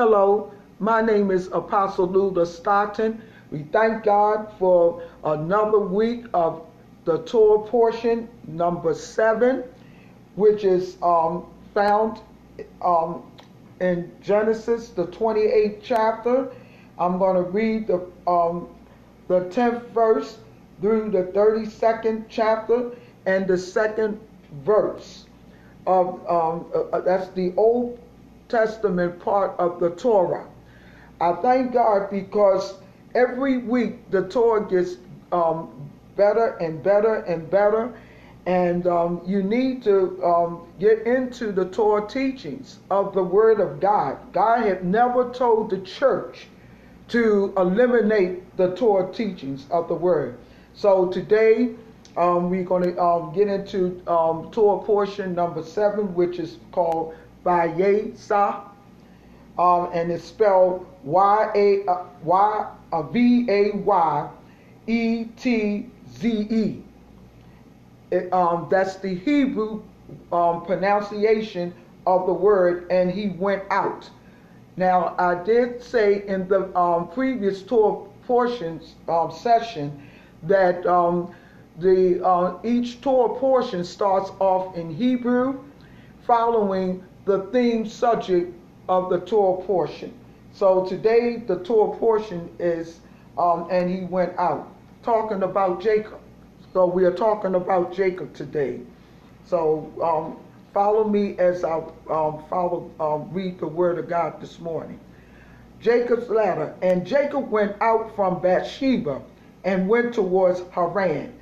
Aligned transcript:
Hello, 0.00 0.50
my 0.78 1.02
name 1.02 1.30
is 1.30 1.48
Apostle 1.48 2.06
Luther 2.06 2.46
Stockton. 2.46 3.20
We 3.50 3.64
thank 3.64 4.02
God 4.02 4.50
for 4.58 5.02
another 5.24 5.78
week 5.78 6.24
of 6.32 6.64
the 7.04 7.18
Torah 7.24 7.68
portion, 7.68 8.26
number 8.46 8.94
seven, 8.94 9.62
which 10.36 10.64
is 10.64 10.96
um, 11.02 11.44
found 11.74 12.20
um, 12.80 13.24
in 13.82 14.10
Genesis, 14.22 14.88
the 14.88 15.06
28th 15.08 15.80
chapter. 15.82 16.50
I'm 16.98 17.18
going 17.18 17.36
to 17.36 17.50
read 17.50 17.86
the, 17.86 17.96
um, 18.26 18.68
the 19.28 19.40
10th 19.50 19.86
verse 19.90 20.38
through 20.80 21.10
the 21.10 21.24
32nd 21.24 22.24
chapter 22.30 22.92
and 23.26 23.46
the 23.46 23.58
second 23.58 24.18
verse 24.64 25.26
of 25.86 26.26
um, 26.26 26.64
uh, 26.74 26.84
uh, 26.84 27.00
that's 27.02 27.28
the 27.32 27.52
Old 27.58 27.98
Testament 28.50 29.20
part 29.20 29.58
of 29.58 29.80
the 29.80 29.90
Torah. 29.90 30.46
I 31.20 31.32
thank 31.34 31.72
God 31.72 32.10
because 32.10 32.74
every 33.14 33.58
week 33.58 34.10
the 34.10 34.28
Torah 34.28 34.68
gets 34.68 34.96
um, 35.32 35.90
better 36.16 36.56
and 36.56 36.82
better 36.82 37.16
and 37.16 37.48
better, 37.50 37.94
and 38.46 38.86
um, 38.86 39.20
you 39.26 39.42
need 39.42 39.82
to 39.84 40.22
um, 40.24 40.66
get 40.78 41.06
into 41.06 41.52
the 41.52 41.66
Torah 41.66 42.08
teachings 42.08 42.78
of 42.90 43.14
the 43.14 43.22
Word 43.22 43.60
of 43.60 43.80
God. 43.80 44.18
God 44.32 44.66
had 44.66 44.84
never 44.84 45.32
told 45.32 45.70
the 45.70 45.78
church 45.80 46.48
to 47.08 47.52
eliminate 47.56 48.56
the 48.56 48.74
Torah 48.76 49.12
teachings 49.12 49.66
of 49.70 49.88
the 49.88 49.94
Word. 49.94 50.38
So 50.74 51.08
today 51.08 51.74
um, 52.16 52.50
we're 52.50 52.64
going 52.64 52.94
to 52.94 53.00
um, 53.00 53.32
get 53.34 53.48
into 53.48 54.02
um, 54.06 54.50
Torah 54.50 54.82
portion 54.84 55.34
number 55.34 55.62
seven, 55.62 56.14
which 56.14 56.38
is 56.38 56.58
called 56.72 57.14
Vayetza, 57.44 58.62
um, 59.58 59.90
and 59.92 60.10
it's 60.10 60.24
spelled 60.24 60.86
Y 61.04 61.50
A 61.54 61.84
Y 62.22 62.66
V 63.12 63.46
A 63.48 63.70
Y 63.76 64.30
E 64.86 65.24
T 65.36 65.86
Z 66.18 66.28
E. 66.28 66.82
Um, 68.32 68.66
that's 68.70 68.96
the 68.96 69.14
Hebrew 69.14 69.82
um, 70.32 70.64
pronunciation 70.64 71.72
of 72.06 72.26
the 72.26 72.32
word, 72.32 72.86
and 72.90 73.10
he 73.10 73.28
went 73.28 73.62
out. 73.70 74.08
Now, 74.76 75.14
I 75.18 75.42
did 75.44 75.82
say 75.82 76.24
in 76.26 76.48
the 76.48 76.76
um, 76.76 77.08
previous 77.08 77.62
Torah 77.62 78.06
portions 78.26 78.94
um, 79.08 79.30
session 79.30 80.08
that 80.44 80.86
um, 80.86 81.34
the 81.78 82.24
uh, 82.24 82.58
each 82.64 83.00
Torah 83.00 83.38
portion 83.38 83.84
starts 83.84 84.30
off 84.38 84.76
in 84.76 84.94
Hebrew, 84.94 85.62
following 86.26 87.04
the 87.30 87.46
theme 87.52 87.86
subject 87.86 88.52
of 88.88 89.08
the 89.08 89.20
Torah 89.20 89.62
portion. 89.64 90.12
So 90.52 90.84
today 90.84 91.36
the 91.36 91.60
Torah 91.60 91.96
portion 91.96 92.50
is, 92.58 92.98
um, 93.38 93.68
and 93.70 93.88
he 93.88 94.00
went 94.00 94.36
out, 94.36 94.66
talking 95.04 95.44
about 95.44 95.80
Jacob. 95.80 96.18
So 96.72 96.86
we 96.86 97.04
are 97.04 97.14
talking 97.14 97.54
about 97.54 97.94
Jacob 97.94 98.34
today. 98.34 98.80
So 99.46 99.92
um, 100.02 100.42
follow 100.74 101.04
me 101.04 101.38
as 101.38 101.62
I 101.62 101.76
um, 102.10 102.42
follow 102.50 102.90
um, 102.98 103.32
read 103.32 103.60
the 103.60 103.68
word 103.68 104.00
of 104.00 104.08
God 104.08 104.40
this 104.40 104.58
morning. 104.58 104.98
Jacob's 105.80 106.28
ladder, 106.30 106.74
and 106.82 107.06
Jacob 107.06 107.48
went 107.48 107.80
out 107.80 108.16
from 108.16 108.42
Bathsheba 108.42 109.22
and 109.62 109.88
went 109.88 110.14
towards 110.14 110.62
Haran. 110.72 111.32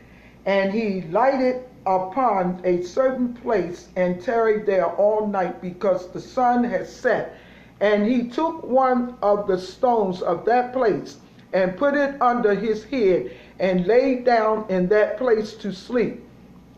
And 0.45 0.71
he 0.71 1.01
lighted 1.11 1.65
upon 1.89 2.61
a 2.65 2.83
certain 2.83 3.33
place 3.33 3.89
and 3.97 4.23
tarried 4.23 4.67
there 4.67 4.87
all 4.97 5.27
night 5.27 5.61
because 5.63 6.09
the 6.09 6.21
sun 6.21 6.63
had 6.63 6.87
set. 6.87 7.35
And 7.81 8.07
he 8.07 8.29
took 8.29 8.63
one 8.63 9.17
of 9.23 9.47
the 9.47 9.59
stones 9.59 10.21
of 10.21 10.45
that 10.45 10.75
place 10.75 11.17
and 11.55 11.79
put 11.79 11.95
it 11.95 12.21
under 12.21 12.55
his 12.55 12.85
head 12.85 13.33
and 13.59 13.87
lay 13.87 14.17
down 14.17 14.67
in 14.69 14.87
that 14.89 15.17
place 15.17 15.55
to 15.55 15.73
sleep. 15.73 16.23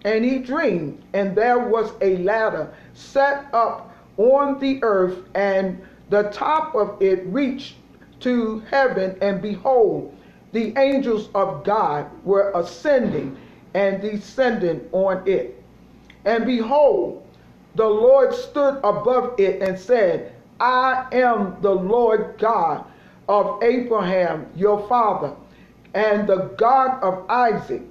And 0.04 0.24
he 0.24 0.38
dreamed, 0.38 1.02
and 1.12 1.34
there 1.34 1.58
was 1.58 1.92
a 2.00 2.18
ladder 2.18 2.72
set 2.94 3.46
up 3.52 3.92
on 4.16 4.60
the 4.60 4.80
earth, 4.82 5.18
and 5.34 5.82
the 6.08 6.24
top 6.24 6.74
of 6.74 7.02
it 7.02 7.26
reached 7.26 7.74
to 8.20 8.60
heaven, 8.70 9.18
and 9.20 9.42
behold, 9.42 10.14
the 10.52 10.72
angels 10.78 11.28
of 11.34 11.64
God 11.64 12.06
were 12.24 12.52
ascending 12.54 13.36
and 13.74 14.00
descending 14.00 14.88
on 14.92 15.26
it. 15.26 15.62
And 16.24 16.44
behold, 16.44 17.26
the 17.74 17.86
Lord 17.86 18.34
stood 18.34 18.78
above 18.82 19.38
it 19.38 19.62
and 19.62 19.78
said, 19.78 20.32
I 20.58 21.06
am 21.12 21.56
the 21.62 21.74
Lord 21.74 22.36
God 22.38 22.84
of 23.28 23.62
Abraham, 23.62 24.46
your 24.56 24.86
father, 24.88 25.34
and 25.94 26.28
the 26.28 26.50
God 26.58 27.02
of 27.02 27.28
Isaac, 27.30 27.82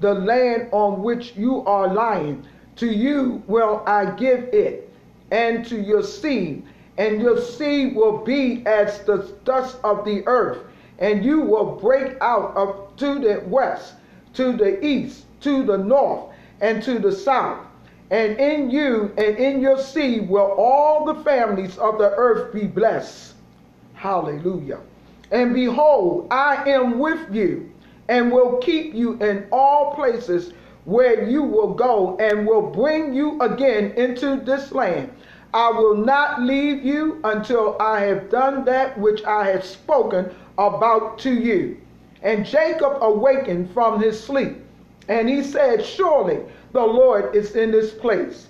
the 0.00 0.14
land 0.14 0.68
on 0.72 1.02
which 1.02 1.34
you 1.36 1.64
are 1.64 1.92
lying. 1.92 2.44
To 2.76 2.86
you 2.86 3.42
will 3.46 3.82
I 3.86 4.10
give 4.12 4.44
it, 4.52 4.92
and 5.30 5.64
to 5.66 5.80
your 5.80 6.02
seed, 6.02 6.64
and 6.96 7.20
your 7.20 7.40
seed 7.40 7.96
will 7.96 8.18
be 8.18 8.64
as 8.66 9.00
the 9.04 9.34
dust 9.44 9.78
of 9.82 10.04
the 10.04 10.24
earth, 10.26 10.58
and 10.98 11.24
you 11.24 11.40
will 11.40 11.76
break 11.76 12.16
out 12.20 12.56
of 12.56 12.96
to 12.96 13.18
the 13.18 13.42
west, 13.46 13.94
to 14.34 14.52
the 14.52 14.84
east, 14.84 15.26
to 15.40 15.64
the 15.64 15.78
north, 15.78 16.32
and 16.60 16.82
to 16.82 16.98
the 16.98 17.12
south. 17.12 17.64
And 18.10 18.38
in 18.38 18.70
you 18.70 19.12
and 19.18 19.36
in 19.36 19.60
your 19.60 19.78
seed 19.78 20.28
will 20.28 20.54
all 20.56 21.04
the 21.04 21.22
families 21.22 21.76
of 21.78 21.98
the 21.98 22.10
earth 22.10 22.54
be 22.54 22.66
blessed. 22.66 23.34
Hallelujah. 23.94 24.80
And 25.30 25.52
behold, 25.52 26.28
I 26.30 26.68
am 26.70 26.98
with 26.98 27.34
you 27.34 27.70
and 28.08 28.32
will 28.32 28.56
keep 28.58 28.94
you 28.94 29.14
in 29.20 29.46
all 29.52 29.94
places 29.94 30.54
where 30.86 31.28
you 31.28 31.42
will 31.42 31.74
go 31.74 32.16
and 32.16 32.46
will 32.46 32.70
bring 32.70 33.12
you 33.12 33.38
again 33.42 33.90
into 33.92 34.36
this 34.36 34.72
land. 34.72 35.12
I 35.52 35.70
will 35.70 35.96
not 35.96 36.42
leave 36.42 36.82
you 36.84 37.20
until 37.24 37.76
I 37.78 38.00
have 38.00 38.30
done 38.30 38.64
that 38.64 38.98
which 38.98 39.22
I 39.24 39.46
have 39.50 39.64
spoken 39.64 40.34
about 40.56 41.18
to 41.20 41.34
you. 41.34 41.78
And 42.22 42.46
Jacob 42.46 42.98
awakened 43.02 43.70
from 43.72 44.00
his 44.00 44.18
sleep, 44.18 44.56
and 45.08 45.28
he 45.28 45.42
said, 45.42 45.84
Surely 45.84 46.40
the 46.72 46.84
Lord 46.84 47.34
is 47.34 47.56
in 47.56 47.70
this 47.70 47.92
place. 47.92 48.48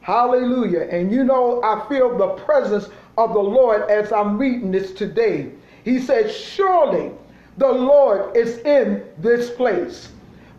Hallelujah. 0.00 0.88
And 0.90 1.12
you 1.12 1.22
know, 1.22 1.62
I 1.62 1.86
feel 1.88 2.16
the 2.16 2.28
presence 2.44 2.88
of 3.18 3.34
the 3.34 3.40
Lord 3.40 3.90
as 3.90 4.10
I'm 4.12 4.38
reading 4.38 4.72
this 4.72 4.92
today. 4.92 5.50
He 5.84 6.00
said, 6.00 6.30
Surely 6.30 7.12
the 7.58 7.70
Lord 7.70 8.36
is 8.36 8.58
in 8.60 9.04
this 9.18 9.50
place. 9.50 10.10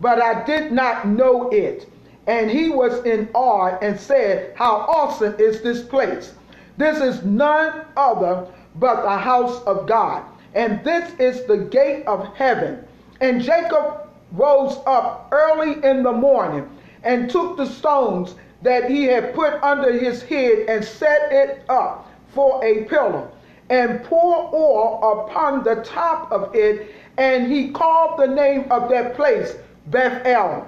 But 0.02 0.22
I 0.22 0.44
did 0.46 0.72
not 0.72 1.08
know 1.08 1.50
it. 1.50 1.90
And 2.28 2.52
he 2.52 2.70
was 2.70 3.04
in 3.06 3.28
awe 3.34 3.78
and 3.82 4.00
said, 4.00 4.54
How 4.56 4.86
awesome 4.88 5.36
is 5.40 5.62
this 5.62 5.82
place! 5.82 6.34
This 6.78 7.00
is 7.02 7.24
none 7.26 7.86
other 7.98 8.46
but 8.76 9.02
the 9.02 9.18
house 9.18 9.64
of 9.64 9.88
God. 9.88 10.24
And 10.54 10.84
this 10.84 11.12
is 11.20 11.46
the 11.46 11.58
gate 11.58 12.06
of 12.06 12.34
heaven. 12.36 12.86
And 13.20 13.42
Jacob 13.42 14.09
rose 14.32 14.78
up 14.86 15.28
early 15.32 15.84
in 15.84 16.04
the 16.04 16.12
morning 16.12 16.70
and 17.04 17.30
took 17.30 17.58
the 17.58 17.66
stones 17.66 18.36
that 18.62 18.90
he 18.90 19.04
had 19.04 19.34
put 19.34 19.54
under 19.64 19.92
his 19.92 20.22
head 20.24 20.66
and 20.68 20.84
set 20.84 21.32
it 21.32 21.64
up 21.70 22.10
for 22.34 22.64
a 22.64 22.84
pillar 22.86 23.30
and 23.70 24.04
pour 24.04 24.54
oil 24.54 25.26
upon 25.26 25.64
the 25.64 25.76
top 25.84 26.32
of 26.32 26.54
it. 26.56 26.94
And 27.18 27.52
he 27.52 27.70
called 27.70 28.20
the 28.20 28.28
name 28.28 28.66
of 28.72 28.90
that 28.90 29.16
place 29.16 29.56
Bethel. 29.88 30.68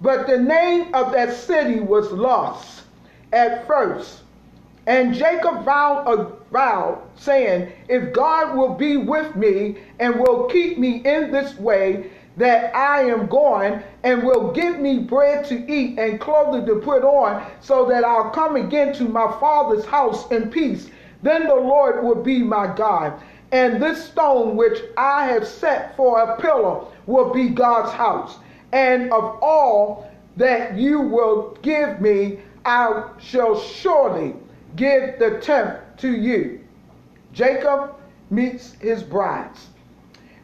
But 0.00 0.26
the 0.26 0.38
name 0.38 0.94
of 0.94 1.12
that 1.12 1.34
city 1.34 1.80
was 1.80 2.10
Luz 2.10 2.82
at 3.32 3.66
first. 3.66 4.22
And 4.86 5.14
Jacob 5.14 5.64
vowed 5.64 6.08
a 6.08 6.32
vow, 6.52 7.02
saying, 7.14 7.72
If 7.88 8.12
God 8.12 8.56
will 8.56 8.74
be 8.74 8.96
with 8.96 9.36
me 9.36 9.76
and 10.00 10.18
will 10.18 10.48
keep 10.48 10.76
me 10.76 11.02
in 11.04 11.30
this 11.30 11.56
way, 11.56 12.10
that 12.36 12.74
I 12.74 13.02
am 13.02 13.26
going 13.26 13.82
and 14.02 14.22
will 14.22 14.52
give 14.52 14.78
me 14.78 15.00
bread 15.00 15.44
to 15.46 15.70
eat 15.70 15.98
and 15.98 16.20
clothing 16.20 16.66
to 16.66 16.76
put 16.76 17.02
on, 17.02 17.46
so 17.60 17.86
that 17.86 18.04
I'll 18.04 18.30
come 18.30 18.56
again 18.56 18.94
to 18.94 19.04
my 19.04 19.30
father's 19.38 19.84
house 19.84 20.30
in 20.30 20.50
peace. 20.50 20.88
Then 21.22 21.46
the 21.46 21.54
Lord 21.54 22.02
will 22.02 22.22
be 22.22 22.42
my 22.42 22.74
God. 22.74 23.20
And 23.52 23.82
this 23.82 24.02
stone 24.04 24.56
which 24.56 24.78
I 24.96 25.26
have 25.26 25.46
set 25.46 25.94
for 25.96 26.20
a 26.20 26.40
pillar 26.40 26.86
will 27.06 27.32
be 27.32 27.50
God's 27.50 27.92
house. 27.92 28.38
And 28.72 29.12
of 29.12 29.38
all 29.42 30.10
that 30.38 30.76
you 30.76 31.00
will 31.00 31.58
give 31.60 32.00
me, 32.00 32.40
I 32.64 33.10
shall 33.18 33.60
surely 33.60 34.34
give 34.76 35.18
the 35.18 35.38
tenth 35.40 35.78
to 35.98 36.10
you. 36.10 36.60
Jacob 37.34 37.94
meets 38.30 38.72
his 38.80 39.02
brides. 39.02 39.68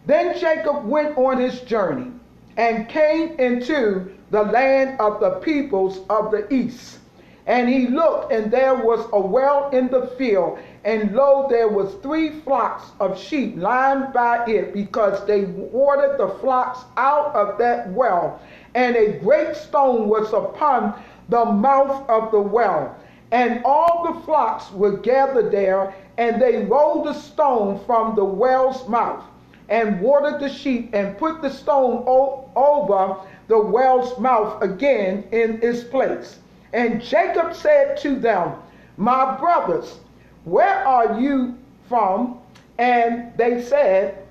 Then 0.08 0.38
Jacob 0.38 0.86
went 0.86 1.18
on 1.18 1.38
his 1.38 1.60
journey 1.60 2.10
and 2.56 2.88
came 2.88 3.38
into 3.38 4.10
the 4.30 4.42
land 4.42 4.98
of 4.98 5.20
the 5.20 5.32
peoples 5.32 6.00
of 6.08 6.30
the 6.30 6.50
east. 6.50 7.00
And 7.46 7.68
he 7.68 7.88
looked, 7.88 8.32
and 8.32 8.50
there 8.50 8.74
was 8.74 9.06
a 9.12 9.20
well 9.20 9.68
in 9.68 9.88
the 9.88 10.06
field, 10.18 10.60
and 10.84 11.14
lo, 11.14 11.46
there 11.50 11.68
was 11.68 11.94
three 11.96 12.40
flocks 12.40 12.84
of 13.00 13.18
sheep 13.18 13.58
lying 13.58 14.10
by 14.12 14.46
it, 14.46 14.72
because 14.72 15.26
they 15.26 15.44
watered 15.44 16.18
the 16.18 16.28
flocks 16.40 16.80
out 16.96 17.34
of 17.34 17.58
that 17.58 17.90
well. 17.92 18.40
And 18.74 18.96
a 18.96 19.18
great 19.18 19.56
stone 19.56 20.08
was 20.08 20.32
upon 20.32 21.02
the 21.28 21.44
mouth 21.44 22.08
of 22.08 22.30
the 22.30 22.40
well. 22.40 22.96
And 23.30 23.62
all 23.62 24.10
the 24.10 24.20
flocks 24.22 24.72
were 24.72 24.96
gathered 24.96 25.52
there, 25.52 25.92
and 26.16 26.40
they 26.40 26.64
rolled 26.64 27.04
the 27.04 27.12
stone 27.12 27.78
from 27.84 28.16
the 28.16 28.24
well's 28.24 28.88
mouth, 28.88 29.22
and 29.68 30.00
watered 30.00 30.40
the 30.40 30.48
sheep, 30.48 30.90
and 30.94 31.16
put 31.18 31.42
the 31.42 31.50
stone 31.50 32.04
o- 32.06 32.48
over 32.56 33.16
the 33.48 33.58
well's 33.58 34.18
mouth 34.18 34.62
again 34.62 35.24
in 35.32 35.60
its 35.62 35.84
place. 35.84 36.38
And 36.72 37.02
Jacob 37.02 37.54
said 37.54 37.96
to 37.98 38.16
them, 38.16 38.54
My 38.96 39.36
brothers, 39.38 39.98
where 40.44 40.86
are 40.86 41.20
you 41.20 41.56
from? 41.88 42.40
And 42.78 43.32
they 43.36 43.62
said, 43.62 44.22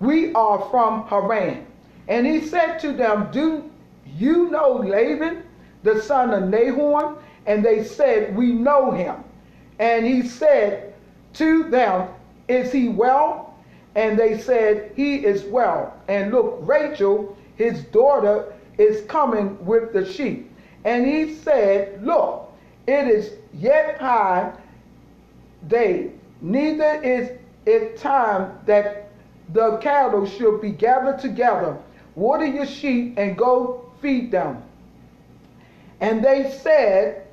We 0.00 0.32
are 0.34 0.68
from 0.70 1.06
Haran. 1.06 1.66
And 2.08 2.26
he 2.26 2.40
said 2.40 2.78
to 2.80 2.92
them, 2.92 3.28
Do 3.32 3.70
you 4.16 4.50
know 4.50 4.72
Laban, 4.72 5.42
the 5.82 6.02
son 6.02 6.34
of 6.34 6.48
Nahor? 6.48 7.16
And 7.46 7.64
they 7.64 7.84
said, 7.84 8.36
We 8.36 8.52
know 8.52 8.90
him. 8.90 9.16
And 9.78 10.06
he 10.06 10.22
said 10.26 10.94
to 11.34 11.64
them, 11.64 12.08
Is 12.48 12.72
he 12.72 12.88
well? 12.88 13.53
And 13.94 14.18
they 14.18 14.38
said, 14.38 14.92
He 14.96 15.24
is 15.24 15.44
well. 15.44 15.94
And 16.08 16.32
look, 16.32 16.58
Rachel, 16.62 17.36
his 17.56 17.84
daughter, 17.84 18.52
is 18.78 19.04
coming 19.06 19.64
with 19.64 19.92
the 19.92 20.04
sheep. 20.04 20.50
And 20.84 21.06
he 21.06 21.34
said, 21.34 22.04
Look, 22.04 22.52
it 22.86 23.08
is 23.08 23.32
yet 23.52 23.98
high 23.98 24.52
day, 25.68 26.10
neither 26.40 27.00
is 27.02 27.30
it 27.66 27.96
time 27.96 28.58
that 28.66 29.10
the 29.52 29.78
cattle 29.78 30.26
should 30.26 30.60
be 30.60 30.70
gathered 30.70 31.18
together. 31.18 31.76
Water 32.14 32.46
your 32.46 32.66
sheep 32.66 33.14
and 33.16 33.36
go 33.36 33.90
feed 34.00 34.30
them. 34.30 34.62
And 36.00 36.24
they 36.24 36.50
said, 36.50 37.26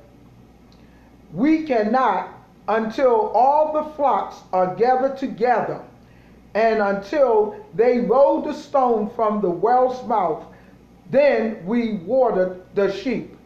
We 1.32 1.64
cannot 1.64 2.28
until 2.68 3.28
all 3.34 3.72
the 3.72 3.90
flocks 3.94 4.36
are 4.52 4.74
gathered 4.74 5.18
together, 5.18 5.82
and 6.54 6.80
until 6.80 7.56
they 7.74 8.00
rolled 8.00 8.44
the 8.44 8.52
stone 8.52 9.08
from 9.10 9.40
the 9.40 9.50
well's 9.50 10.06
mouth, 10.06 10.44
then 11.10 11.64
we 11.64 11.94
watered 11.94 12.62
the 12.74 12.90
sheep. 12.92 13.36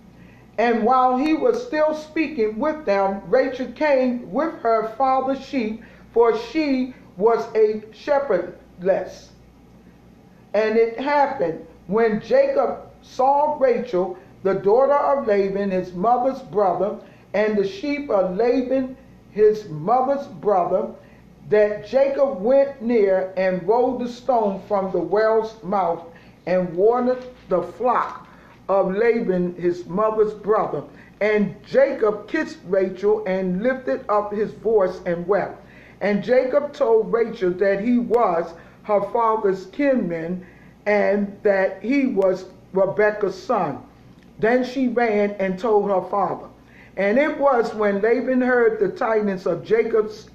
And 0.59 0.85
while 0.85 1.17
he 1.17 1.35
was 1.35 1.65
still 1.67 1.95
speaking 1.95 2.59
with 2.59 2.85
them, 2.87 3.23
Rachel 3.29 3.71
came 3.73 4.33
with 4.33 4.55
her 4.61 4.89
father's 4.97 5.45
sheep, 5.45 5.83
for 6.13 6.37
she 6.39 6.95
was 7.17 7.47
a 7.55 7.83
shepherdess. 7.93 9.31
And 10.55 10.77
it 10.77 10.99
happened 10.99 11.67
when 11.87 12.21
Jacob 12.21 12.89
saw 13.03 13.57
Rachel, 13.59 14.17
the 14.43 14.55
daughter 14.55 14.95
of 14.95 15.27
Laban, 15.27 15.71
his 15.71 15.93
mother's 15.93 16.41
brother, 16.41 16.99
and 17.35 17.57
the 17.57 17.67
sheep 17.67 18.11
of 18.11 18.37
Laban, 18.37 18.97
his 19.31 19.69
mother's 19.69 20.27
brother, 20.27 20.89
that 21.49 21.87
Jacob 21.87 22.41
went 22.41 22.83
near 22.83 23.33
and 23.37 23.67
rolled 23.67 24.01
the 24.01 24.09
stone 24.09 24.61
from 24.67 24.91
the 24.91 24.99
well's 24.99 25.63
mouth 25.63 26.05
and 26.47 26.75
watered 26.75 27.25
the 27.49 27.63
flock 27.63 28.27
of 28.69 28.95
Laban, 28.95 29.55
his 29.55 29.87
mother's 29.87 30.35
brother. 30.35 30.83
And 31.21 31.55
Jacob 31.65 32.29
kissed 32.29 32.59
Rachel 32.67 33.25
and 33.27 33.63
lifted 33.63 34.05
up 34.09 34.33
his 34.33 34.53
voice 34.53 35.01
and 35.07 35.27
wept. 35.27 35.65
And 36.01 36.23
Jacob 36.23 36.73
told 36.73 37.13
Rachel 37.13 37.51
that 37.53 37.81
he 37.81 37.99
was 37.99 38.53
her 38.83 39.01
father's 39.13 39.67
kinman 39.67 40.45
and 40.85 41.37
that 41.43 41.83
he 41.83 42.07
was 42.07 42.47
Rebekah's 42.73 43.41
son. 43.41 43.83
Then 44.39 44.65
she 44.65 44.89
ran 44.89 45.31
and 45.39 45.59
told 45.59 45.91
her 45.91 46.03
father. 46.11 46.49
And 46.97 47.19
it 47.19 47.39
was 47.39 47.75
when 47.75 48.01
Laban 48.01 48.41
heard 48.41 48.81
the 48.81 48.89
tidings 48.89 49.47
of 49.47 49.65
Jacob's 49.65 50.31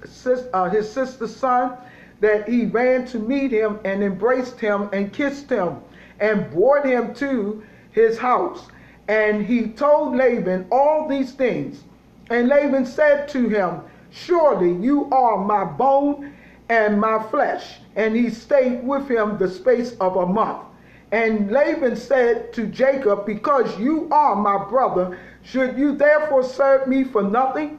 uh, 0.52 0.70
his 0.70 0.90
sister's 0.90 1.34
son 1.34 1.76
that 2.20 2.48
he 2.48 2.66
ran 2.66 3.04
to 3.06 3.18
meet 3.18 3.50
him 3.50 3.80
and 3.84 4.02
embraced 4.02 4.60
him 4.60 4.88
and 4.92 5.12
kissed 5.12 5.50
him 5.50 5.78
and 6.20 6.48
brought 6.52 6.86
him 6.86 7.12
to 7.14 7.64
his 7.90 8.16
house. 8.16 8.68
And 9.08 9.44
he 9.44 9.68
told 9.68 10.16
Laban 10.16 10.66
all 10.70 11.08
these 11.08 11.32
things. 11.32 11.82
And 12.30 12.48
Laban 12.48 12.86
said 12.86 13.28
to 13.30 13.48
him, 13.48 13.80
Surely 14.10 14.72
you 14.72 15.10
are 15.10 15.38
my 15.38 15.64
bone 15.64 16.32
and 16.68 17.00
my 17.00 17.20
flesh. 17.24 17.80
And 17.96 18.14
he 18.14 18.30
stayed 18.30 18.84
with 18.84 19.10
him 19.10 19.36
the 19.36 19.48
space 19.48 19.96
of 20.00 20.16
a 20.16 20.26
month. 20.26 20.62
And 21.10 21.50
Laban 21.50 21.96
said 21.96 22.52
to 22.54 22.66
Jacob, 22.68 23.26
Because 23.26 23.78
you 23.78 24.08
are 24.12 24.36
my 24.36 24.64
brother, 24.70 25.18
should 25.42 25.76
you 25.76 25.96
therefore 25.96 26.42
serve 26.42 26.86
me 26.86 27.04
for 27.04 27.22
nothing? 27.22 27.78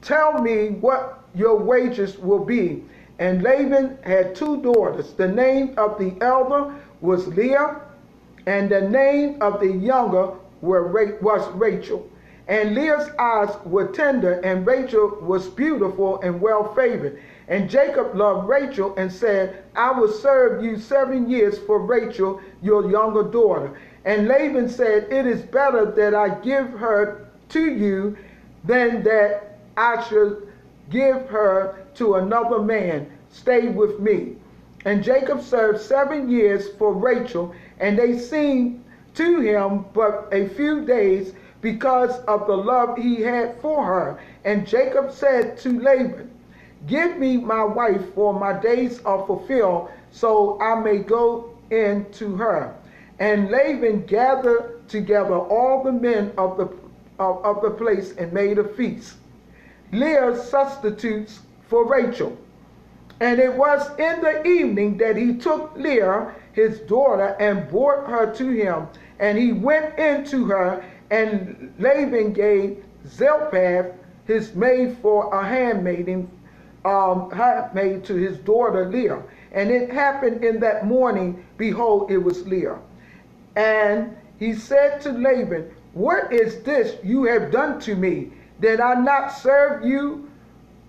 Tell 0.00 0.40
me 0.42 0.70
what 0.70 1.24
your 1.34 1.56
wages 1.56 2.18
will 2.18 2.44
be. 2.44 2.84
And 3.18 3.42
Laban 3.42 3.98
had 4.02 4.34
two 4.34 4.60
daughters. 4.62 5.12
The 5.12 5.28
name 5.28 5.74
of 5.76 5.98
the 5.98 6.16
elder 6.20 6.74
was 7.00 7.26
Leah, 7.28 7.80
and 8.46 8.68
the 8.70 8.82
name 8.82 9.40
of 9.40 9.60
the 9.60 9.70
younger 9.70 10.32
was 10.60 11.48
Rachel. 11.54 12.08
And 12.48 12.74
Leah's 12.74 13.08
eyes 13.18 13.54
were 13.64 13.88
tender, 13.88 14.40
and 14.40 14.66
Rachel 14.66 15.18
was 15.22 15.48
beautiful 15.48 16.20
and 16.20 16.40
well 16.40 16.74
favored. 16.74 17.18
And 17.48 17.70
Jacob 17.70 18.14
loved 18.14 18.48
Rachel 18.48 18.94
and 18.96 19.10
said, 19.10 19.64
I 19.76 19.92
will 19.92 20.10
serve 20.10 20.62
you 20.62 20.78
seven 20.78 21.30
years 21.30 21.58
for 21.58 21.78
Rachel, 21.78 22.40
your 22.62 22.90
younger 22.90 23.22
daughter. 23.22 23.78
And 24.04 24.28
Laban 24.28 24.68
said, 24.68 25.12
It 25.12 25.26
is 25.26 25.42
better 25.42 25.86
that 25.86 26.14
I 26.14 26.28
give 26.40 26.68
her 26.70 27.26
to 27.50 27.72
you 27.72 28.16
than 28.64 29.02
that 29.04 29.58
I 29.76 30.02
should 30.04 30.48
give 30.90 31.28
her 31.28 31.76
to 31.94 32.16
another 32.16 32.60
man. 32.60 33.10
Stay 33.30 33.68
with 33.68 34.00
me. 34.00 34.36
And 34.84 35.02
Jacob 35.02 35.40
served 35.40 35.80
seven 35.80 36.30
years 36.30 36.68
for 36.78 36.92
Rachel, 36.92 37.54
and 37.80 37.98
they 37.98 38.18
seemed 38.18 38.84
to 39.14 39.40
him 39.40 39.86
but 39.94 40.28
a 40.32 40.48
few 40.50 40.84
days 40.84 41.32
because 41.62 42.18
of 42.24 42.46
the 42.46 42.56
love 42.56 42.98
he 42.98 43.22
had 43.22 43.58
for 43.62 43.84
her. 43.84 44.18
And 44.44 44.66
Jacob 44.66 45.10
said 45.10 45.56
to 45.58 45.80
Laban, 45.80 46.30
Give 46.86 47.16
me 47.16 47.38
my 47.38 47.64
wife, 47.64 48.12
for 48.14 48.38
my 48.38 48.52
days 48.52 49.00
are 49.06 49.26
fulfilled, 49.26 49.88
so 50.10 50.60
I 50.60 50.78
may 50.80 50.98
go 50.98 51.54
in 51.70 52.04
to 52.12 52.36
her. 52.36 52.74
And 53.18 53.50
Laban 53.50 54.06
gathered 54.06 54.88
together 54.88 55.36
all 55.36 55.82
the 55.84 55.92
men 55.92 56.32
of 56.36 56.56
the, 56.56 56.64
of, 57.18 57.44
of 57.44 57.62
the 57.62 57.70
place 57.70 58.14
and 58.16 58.32
made 58.32 58.58
a 58.58 58.64
feast. 58.64 59.14
Leah 59.92 60.36
substitutes 60.36 61.40
for 61.68 61.86
Rachel. 61.86 62.36
And 63.20 63.38
it 63.38 63.54
was 63.54 63.88
in 63.98 64.20
the 64.20 64.44
evening 64.44 64.98
that 64.98 65.16
he 65.16 65.36
took 65.36 65.72
Leah, 65.76 66.34
his 66.52 66.80
daughter, 66.80 67.36
and 67.38 67.68
brought 67.68 68.08
her 68.08 68.34
to 68.34 68.50
him. 68.50 68.88
And 69.20 69.38
he 69.38 69.52
went 69.52 69.96
into 69.98 70.46
her, 70.46 70.84
and 71.10 71.72
Laban 71.78 72.32
gave 72.32 72.84
Zilpah, 73.06 73.92
his 74.26 74.54
maid, 74.54 74.96
for 75.00 75.32
a 75.32 75.46
handmaiden, 75.46 76.28
um, 76.84 77.30
handmaid 77.30 78.04
to 78.04 78.14
his 78.14 78.38
daughter 78.38 78.90
Leah. 78.90 79.22
And 79.52 79.70
it 79.70 79.90
happened 79.90 80.44
in 80.44 80.58
that 80.60 80.84
morning, 80.84 81.46
behold, 81.56 82.10
it 82.10 82.18
was 82.18 82.44
Leah. 82.48 82.78
And 83.56 84.16
he 84.38 84.54
said 84.54 85.00
to 85.02 85.12
Laban, 85.12 85.70
What 85.92 86.32
is 86.32 86.62
this 86.62 86.96
you 87.04 87.24
have 87.24 87.52
done 87.52 87.80
to 87.80 87.94
me? 87.94 88.32
Did 88.60 88.80
I 88.80 88.94
not 88.94 89.28
serve 89.28 89.84
you 89.84 90.30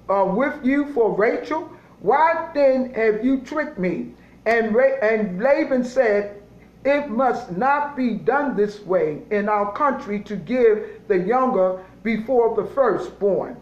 uh, 0.10 0.26
with 0.26 0.66
you 0.66 0.92
for 0.94 1.16
Rachel? 1.16 1.70
Why 2.00 2.50
then 2.54 2.94
have 2.94 3.24
you 3.24 3.42
tricked 3.42 3.80
me? 3.80 4.14
And, 4.46 4.76
and 4.76 5.42
Laban 5.42 5.84
said, 5.84 6.42
It 6.84 7.10
must 7.10 7.52
not 7.52 7.96
be 7.96 8.14
done 8.14 8.56
this 8.56 8.82
way 8.82 9.24
in 9.32 9.50
our 9.50 9.72
country 9.74 10.20
to 10.22 10.36
give 10.36 11.02
the 11.08 11.18
younger 11.18 11.84
before 12.04 12.56
the 12.56 12.70
firstborn. 12.72 13.58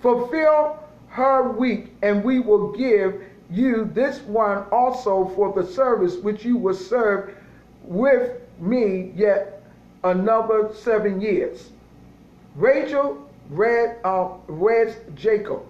Fulfill 0.00 0.78
her 1.08 1.50
week, 1.50 1.92
and 2.02 2.22
we 2.22 2.38
will 2.38 2.72
give 2.72 3.20
you 3.50 3.90
this 3.94 4.20
one 4.20 4.64
also 4.70 5.32
for 5.34 5.52
the 5.52 5.66
service 5.66 6.16
which 6.16 6.44
you 6.44 6.56
will 6.56 6.74
serve 6.74 7.34
with 7.82 8.40
me 8.60 9.12
yet 9.14 9.62
another 10.04 10.70
seven 10.74 11.20
years. 11.20 11.70
Rachel 12.54 13.28
read, 13.50 13.98
uh, 14.04 14.30
read 14.46 14.96
Jacob. 15.14 15.62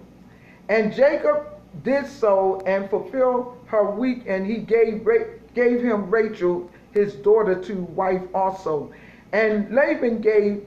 And 0.69 0.93
Jacob 0.93 1.47
did 1.83 2.07
so 2.07 2.61
and 2.67 2.89
fulfilled 2.91 3.57
her 3.67 3.91
week, 3.91 4.25
and 4.27 4.47
he 4.47 4.59
gave, 4.59 5.07
gave 5.55 5.83
him 5.83 6.11
Rachel, 6.11 6.71
his 6.93 7.15
daughter, 7.15 7.61
to 7.63 7.75
wife 7.75 8.23
also. 8.35 8.93
And 9.33 9.73
Laban 9.75 10.21
gave 10.21 10.67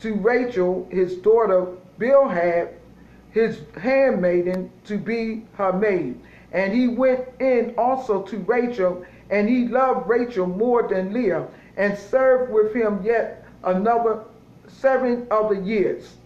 to 0.00 0.14
Rachel 0.14 0.86
his 0.90 1.16
daughter 1.16 1.66
Bilhah 1.98 2.68
his 3.32 3.60
handmaiden 3.80 4.70
to 4.84 4.98
be 4.98 5.44
her 5.54 5.72
maid. 5.72 6.20
And 6.52 6.72
he 6.72 6.88
went 6.88 7.26
in 7.40 7.74
also 7.78 8.22
to 8.22 8.38
Rachel, 8.38 9.04
and 9.30 9.48
he 9.48 9.68
loved 9.68 10.06
Rachel 10.08 10.46
more 10.46 10.86
than 10.86 11.14
Leah, 11.14 11.48
and 11.76 11.96
served 11.96 12.52
with 12.52 12.74
him 12.74 13.02
yet 13.04 13.44
another 13.64 14.24
seven 14.68 15.26
other 15.30 15.54
years. 15.54 16.16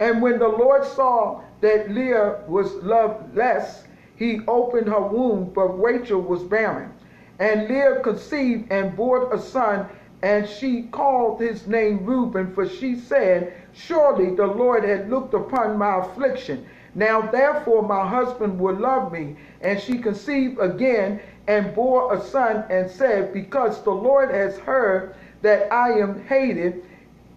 And 0.00 0.22
when 0.22 0.38
the 0.38 0.48
Lord 0.48 0.84
saw 0.84 1.42
that 1.60 1.90
Leah 1.90 2.40
was 2.46 2.72
loved 2.76 3.36
less, 3.36 3.84
he 4.16 4.40
opened 4.46 4.88
her 4.88 5.00
womb, 5.00 5.50
but 5.54 5.80
Rachel 5.80 6.20
was 6.20 6.42
barren. 6.42 6.92
And 7.38 7.68
Leah 7.68 8.00
conceived 8.00 8.70
and 8.72 8.96
bore 8.96 9.32
a 9.32 9.38
son, 9.38 9.86
and 10.22 10.48
she 10.48 10.82
called 10.84 11.40
his 11.40 11.66
name 11.68 12.04
Reuben, 12.04 12.52
for 12.52 12.68
she 12.68 12.96
said, 12.96 13.52
Surely 13.72 14.34
the 14.34 14.46
Lord 14.46 14.82
had 14.82 15.08
looked 15.08 15.34
upon 15.34 15.78
my 15.78 15.98
affliction. 15.98 16.66
Now 16.94 17.20
therefore 17.20 17.82
my 17.82 18.08
husband 18.08 18.58
will 18.58 18.74
love 18.74 19.12
me. 19.12 19.36
And 19.60 19.80
she 19.80 19.98
conceived 19.98 20.58
again 20.58 21.20
and 21.48 21.74
bore 21.74 22.14
a 22.14 22.20
son, 22.20 22.62
and 22.68 22.90
said, 22.90 23.32
Because 23.32 23.82
the 23.82 23.90
Lord 23.90 24.30
has 24.30 24.58
heard 24.58 25.16
that 25.42 25.72
I 25.72 25.92
am 25.92 26.24
hated, 26.26 26.84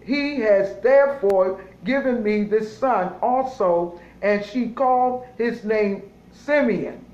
he 0.04 0.38
has 0.40 0.78
therefore 0.80 1.64
given 1.84 2.22
me 2.22 2.44
this 2.44 2.76
son 2.76 3.14
also. 3.22 3.98
And 4.20 4.44
she 4.44 4.68
called 4.68 5.26
his 5.38 5.64
name 5.64 6.02
Simeon. 6.30 7.04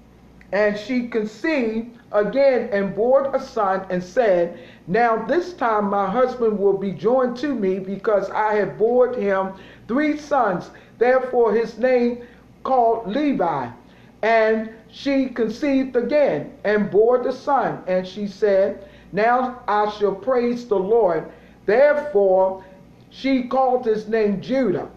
And 0.52 0.76
she 0.76 1.08
conceived 1.08 1.96
again 2.10 2.70
and 2.72 2.94
bore 2.94 3.34
a 3.34 3.40
son 3.40 3.86
and 3.90 4.02
said, 4.02 4.58
Now 4.86 5.24
this 5.24 5.52
time 5.52 5.90
my 5.90 6.10
husband 6.10 6.58
will 6.58 6.76
be 6.76 6.92
joined 6.92 7.36
to 7.38 7.54
me 7.54 7.78
because 7.78 8.28
I 8.30 8.54
have 8.54 8.76
borne 8.76 9.14
him 9.20 9.52
three 9.86 10.18
sons. 10.18 10.70
Therefore 10.98 11.52
his 11.52 11.78
name 11.78 12.22
called 12.64 13.08
Levi. 13.08 13.68
And 14.22 14.70
she 14.90 15.28
conceived 15.28 15.96
again 15.96 16.52
and 16.64 16.90
bore 16.90 17.22
the 17.22 17.32
son. 17.32 17.82
And 17.86 18.06
she 18.06 18.26
said, 18.26 18.88
Now 19.12 19.60
I 19.68 19.90
shall 19.90 20.14
praise 20.14 20.66
the 20.66 20.78
Lord. 20.78 21.30
Therefore 21.66 22.64
she 23.10 23.44
called 23.44 23.86
his 23.86 24.08
name 24.08 24.40
Judah. 24.40 24.88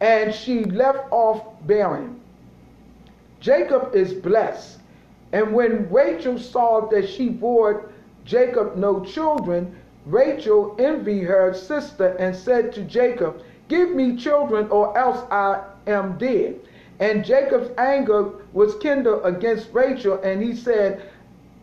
And 0.00 0.34
she 0.34 0.64
left 0.64 1.10
off 1.10 1.42
bearing. 1.66 2.20
Jacob 3.40 3.94
is 3.94 4.12
blessed. 4.12 4.78
And 5.32 5.52
when 5.52 5.90
Rachel 5.90 6.38
saw 6.38 6.88
that 6.88 7.08
she 7.08 7.28
bore 7.28 7.90
Jacob 8.24 8.76
no 8.76 9.04
children, 9.04 9.76
Rachel 10.06 10.76
envied 10.78 11.24
her 11.24 11.54
sister 11.54 12.08
and 12.18 12.34
said 12.36 12.72
to 12.74 12.82
Jacob, 12.82 13.42
Give 13.68 13.90
me 13.90 14.16
children, 14.16 14.68
or 14.68 14.96
else 14.96 15.26
I 15.30 15.62
am 15.86 16.18
dead. 16.18 16.60
And 17.00 17.24
Jacob's 17.24 17.70
anger 17.78 18.30
was 18.52 18.76
kindled 18.76 19.22
against 19.24 19.72
Rachel, 19.72 20.20
and 20.22 20.42
he 20.42 20.54
said, 20.54 21.10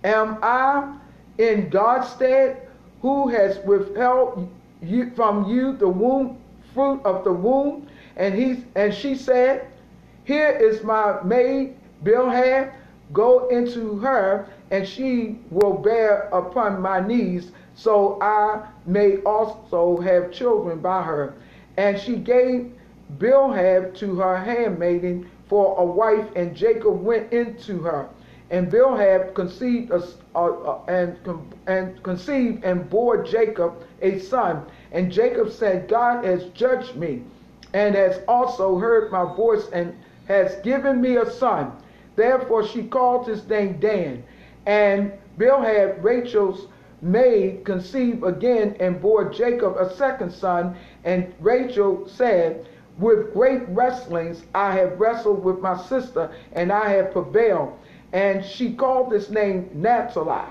Am 0.04 0.38
I 0.42 0.98
in 1.38 1.70
God's 1.70 2.10
stead, 2.10 2.68
who 3.02 3.28
has 3.30 3.60
withheld 3.66 4.50
you, 4.82 5.12
from 5.16 5.46
you 5.50 5.74
the 5.74 5.88
womb, 5.88 6.38
fruit 6.74 7.02
of 7.06 7.24
the 7.24 7.34
womb? 7.34 7.88
And 8.18 8.36
he 8.36 8.64
and 8.76 8.94
she 8.94 9.16
said, 9.16 9.68
here 10.24 10.50
is 10.50 10.84
my 10.84 11.22
maid 11.24 11.76
Bilhah, 12.04 12.72
go 13.12 13.48
into 13.50 13.98
her, 14.00 14.48
and 14.70 14.88
she 14.88 15.40
will 15.50 15.74
bear 15.74 16.30
upon 16.32 16.82
my 16.82 17.06
knees, 17.06 17.52
so 17.76 18.18
I 18.22 18.66
may 18.86 19.18
also 19.18 20.00
have 20.00 20.32
children 20.32 20.80
by 20.80 21.02
her. 21.04 21.34
And 21.78 22.00
she 22.00 22.16
gave 22.16 22.72
Bilhah 23.18 23.94
to 23.96 24.16
her 24.16 24.38
handmaiden 24.38 25.30
for 25.48 25.78
a 25.80 25.86
wife, 25.86 26.28
and 26.36 26.56
Jacob 26.56 27.02
went 27.02 27.32
into 27.34 27.80
her. 27.80 28.08
And 28.50 28.72
Bilhah 28.72 29.34
conceived 29.34 29.92
a, 29.92 30.02
and, 30.88 31.18
and 31.68 32.04
conceived 32.04 32.64
and 32.64 32.90
bore 32.90 33.24
Jacob 33.24 33.84
a 34.02 34.20
son. 34.20 34.66
And 34.92 35.12
Jacob 35.12 35.52
said, 35.52 35.88
God 35.88 36.26
has 36.26 36.46
judged 36.50 36.96
me, 36.96 37.24
and 37.74 37.96
has 37.96 38.20
also 38.28 38.78
heard 38.78 39.12
my 39.12 39.24
voice, 39.36 39.70
and 39.72 39.96
has 40.28 40.56
given 40.64 41.02
me 41.02 41.18
a 41.18 41.30
son. 41.30 41.72
Therefore 42.16 42.68
she 42.68 42.84
called 42.84 43.28
his 43.28 43.48
name 43.48 43.80
Dan. 43.80 44.24
And 44.66 45.14
Bilhah, 45.38 46.02
Rachel's 46.04 46.68
maid, 47.02 47.64
conceived 47.66 48.24
again 48.24 48.76
and 48.80 49.02
bore 49.02 49.30
Jacob 49.30 49.78
a 49.78 49.94
second 49.96 50.32
son. 50.32 50.76
And 51.04 51.34
Rachel 51.40 52.08
said, 52.08 52.68
With 53.02 53.34
great 53.34 53.64
wrestlings 53.70 54.44
I 54.54 54.74
have 54.74 55.00
wrestled 55.00 55.44
with 55.44 55.60
my 55.60 55.76
sister, 55.76 56.30
and 56.54 56.72
I 56.72 56.90
have 56.90 57.12
prevailed. 57.12 57.74
And 58.14 58.46
she 58.46 58.76
called 58.76 59.12
his 59.12 59.32
name 59.32 59.72
Naphtali. 59.74 60.48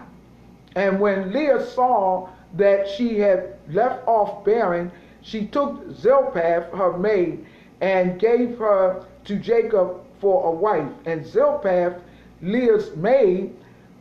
And 0.75 0.99
when 0.99 1.33
Leah 1.33 1.65
saw 1.65 2.29
that 2.55 2.89
she 2.89 3.21
had 3.21 3.55
left 3.69 4.03
off 4.09 4.45
bearing, 4.45 4.91
she 5.23 5.47
took 5.47 5.93
Zilpah, 5.93 6.77
her 6.77 6.99
maid, 6.99 7.47
and 7.81 8.19
gave 8.19 8.59
her 8.59 9.05
to 9.27 9.37
Jacob 9.37 10.01
for 10.19 10.49
a 10.49 10.51
wife. 10.51 10.91
And 11.07 11.25
Zilpah, 11.25 12.01
Leah's 12.43 12.97
maid, 12.97 13.55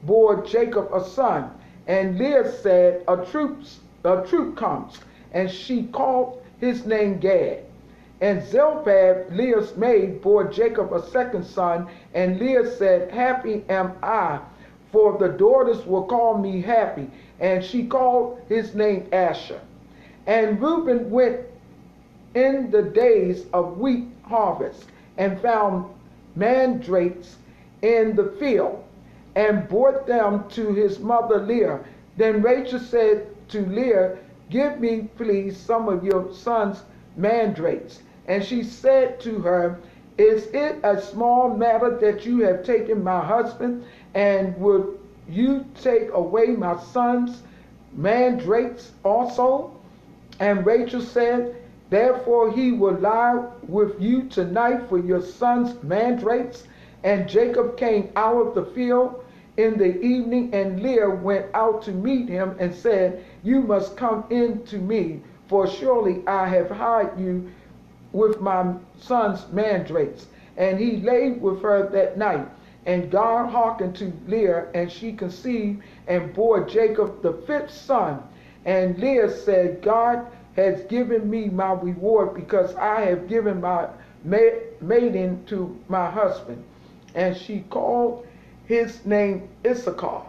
bore 0.03 0.43
Jacob 0.43 0.89
a 0.91 1.03
son. 1.03 1.51
And 1.85 2.17
Leah 2.17 2.51
said, 2.51 3.03
A 3.07 3.23
troop, 3.25 3.61
a 4.03 4.25
troop 4.27 4.57
comes. 4.57 4.97
And 5.33 5.51
she 5.51 5.83
called 5.83 6.43
his 6.59 6.87
name 6.87 7.19
Gad. 7.19 7.68
And 8.21 8.43
Zilpah, 8.43 9.25
Leah's 9.31 9.77
maid, 9.77 10.21
bore 10.21 10.45
Jacob 10.45 10.91
a 10.93 11.07
second 11.09 11.45
son. 11.45 11.87
And 12.13 12.39
Leah 12.39 12.69
said, 12.69 13.11
Happy 13.11 13.63
am 13.69 13.93
I, 14.03 14.39
for 14.91 15.17
the 15.17 15.29
daughters 15.29 15.85
will 15.85 16.03
call 16.03 16.37
me 16.37 16.61
happy. 16.61 17.09
And 17.39 17.63
she 17.63 17.85
called 17.85 18.41
his 18.49 18.75
name 18.75 19.07
Asher. 19.13 19.61
And 20.27 20.61
Reuben 20.61 21.09
went 21.09 21.39
in 22.35 22.69
the 22.71 22.83
days 22.83 23.45
of 23.53 23.77
wheat 23.77 24.07
harvest 24.23 24.85
and 25.17 25.39
found 25.41 25.85
mandrakes 26.35 27.37
in 27.81 28.15
the 28.15 28.35
field 28.39 28.83
and 29.35 29.67
brought 29.69 30.05
them 30.05 30.47
to 30.49 30.73
his 30.73 30.99
mother 30.99 31.39
Leah. 31.39 31.79
Then 32.17 32.41
Rachel 32.41 32.79
said 32.79 33.27
to 33.49 33.65
Leah, 33.65 34.17
Give 34.49 34.79
me, 34.79 35.09
please, 35.15 35.55
some 35.55 35.87
of 35.87 36.03
your 36.03 36.33
son's 36.33 36.83
mandrakes. 37.15 38.01
And 38.29 38.43
she 38.45 38.61
said 38.61 39.19
to 39.21 39.39
her, 39.39 39.79
Is 40.19 40.45
it 40.53 40.77
a 40.83 41.01
small 41.01 41.49
matter 41.49 41.97
that 41.97 42.27
you 42.27 42.43
have 42.43 42.63
taken 42.63 43.03
my 43.03 43.25
husband, 43.25 43.83
and 44.13 44.55
would 44.59 44.99
you 45.27 45.65
take 45.81 46.11
away 46.13 46.47
my 46.47 46.77
son's 46.77 47.41
mandrakes 47.91 48.91
also? 49.03 49.71
And 50.39 50.63
Rachel 50.63 51.01
said, 51.01 51.55
Therefore 51.89 52.51
he 52.51 52.71
will 52.71 52.99
lie 52.99 53.47
with 53.67 53.99
you 53.99 54.29
tonight 54.29 54.87
for 54.87 54.99
your 54.99 55.23
son's 55.23 55.81
mandrakes. 55.81 56.67
And 57.03 57.27
Jacob 57.27 57.77
came 57.77 58.09
out 58.15 58.35
of 58.35 58.53
the 58.53 58.65
field 58.75 59.23
in 59.57 59.75
the 59.79 59.99
evening, 60.01 60.53
and 60.53 60.83
Leah 60.83 61.09
went 61.09 61.47
out 61.55 61.81
to 61.83 61.91
meet 61.91 62.29
him 62.29 62.55
and 62.59 62.75
said, 62.75 63.23
You 63.41 63.61
must 63.61 63.97
come 63.97 64.25
in 64.29 64.63
to 64.65 64.77
me, 64.77 65.21
for 65.47 65.65
surely 65.67 66.21
I 66.27 66.47
have 66.47 66.69
hired 66.69 67.19
you 67.19 67.49
with 68.11 68.41
my 68.41 68.73
son's 68.97 69.47
mandrakes. 69.51 70.27
And 70.57 70.79
he 70.79 70.97
lay 70.97 71.31
with 71.31 71.61
her 71.61 71.89
that 71.89 72.17
night. 72.17 72.47
And 72.85 73.11
God 73.11 73.49
hearkened 73.49 73.95
to 73.97 74.13
Leah, 74.27 74.67
and 74.73 74.91
she 74.91 75.13
conceived 75.13 75.83
and 76.07 76.33
bore 76.33 76.65
Jacob 76.65 77.21
the 77.21 77.33
fifth 77.45 77.71
son. 77.71 78.23
And 78.65 78.97
Leah 78.97 79.29
said, 79.29 79.81
God 79.81 80.25
has 80.55 80.81
given 80.83 81.29
me 81.29 81.49
my 81.49 81.73
reward 81.73 82.33
because 82.33 82.75
I 82.75 83.01
have 83.01 83.27
given 83.27 83.61
my 83.61 83.87
maiden 84.23 85.45
to 85.45 85.79
my 85.87 86.09
husband. 86.09 86.63
And 87.15 87.35
she 87.35 87.61
called 87.69 88.25
his 88.65 89.05
name 89.05 89.49
Issachar. 89.65 90.23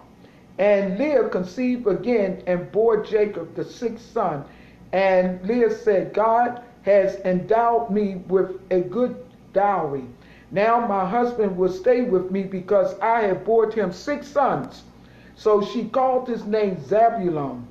And 0.59 0.99
Leah 0.99 1.29
conceived 1.29 1.87
again 1.87 2.43
and 2.47 2.71
bore 2.71 3.03
Jacob 3.03 3.55
the 3.55 3.65
sixth 3.65 4.13
son. 4.13 4.45
And 4.93 5.43
Leah 5.47 5.75
said, 5.75 6.13
God 6.13 6.63
has 6.83 7.17
endowed 7.25 7.91
me 7.91 8.17
with 8.29 8.61
a 8.71 8.81
good 8.81 9.17
dowry. 9.53 10.05
Now 10.51 10.87
my 10.87 11.09
husband 11.09 11.57
will 11.57 11.71
stay 11.73 12.03
with 12.03 12.31
me 12.31 12.43
because 12.43 12.99
I 13.01 13.23
have 13.23 13.45
bore 13.45 13.71
him 13.71 13.93
six 13.93 14.29
sons. 14.29 14.83
So 15.37 15.63
she 15.63 15.89
called 15.89 16.29
his 16.29 16.45
name 16.45 16.79
Zebulun. 16.85 17.67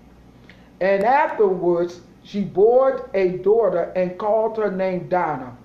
And 0.82 1.04
afterwards 1.04 2.02
she 2.24 2.44
bore 2.44 3.10
a 3.14 3.38
daughter 3.40 3.92
and 3.96 4.18
called 4.18 4.58
her 4.58 4.72
name 4.72 5.10
Dinah. 5.10 5.56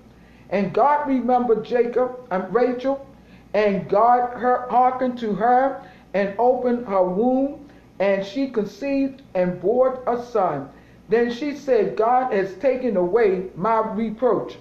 And 0.50 0.72
God 0.72 1.08
remembered 1.08 1.64
Jacob 1.64 2.26
and 2.30 2.52
Rachel, 2.54 3.06
and 3.54 3.88
God 3.88 4.38
hearkened 4.40 5.18
to 5.18 5.34
her 5.34 5.82
and 6.14 6.34
opened 6.38 6.86
her 6.86 7.02
womb, 7.02 7.68
and 7.98 8.24
she 8.24 8.48
conceived 8.48 9.22
and 9.34 9.60
bore 9.60 10.02
a 10.06 10.22
son. 10.22 10.68
Then 11.08 11.30
she 11.30 11.54
said, 11.54 11.96
God 11.96 12.32
has 12.32 12.54
taken 12.54 12.96
away 12.96 13.46
my 13.56 13.80
reproach. 13.92 14.56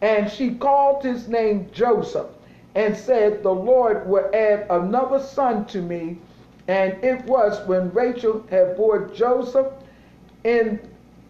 And 0.00 0.30
she 0.30 0.54
called 0.54 1.04
his 1.04 1.28
name 1.28 1.68
Joseph 1.72 2.26
and 2.74 2.96
said, 2.96 3.42
The 3.42 3.52
Lord 3.52 4.06
will 4.08 4.28
add 4.34 4.66
another 4.68 5.20
son 5.20 5.64
to 5.66 5.80
me. 5.80 6.18
And 6.68 7.02
it 7.04 7.24
was 7.26 7.66
when 7.68 7.92
Rachel 7.92 8.44
had 8.50 8.76
born 8.76 9.14
Joseph 9.14 9.68
in 10.44 10.80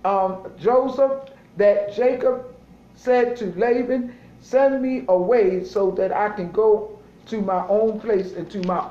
um, 0.05 0.51
Joseph 0.59 1.31
that 1.59 1.95
Jacob 1.95 2.55
said 2.95 3.37
to 3.37 3.53
Laban, 3.59 4.15
Send 4.41 4.81
me 4.81 5.05
away 5.09 5.65
so 5.65 5.91
that 5.93 6.13
I 6.13 6.31
can 6.31 6.51
go 6.51 6.99
to 7.27 7.41
my 7.41 7.67
own 7.69 8.01
place 8.01 8.33
and 8.33 8.51
to 8.51 8.61
my 8.63 8.89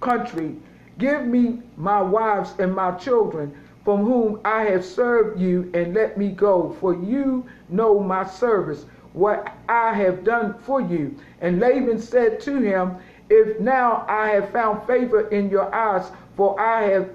country. 0.00 0.56
Give 0.98 1.24
me 1.24 1.60
my 1.76 2.02
wives 2.02 2.54
and 2.58 2.74
my 2.74 2.92
children 2.92 3.56
from 3.84 4.04
whom 4.04 4.40
I 4.44 4.64
have 4.64 4.84
served 4.84 5.40
you, 5.40 5.70
and 5.74 5.94
let 5.94 6.16
me 6.16 6.28
go, 6.30 6.76
for 6.80 6.94
you 6.94 7.44
know 7.68 7.98
my 7.98 8.24
service, 8.24 8.86
what 9.12 9.54
I 9.68 9.92
have 9.94 10.24
done 10.24 10.54
for 10.60 10.80
you. 10.80 11.16
And 11.40 11.58
Laban 11.60 11.98
said 11.98 12.40
to 12.42 12.58
him, 12.58 12.96
If 13.28 13.58
now 13.60 14.04
I 14.08 14.28
have 14.28 14.50
found 14.50 14.86
favor 14.86 15.28
in 15.28 15.50
your 15.50 15.74
eyes, 15.74 16.10
for 16.36 16.58
I 16.60 16.82
have 16.84 17.10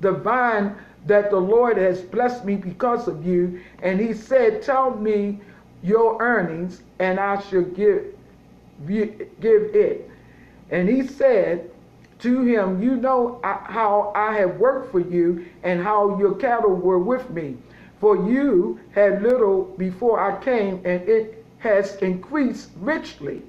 divined 0.00 0.76
that 1.06 1.30
the 1.30 1.40
Lord 1.40 1.76
has 1.76 2.00
blessed 2.00 2.44
me 2.44 2.56
because 2.56 3.08
of 3.08 3.26
you. 3.26 3.60
And 3.82 4.00
he 4.00 4.12
said, 4.14 4.62
Tell 4.62 4.94
me 4.94 5.40
your 5.82 6.20
earnings, 6.22 6.82
and 6.98 7.20
I 7.20 7.40
shall 7.42 7.62
give, 7.62 8.04
give 8.86 9.20
it. 9.40 10.10
And 10.70 10.88
he 10.88 11.06
said, 11.06 11.70
to 12.20 12.42
him, 12.42 12.82
You 12.82 12.96
know 12.96 13.40
how 13.42 14.12
I 14.14 14.36
have 14.38 14.56
worked 14.58 14.92
for 14.92 15.00
you 15.00 15.46
and 15.62 15.82
how 15.82 16.18
your 16.18 16.34
cattle 16.34 16.74
were 16.74 16.98
with 16.98 17.30
me. 17.30 17.56
For 18.00 18.16
you 18.28 18.80
had 18.92 19.22
little 19.22 19.64
before 19.78 20.20
I 20.20 20.42
came, 20.42 20.76
and 20.84 21.08
it 21.08 21.44
has 21.58 21.96
increased 21.96 22.70
richly. 22.80 23.42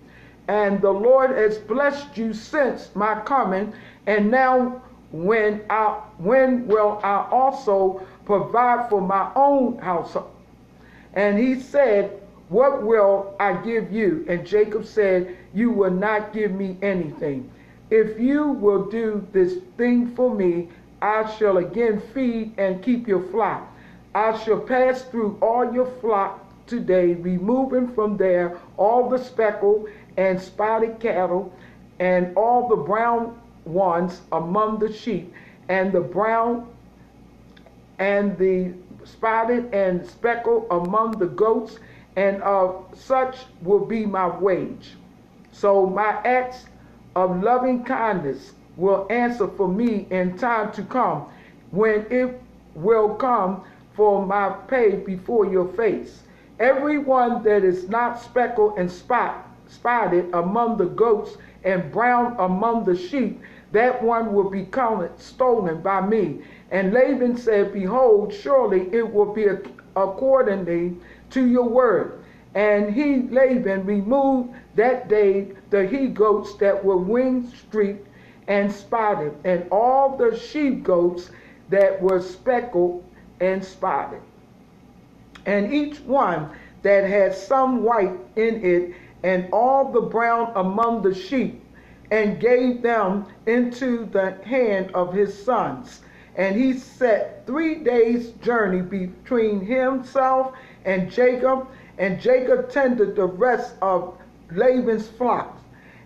And 0.48 0.82
the 0.82 0.92
Lord 0.92 1.32
has 1.32 1.58
blessed 1.58 2.18
you 2.18 2.34
since 2.34 2.90
my 2.96 3.20
coming. 3.22 3.74
And 4.08 4.32
now, 4.32 4.82
when 5.12 5.62
I 5.70 6.00
when 6.18 6.68
will 6.68 7.00
I 7.04 7.28
also 7.32 8.06
provide 8.26 8.90
for 8.90 9.02
my 9.02 9.32
own 9.36 9.78
household? 9.80 10.32
And 11.14 11.38
he 11.38 11.60
said, 11.60 12.22
What 12.50 12.84
will 12.84 13.36
I 13.40 13.54
give 13.64 13.92
you? 13.92 14.26
And 14.28 14.46
Jacob 14.46 14.86
said, 14.86 15.36
You 15.54 15.72
will 15.72 15.92
not 15.92 16.34
give 16.34 16.52
me 16.52 16.78
anything. 16.82 17.50
If 17.96 18.20
you 18.20 18.50
will 18.50 18.88
do 18.88 19.26
this 19.32 19.60
thing 19.78 20.14
for 20.18 20.36
me, 20.36 20.68
I 21.02 21.34
shall 21.38 21.60
again 21.60 22.02
feed 22.14 22.54
and 22.58 22.84
keep 22.84 23.08
your 23.08 23.22
flock. 23.22 23.74
I 24.14 24.38
shall 24.38 24.60
pass 24.60 25.04
through 25.04 25.38
all 25.42 25.74
your 25.74 25.86
flock 26.02 26.44
today, 26.68 27.14
removing 27.14 27.88
from 27.94 28.18
there 28.18 28.60
all 28.76 29.08
the 29.08 29.18
speckled 29.18 29.88
and 30.18 30.42
spotted 30.42 31.00
cattle 31.00 31.54
and 32.00 32.36
all 32.36 32.68
the 32.68 32.76
brown 32.76 33.40
ones 33.64 34.20
among 34.34 34.80
the 34.80 34.92
sheep, 34.92 35.34
and 35.70 35.94
the 35.94 36.02
brown 36.02 36.68
and 37.98 38.38
the 38.38 38.74
spotted 39.06 39.74
and 39.74 40.06
speckled 40.06 40.68
among 40.70 41.12
the 41.12 41.28
goats, 41.28 41.80
and 42.18 42.44
of 42.44 42.88
such 42.94 43.38
will 43.62 43.86
be 43.86 44.06
my 44.06 44.28
wage. 44.28 44.96
So 45.54 45.86
my 45.86 46.20
acts 46.26 46.66
of 47.16 47.42
loving 47.42 47.84
kindness 47.84 48.54
will 48.76 49.08
answer 49.10 49.48
for 49.48 49.68
me 49.68 50.08
in 50.10 50.38
time 50.38 50.72
to 50.74 50.84
come, 50.84 51.26
when 51.72 52.06
it 52.10 52.42
will 52.74 53.16
come 53.16 53.64
for 53.94 54.26
my 54.26 54.50
pay 54.68 54.98
before 54.98 55.46
your 55.46 55.68
face. 55.74 56.24
Everyone 56.60 57.44
that 57.44 57.64
is 57.64 57.90
not 57.90 58.22
speckled 58.22 58.78
and 58.78 58.92
spot, 58.92 59.48
spotted 59.68 60.34
among 60.34 60.78
the 60.78 60.86
goats 60.86 61.38
and 61.64 61.92
brown 61.92 62.36
among 62.40 62.84
the 62.84 62.96
sheep, 62.96 63.42
that 63.72 64.02
one 64.02 64.34
will 64.34 64.50
be 64.50 64.66
counted 64.66 65.20
stolen 65.20 65.82
by 65.82 66.06
me. 66.06 66.42
And 66.72 66.94
Laban 66.94 67.38
said, 67.38 67.74
Behold, 67.74 68.34
surely 68.34 68.94
it 68.94 69.14
will 69.14 69.34
be 69.34 69.48
accordingly 69.96 70.96
to 71.32 71.46
your 71.46 71.68
word. 71.68 72.25
And 72.56 72.94
he, 72.94 73.24
Laban, 73.24 73.86
removed 73.86 74.54
that 74.76 75.10
day 75.10 75.50
the 75.70 75.86
he 75.86 76.08
goats 76.08 76.56
that 76.56 76.84
were 76.84 76.98
ring 76.98 77.46
streaked 77.48 78.08
and 78.48 78.72
spotted, 78.72 79.34
and 79.44 79.66
all 79.72 80.16
the 80.16 80.38
she 80.38 80.72
goats 80.72 81.32
that 81.70 82.02
were 82.02 82.22
speckled 82.22 83.04
and 83.42 83.64
spotted. 83.64 84.22
And 85.46 85.74
each 85.74 86.00
one 86.02 86.50
that 86.82 87.04
had 87.10 87.36
some 87.36 87.84
white 87.84 88.18
in 88.36 88.64
it, 88.64 88.96
and 89.24 89.50
all 89.52 89.92
the 89.92 90.02
brown 90.02 90.52
among 90.56 91.02
the 91.02 91.14
sheep, 91.14 91.62
and 92.12 92.40
gave 92.40 92.82
them 92.82 93.26
into 93.48 94.06
the 94.06 94.38
hand 94.46 94.92
of 94.94 95.14
his 95.14 95.44
sons. 95.44 96.02
And 96.36 96.56
he 96.56 96.74
set 96.74 97.46
three 97.46 97.76
days' 97.76 98.30
journey 98.32 98.82
between 98.82 99.62
himself 99.62 100.54
and 100.86 101.10
Jacob, 101.10 101.68
and 101.98 102.20
Jacob 102.20 102.70
tended 102.70 103.16
the 103.16 103.26
rest 103.26 103.76
of 103.82 104.18
Laban's 104.52 105.08
flocks. 105.08 105.62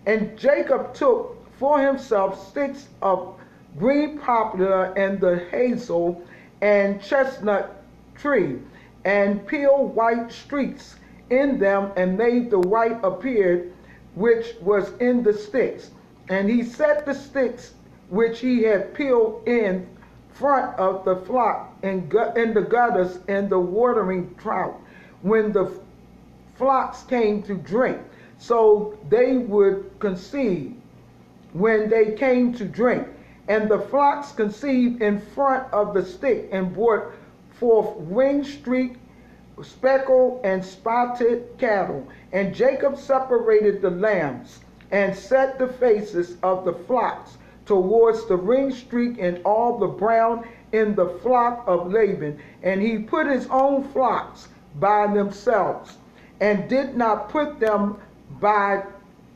And 0.06 0.38
Jacob 0.38 0.93
took 0.93 1.38
for 1.58 1.80
himself 1.80 2.47
sticks 2.49 2.88
of 3.02 3.36
green 3.78 4.17
poplar 4.19 4.93
and 4.95 5.19
the 5.19 5.39
hazel 5.52 6.21
and 6.62 7.02
chestnut 7.02 7.84
tree, 8.15 8.60
and 9.06 9.45
peeled 9.47 9.95
white 9.95 10.32
streaks 10.32 10.99
in 11.30 11.60
them, 11.60 11.91
and 11.95 12.17
made 12.17 12.49
the 12.49 12.60
white 12.60 12.99
appear 13.04 13.67
which 14.15 14.56
was 14.62 14.91
in 14.97 15.23
the 15.23 15.34
sticks. 15.34 15.91
And 16.30 16.49
he 16.49 16.63
set 16.63 17.06
the 17.06 17.13
sticks 17.13 17.73
which 18.10 18.39
he 18.39 18.63
had 18.63 18.93
peeled 18.93 19.47
in 19.47 19.88
front 20.32 20.78
of 20.80 21.06
the 21.06 21.15
flock 21.17 21.73
in, 21.84 22.12
in 22.36 22.54
the 22.54 22.65
gutters 22.67 23.19
and 23.28 23.49
the 23.49 23.60
watering 23.60 24.34
trough 24.38 24.75
when 25.21 25.51
the 25.51 25.71
flocks 26.55 27.03
came 27.03 27.41
to 27.43 27.55
drink 27.55 27.99
so 28.38 28.97
they 29.10 29.38
would 29.38 29.91
conceive 29.99 30.73
when 31.53 31.89
they 31.89 32.13
came 32.13 32.53
to 32.53 32.65
drink. 32.65 33.08
And 33.47 33.69
the 33.69 33.79
flocks 33.79 34.32
conceived 34.32 35.01
in 35.01 35.19
front 35.19 35.71
of 35.73 35.93
the 35.93 36.05
stick 36.05 36.49
and 36.51 36.73
brought 36.73 37.13
forth 37.53 37.95
ring 37.97 38.43
streaked, 38.43 38.97
speckled, 39.63 40.41
and 40.43 40.63
spotted 40.63 41.58
cattle. 41.58 42.08
And 42.32 42.53
Jacob 42.53 42.97
separated 42.97 43.82
the 43.82 43.89
lambs 43.89 44.60
and 44.91 45.15
set 45.15 45.58
the 45.58 45.67
faces 45.67 46.38
of 46.43 46.63
the 46.63 46.73
flocks 46.73 47.38
towards 47.65 48.25
the 48.27 48.38
ring 48.38 48.71
streak 48.71 49.17
and 49.19 49.41
all 49.43 49.77
the 49.77 49.88
brown 49.88 50.47
in 50.71 50.95
the 50.95 51.10
flock 51.21 51.63
of 51.67 51.91
Laban. 51.91 52.39
And 52.62 52.82
he 52.82 52.99
put 52.99 53.27
his 53.27 53.47
own 53.47 53.84
flocks 53.89 54.49
by 54.80 55.08
themselves 55.08 55.98
and 56.39 56.70
did 56.70 56.96
not 56.96 57.30
put 57.30 57.60
them 57.60 57.98
by 58.39 58.84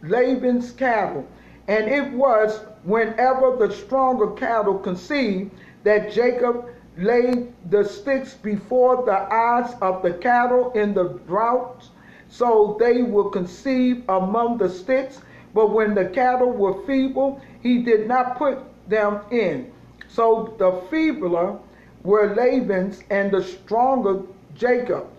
Laban's 0.02 0.72
cattle. 0.72 1.28
And 1.68 1.88
it 1.88 2.12
was 2.14 2.60
whenever 2.84 3.56
the 3.56 3.74
stronger 3.74 4.32
cattle 4.32 4.78
conceived 4.78 5.52
that 5.84 6.12
Jacob 6.12 6.66
laid 6.98 7.52
the 7.70 7.84
sticks 7.84 8.34
before 8.36 9.04
the 9.06 9.34
eyes 9.34 9.74
of 9.82 10.04
the 10.04 10.14
cattle 10.14 10.72
in 10.74 10.94
the 10.94 11.20
drought, 11.28 11.90
so 12.30 12.78
they 12.80 13.02
would 13.02 13.32
conceive 13.32 14.04
among 14.10 14.58
the 14.58 14.70
sticks. 14.70 15.22
But 15.54 15.72
when 15.72 15.94
the 15.94 16.06
cattle 16.06 16.52
were 16.52 16.84
feeble, 16.86 17.42
he 17.62 17.84
did 17.84 18.08
not 18.08 18.38
put 18.38 18.60
them 18.90 19.22
in. 19.32 19.72
So 20.08 20.54
the 20.58 20.82
feebler 20.90 21.58
were 22.04 22.36
Laban's 22.36 23.04
and 23.10 23.32
the 23.32 23.44
stronger 23.44 24.22
Jacob's. 24.56 25.10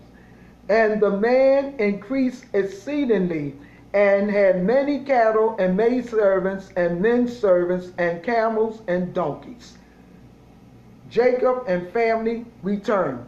And 0.69 0.99
the 1.01 1.11
man 1.11 1.75
increased 1.79 2.45
exceedingly 2.53 3.55
and 3.93 4.29
had 4.29 4.63
many 4.63 4.99
cattle 4.99 5.55
and 5.57 5.77
maidservants 5.77 6.69
and 6.75 7.01
men 7.01 7.27
servants 7.27 7.91
and 7.97 8.23
camels 8.23 8.81
and 8.87 9.13
donkeys. 9.13 9.77
Jacob 11.09 11.63
and 11.67 11.87
family 11.89 12.45
returned. 12.63 13.25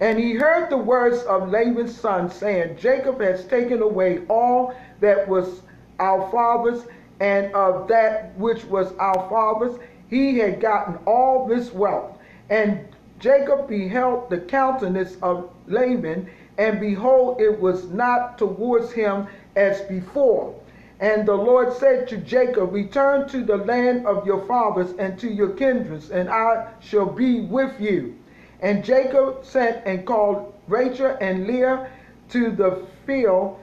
And 0.00 0.18
he 0.18 0.34
heard 0.34 0.70
the 0.70 0.76
words 0.76 1.22
of 1.24 1.50
Laban's 1.50 1.98
son, 1.98 2.30
saying, 2.30 2.76
Jacob 2.76 3.20
has 3.20 3.44
taken 3.46 3.82
away 3.82 4.24
all 4.28 4.74
that 5.00 5.26
was 5.26 5.62
our 5.98 6.30
father's, 6.30 6.84
and 7.18 7.52
of 7.54 7.88
that 7.88 8.36
which 8.38 8.64
was 8.66 8.92
our 8.98 9.28
father's, 9.28 9.76
he 10.08 10.38
had 10.38 10.60
gotten 10.60 10.96
all 11.06 11.48
this 11.48 11.72
wealth. 11.72 12.16
And 12.50 12.86
Jacob 13.18 13.66
beheld 13.66 14.30
the 14.30 14.38
countenance 14.38 15.16
of 15.22 15.50
Laban, 15.66 16.30
and 16.58 16.80
behold, 16.80 17.40
it 17.40 17.60
was 17.60 17.88
not 17.90 18.36
towards 18.36 18.92
him 18.92 19.26
as 19.56 19.80
before. 19.82 20.54
And 21.00 21.26
the 21.26 21.34
Lord 21.34 21.72
said 21.72 22.08
to 22.08 22.16
Jacob, 22.16 22.72
Return 22.72 23.28
to 23.28 23.44
the 23.44 23.58
land 23.58 24.04
of 24.04 24.26
your 24.26 24.44
fathers 24.46 24.92
and 24.98 25.16
to 25.20 25.28
your 25.28 25.50
kindreds, 25.50 26.10
and 26.10 26.28
I 26.28 26.66
shall 26.80 27.06
be 27.06 27.40
with 27.40 27.80
you. 27.80 28.16
And 28.60 28.84
Jacob 28.84 29.44
sent 29.44 29.86
and 29.86 30.04
called 30.04 30.52
Rachel 30.66 31.16
and 31.20 31.46
Leah 31.46 31.88
to 32.30 32.50
the 32.50 32.84
field 33.06 33.60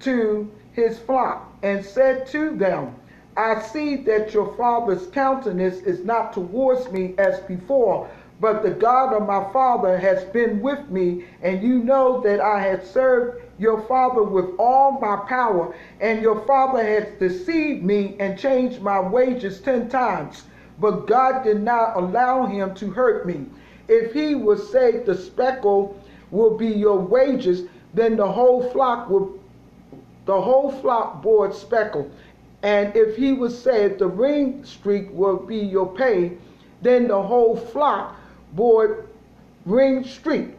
to 0.00 0.48
his 0.72 0.98
flock, 1.00 1.52
and 1.62 1.84
said 1.84 2.26
to 2.28 2.50
them, 2.56 2.94
I 3.36 3.60
see 3.60 3.96
that 3.96 4.32
your 4.32 4.54
father's 4.56 5.08
countenance 5.08 5.78
is 5.78 6.04
not 6.04 6.32
towards 6.32 6.90
me 6.92 7.14
as 7.18 7.40
before, 7.40 8.08
but 8.38 8.62
the 8.62 8.70
God 8.70 9.14
of 9.14 9.26
my 9.26 9.50
father 9.52 9.96
has 9.96 10.24
been 10.24 10.60
with 10.60 10.90
me, 10.90 11.24
and 11.42 11.62
you 11.62 11.78
know 11.78 12.20
that 12.20 12.40
I 12.40 12.60
had 12.60 12.84
served 12.84 13.42
your 13.58 13.80
father 13.82 14.22
with 14.22 14.50
all 14.58 15.00
my 15.00 15.16
power, 15.26 15.74
and 16.00 16.20
your 16.20 16.44
father 16.46 16.84
has 16.84 17.06
deceived 17.18 17.82
me 17.82 18.14
and 18.20 18.38
changed 18.38 18.82
my 18.82 19.00
wages 19.00 19.60
ten 19.60 19.88
times. 19.88 20.44
But 20.78 21.06
God 21.06 21.44
did 21.44 21.62
not 21.62 21.96
allow 21.96 22.44
him 22.44 22.74
to 22.74 22.90
hurt 22.90 23.26
me. 23.26 23.46
If 23.88 24.12
he 24.12 24.34
would 24.34 24.60
say 24.60 24.98
the 24.98 25.14
speckle 25.14 25.98
will 26.30 26.58
be 26.58 26.68
your 26.68 26.98
wages, 26.98 27.62
then 27.94 28.16
the 28.16 28.30
whole 28.30 28.68
flock 28.70 29.08
will 29.08 29.38
the 30.26 30.38
whole 30.38 30.72
flock 30.72 31.22
bore 31.22 31.52
speckle. 31.52 32.10
And 32.62 32.94
if 32.96 33.16
he 33.16 33.32
would 33.32 33.52
say 33.52 33.88
the 33.88 34.08
ring 34.08 34.64
streak 34.64 35.08
will 35.12 35.36
be 35.36 35.56
your 35.56 35.86
pay, 35.86 36.32
then 36.82 37.06
the 37.08 37.22
whole 37.22 37.56
flock 37.56 38.16
bore 38.52 39.06
ring 39.64 40.04
Street. 40.04 40.54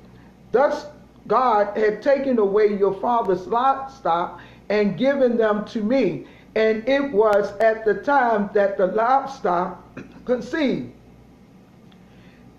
Thus 0.51 0.87
God 1.27 1.77
had 1.77 2.01
taken 2.01 2.39
away 2.39 2.77
your 2.77 2.93
father's 2.95 3.47
livestock 3.47 4.39
and 4.69 4.97
given 4.97 5.37
them 5.37 5.65
to 5.65 5.81
me. 5.81 6.25
And 6.55 6.87
it 6.87 7.11
was 7.11 7.55
at 7.59 7.85
the 7.85 7.95
time 7.95 8.49
that 8.53 8.77
the 8.77 8.87
livestock 8.87 9.83
conceived 10.25 10.91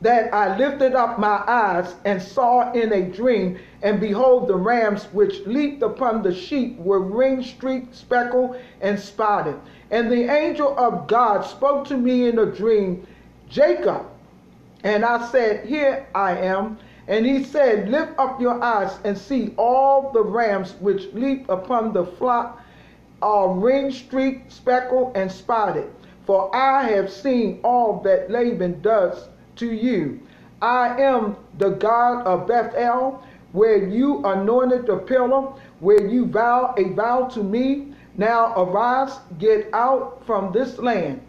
that 0.00 0.32
I 0.32 0.56
lifted 0.56 0.94
up 0.94 1.18
my 1.18 1.42
eyes 1.48 1.94
and 2.04 2.22
saw 2.22 2.72
in 2.72 2.92
a 2.92 3.02
dream, 3.02 3.58
and 3.82 4.00
behold, 4.00 4.46
the 4.46 4.54
rams 4.54 5.04
which 5.12 5.44
leaped 5.46 5.82
upon 5.82 6.22
the 6.22 6.32
sheep 6.32 6.78
were 6.78 7.00
ring 7.00 7.42
streaked, 7.42 7.94
speckled, 7.96 8.56
and 8.80 8.98
spotted. 8.98 9.56
And 9.90 10.10
the 10.10 10.30
angel 10.30 10.78
of 10.78 11.08
God 11.08 11.42
spoke 11.44 11.86
to 11.88 11.96
me 11.96 12.28
in 12.28 12.38
a 12.38 12.46
dream, 12.46 13.06
Jacob. 13.48 14.06
And 14.84 15.04
I 15.04 15.28
said, 15.30 15.66
Here 15.66 16.06
I 16.14 16.36
am. 16.38 16.78
And 17.08 17.24
he 17.24 17.42
said, 17.42 17.88
Lift 17.88 18.18
up 18.18 18.40
your 18.40 18.62
eyes 18.62 18.98
and 19.04 19.16
see 19.16 19.54
all 19.56 20.12
the 20.12 20.22
rams 20.22 20.74
which 20.80 21.12
leap 21.14 21.48
upon 21.48 21.92
the 21.92 22.04
flock 22.04 22.62
are 23.22 23.52
ring 23.52 23.90
streaked, 23.90 24.52
speckled, 24.52 25.16
and 25.16 25.30
spotted. 25.30 25.90
For 26.26 26.54
I 26.54 26.84
have 26.90 27.10
seen 27.10 27.60
all 27.64 28.00
that 28.02 28.30
Laban 28.30 28.80
does 28.82 29.28
to 29.56 29.72
you. 29.72 30.20
I 30.60 31.00
am 31.00 31.36
the 31.56 31.70
God 31.70 32.26
of 32.26 32.46
Bethel, 32.46 33.22
where 33.52 33.88
you 33.88 34.24
anointed 34.24 34.86
the 34.86 34.98
pillar, 34.98 35.52
where 35.80 36.06
you 36.06 36.26
vow 36.26 36.74
a 36.76 36.84
vow 36.90 37.28
to 37.28 37.42
me. 37.42 37.94
Now 38.16 38.52
arise, 38.56 39.18
get 39.38 39.72
out 39.72 40.22
from 40.26 40.52
this 40.52 40.78
land, 40.78 41.20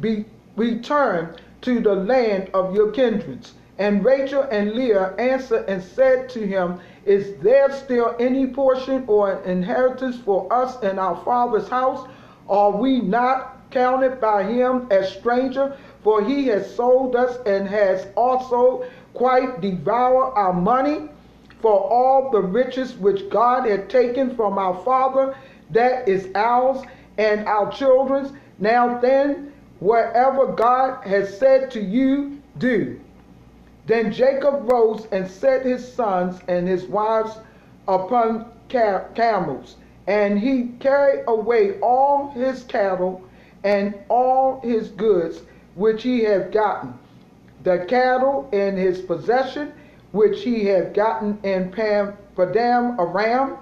be 0.00 0.24
return 0.56 1.36
to 1.62 1.80
the 1.80 1.94
land 1.94 2.50
of 2.54 2.74
your 2.74 2.90
kindreds. 2.90 3.54
And 3.78 4.04
Rachel 4.04 4.42
and 4.42 4.72
Leah 4.72 5.14
answered 5.18 5.64
and 5.68 5.82
said 5.82 6.28
to 6.30 6.46
him, 6.46 6.78
Is 7.04 7.34
there 7.42 7.72
still 7.72 8.14
any 8.20 8.46
portion 8.46 9.04
or 9.08 9.42
inheritance 9.42 10.18
for 10.18 10.52
us 10.52 10.80
in 10.82 10.98
our 10.98 11.16
father's 11.24 11.68
house? 11.68 12.06
Are 12.48 12.70
we 12.70 13.00
not 13.00 13.70
counted 13.70 14.20
by 14.20 14.44
him 14.44 14.86
as 14.90 15.10
stranger? 15.12 15.76
For 16.04 16.22
he 16.22 16.46
has 16.48 16.74
sold 16.74 17.16
us 17.16 17.38
and 17.46 17.66
has 17.66 18.06
also 18.16 18.84
quite 19.14 19.60
devoured 19.60 20.32
our 20.34 20.52
money 20.52 21.08
for 21.60 21.72
all 21.72 22.30
the 22.30 22.40
riches 22.40 22.94
which 22.94 23.30
God 23.30 23.66
had 23.66 23.88
taken 23.88 24.34
from 24.34 24.58
our 24.58 24.82
father, 24.84 25.36
that 25.70 26.08
is 26.08 26.28
ours 26.34 26.82
and 27.18 27.46
our 27.46 27.70
children's. 27.70 28.32
Now 28.58 28.98
then, 28.98 29.51
whatever 29.82 30.46
God 30.46 31.04
has 31.04 31.36
said 31.36 31.68
to 31.72 31.82
you, 31.82 32.40
do. 32.58 33.00
Then 33.86 34.12
Jacob 34.12 34.70
rose 34.70 35.08
and 35.10 35.28
set 35.28 35.66
his 35.66 35.92
sons 35.92 36.40
and 36.46 36.68
his 36.68 36.84
wives 36.86 37.36
upon 37.88 38.46
camels, 38.68 39.76
and 40.06 40.38
he 40.38 40.68
carried 40.78 41.24
away 41.26 41.80
all 41.80 42.30
his 42.30 42.62
cattle 42.62 43.22
and 43.64 43.94
all 44.08 44.60
his 44.60 44.88
goods 44.90 45.42
which 45.74 46.04
he 46.04 46.22
had 46.22 46.52
gotten, 46.52 46.94
the 47.64 47.84
cattle 47.88 48.48
in 48.52 48.76
his 48.76 49.00
possession 49.00 49.72
which 50.12 50.42
he 50.42 50.64
had 50.64 50.94
gotten 50.94 51.38
in 51.42 51.72
Pam, 51.72 52.16
Padan 52.36 52.96
Aram, 53.00 53.56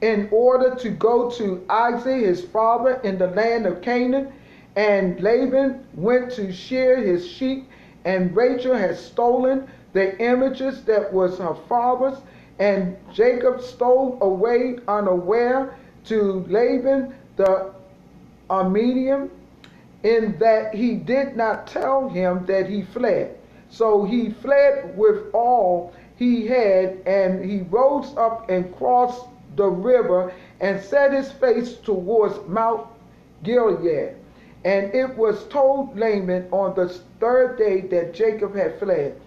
in 0.00 0.28
order 0.32 0.74
to 0.74 0.90
go 0.90 1.30
to 1.30 1.64
Isaac 1.68 2.24
his 2.24 2.42
father 2.44 2.94
in 3.04 3.18
the 3.18 3.28
land 3.28 3.66
of 3.66 3.82
Canaan. 3.82 4.32
And 4.76 5.20
Laban 5.20 5.84
went 5.94 6.32
to 6.32 6.52
shear 6.52 6.96
his 6.96 7.26
sheep, 7.26 7.68
and 8.04 8.34
Rachel 8.34 8.74
had 8.74 8.96
stolen 8.96 9.68
the 9.92 10.16
images 10.22 10.84
that 10.84 11.12
was 11.12 11.38
her 11.38 11.54
father's, 11.68 12.18
and 12.58 12.96
Jacob 13.12 13.60
stole 13.62 14.18
away 14.20 14.78
unaware 14.86 15.74
to 16.04 16.44
Laban 16.48 17.14
the 17.36 17.72
Aramean 18.48 19.30
in 20.02 20.36
that 20.38 20.74
he 20.74 20.94
did 20.94 21.36
not 21.36 21.66
tell 21.66 22.08
him 22.08 22.46
that 22.46 22.68
he 22.68 22.82
fled. 22.82 23.36
So 23.70 24.04
he 24.04 24.30
fled 24.30 24.96
with 24.96 25.32
all 25.34 25.92
he 26.16 26.46
had, 26.46 26.98
and 27.06 27.44
he 27.44 27.62
rose 27.62 28.14
up 28.16 28.50
and 28.50 28.74
crossed 28.76 29.26
the 29.56 29.68
river 29.68 30.32
and 30.60 30.80
set 30.80 31.12
his 31.12 31.30
face 31.32 31.76
towards 31.76 32.38
Mount 32.48 32.86
Gilead. 33.42 34.14
And 34.64 34.94
it 34.94 35.16
was 35.16 35.46
told 35.48 35.98
Laban 35.98 36.48
on 36.50 36.74
the 36.74 36.88
third 37.18 37.56
day 37.56 37.80
that 37.82 38.12
Jacob 38.12 38.54
had 38.54 38.78
fled. 38.78 39.18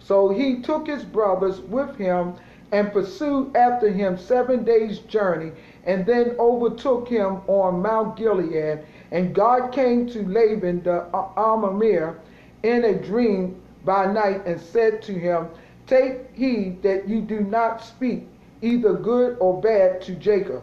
So 0.00 0.30
he 0.30 0.62
took 0.62 0.86
his 0.86 1.04
brothers 1.04 1.60
with 1.60 1.96
him 1.96 2.34
and 2.72 2.92
pursued 2.92 3.54
after 3.56 3.90
him 3.90 4.16
seven 4.16 4.64
days' 4.64 4.98
journey, 5.00 5.52
and 5.84 6.04
then 6.04 6.36
overtook 6.38 7.08
him 7.08 7.40
on 7.46 7.82
Mount 7.82 8.16
Gilead. 8.16 8.80
And 9.10 9.34
God 9.34 9.72
came 9.72 10.06
to 10.08 10.26
Laban 10.28 10.82
the 10.82 11.06
Aramean 11.12 12.14
in 12.62 12.84
a 12.84 12.94
dream 12.94 13.56
by 13.84 14.10
night 14.12 14.46
and 14.46 14.60
said 14.60 15.02
to 15.02 15.12
him, 15.12 15.48
Take 15.86 16.34
heed 16.34 16.82
that 16.82 17.08
you 17.08 17.20
do 17.22 17.40
not 17.40 17.82
speak 17.82 18.26
either 18.60 18.92
good 18.94 19.36
or 19.40 19.60
bad 19.60 20.02
to 20.02 20.12
Jacob. 20.14 20.62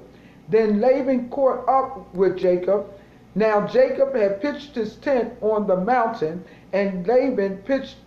Then 0.49 0.79
Laban 0.79 1.29
caught 1.29 1.67
up 1.67 2.13
with 2.13 2.37
Jacob. 2.37 2.85
Now 3.35 3.67
Jacob 3.67 4.15
had 4.15 4.41
pitched 4.41 4.75
his 4.75 4.95
tent 4.95 5.33
on 5.41 5.67
the 5.67 5.75
mountain, 5.75 6.45
and 6.71 7.05
Laban 7.05 7.57
pitched 7.65 7.97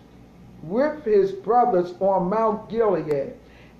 with 0.63 1.05
his 1.05 1.31
brothers 1.31 1.93
on 1.99 2.29
Mount 2.29 2.67
Gilead. 2.67 3.33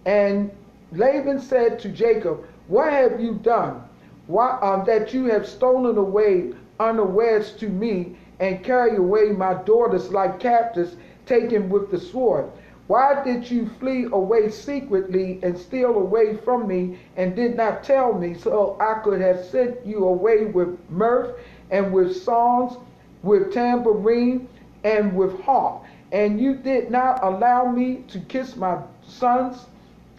And 0.05 0.51
Laban 0.91 1.39
said 1.39 1.79
to 1.79 1.89
Jacob, 1.89 2.45
What 2.67 2.93
have 2.93 3.19
you 3.19 3.33
done? 3.33 3.83
Why, 4.27 4.59
uh, 4.61 4.83
that 4.85 5.11
you 5.13 5.25
have 5.25 5.47
stolen 5.47 5.97
away 5.97 6.53
unawares 6.79 7.53
to 7.53 7.67
me 7.67 8.15
and 8.39 8.63
carry 8.63 8.95
away 8.95 9.31
my 9.31 9.55
daughters 9.55 10.11
like 10.13 10.39
captives 10.39 10.95
taken 11.25 11.67
with 11.67 11.89
the 11.89 11.99
sword? 11.99 12.45
Why 12.89 13.23
did 13.23 13.51
you 13.51 13.67
flee 13.79 14.07
away 14.11 14.49
secretly 14.49 15.39
and 15.43 15.55
steal 15.55 15.95
away 15.95 16.35
from 16.37 16.67
me 16.67 16.97
and 17.15 17.35
did 17.35 17.55
not 17.55 17.83
tell 17.83 18.13
me 18.13 18.33
so 18.33 18.75
I 18.79 18.95
could 19.03 19.21
have 19.21 19.45
sent 19.45 19.85
you 19.85 20.05
away 20.05 20.45
with 20.45 20.75
mirth 20.89 21.35
and 21.69 21.93
with 21.93 22.15
songs, 22.15 22.77
with 23.21 23.53
tambourine 23.53 24.47
and 24.83 25.15
with 25.15 25.39
harp? 25.41 25.83
and 26.11 26.39
you 26.39 26.55
did 26.55 26.89
not 26.89 27.23
allow 27.23 27.71
me 27.71 28.03
to 28.07 28.19
kiss 28.21 28.55
my 28.55 28.77
sons 29.03 29.67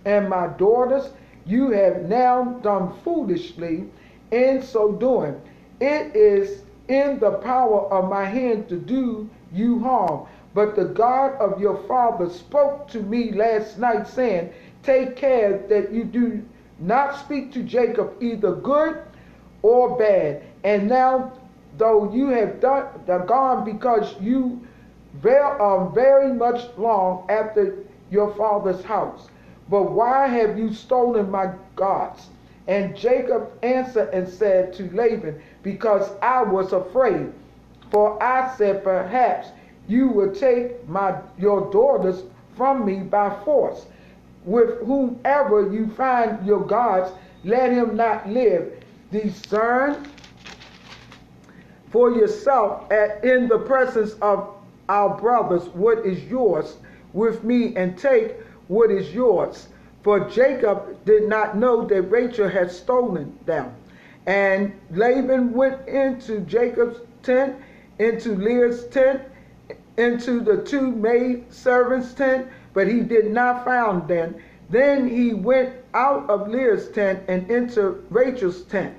and 0.05 0.29
my 0.29 0.47
daughters, 0.47 1.11
you 1.47 1.71
have 1.71 2.09
now 2.09 2.45
done 2.63 2.93
foolishly 3.03 3.87
in 4.31 4.63
so 4.63 4.93
doing. 4.93 5.41
It 5.81 6.15
is 6.15 6.63
in 6.89 7.19
the 7.19 7.33
power 7.33 7.93
of 7.93 8.09
my 8.09 8.25
hand 8.25 8.69
to 8.69 8.77
do 8.77 9.29
you 9.53 9.81
harm. 9.81 10.27
But 10.53 10.75
the 10.75 10.85
God 10.85 11.35
of 11.41 11.61
your 11.61 11.77
father 11.87 12.29
spoke 12.29 12.89
to 12.89 13.03
me 13.03 13.33
last 13.33 13.79
night, 13.79 14.09
saying, 14.09 14.53
Take 14.83 15.15
care 15.15 15.59
that 15.69 15.93
you 15.93 16.05
do 16.05 16.43
not 16.79 17.19
speak 17.19 17.53
to 17.53 17.63
Jacob 17.63 18.15
either 18.21 18.55
good 18.55 18.99
or 19.63 19.97
bad. 19.97 20.43
And 20.65 20.89
now, 20.89 21.33
though 21.79 22.13
you 22.13 22.29
have 22.29 22.61
done, 22.61 22.87
gone 23.07 23.65
because 23.65 24.15
you 24.21 24.61
very, 25.15 25.61
um, 25.61 25.95
very 25.95 26.33
much 26.33 26.67
long 26.77 27.27
after 27.29 27.85
your 28.11 28.35
father's 28.35 28.83
house. 28.83 29.29
But 29.69 29.93
why 29.93 30.27
have 30.27 30.59
you 30.59 30.73
stolen 30.73 31.31
my 31.31 31.53
gods? 31.77 32.29
And 32.67 32.97
Jacob 32.97 33.51
answered 33.63 34.11
and 34.13 34.29
said 34.29 34.73
to 34.75 34.91
Laban, 34.95 35.41
Because 35.63 36.11
I 36.23 36.43
was 36.43 36.73
afraid. 36.73 37.33
For 37.91 38.21
I 38.23 38.55
said, 38.57 38.83
Perhaps 38.85 39.49
you 39.91 40.09
will 40.09 40.33
take 40.33 40.89
my 40.89 41.21
your 41.39 41.71
daughters 41.73 42.23
from 42.57 42.87
me 42.87 43.01
by 43.01 43.37
force. 43.45 43.87
With 44.45 44.79
whomever 44.87 45.71
you 45.73 45.89
find 45.91 46.47
your 46.47 46.65
gods, 46.65 47.13
let 47.45 47.73
him 47.73 47.97
not 47.97 48.29
live. 48.29 48.73
Discern 49.11 50.07
for 51.91 52.13
yourself 52.13 52.91
at, 52.93 53.25
in 53.25 53.49
the 53.49 53.59
presence 53.59 54.13
of 54.23 54.55
our 54.89 55.19
brothers 55.19 55.69
what 55.71 56.07
is 56.07 56.23
yours 56.25 56.77
with 57.13 57.43
me 57.43 57.75
and 57.77 57.99
take 57.99 58.37
what 58.69 58.91
is 58.91 59.13
yours. 59.13 59.69
For 60.03 60.21
Jacob 60.31 61.05
did 61.05 61.29
not 61.29 61.57
know 61.57 61.85
that 61.87 62.03
Rachel 62.03 62.49
had 62.49 62.71
stolen 62.71 63.37
them. 63.45 63.75
And 64.27 64.73
Laban 64.93 65.53
went 65.53 65.87
into 65.89 66.41
Jacob's 66.41 67.01
tent, 67.23 67.57
into 67.99 68.37
Leah's 68.37 68.87
tent, 68.87 69.23
into 70.01 70.41
the 70.41 70.57
two 70.63 70.91
maid 70.91 71.53
servants' 71.53 72.15
tent, 72.15 72.49
but 72.73 72.89
he 72.89 73.01
did 73.01 73.31
not 73.31 73.65
find 73.65 74.09
them. 74.09 74.35
Then 74.71 75.09
he 75.09 75.35
went 75.35 75.75
out 75.95 76.29
of 76.31 76.49
Leah's 76.49 76.89
tent 76.89 77.23
and 77.29 77.51
into 77.51 78.03
Rachel's 78.11 78.63
tent. 78.63 78.95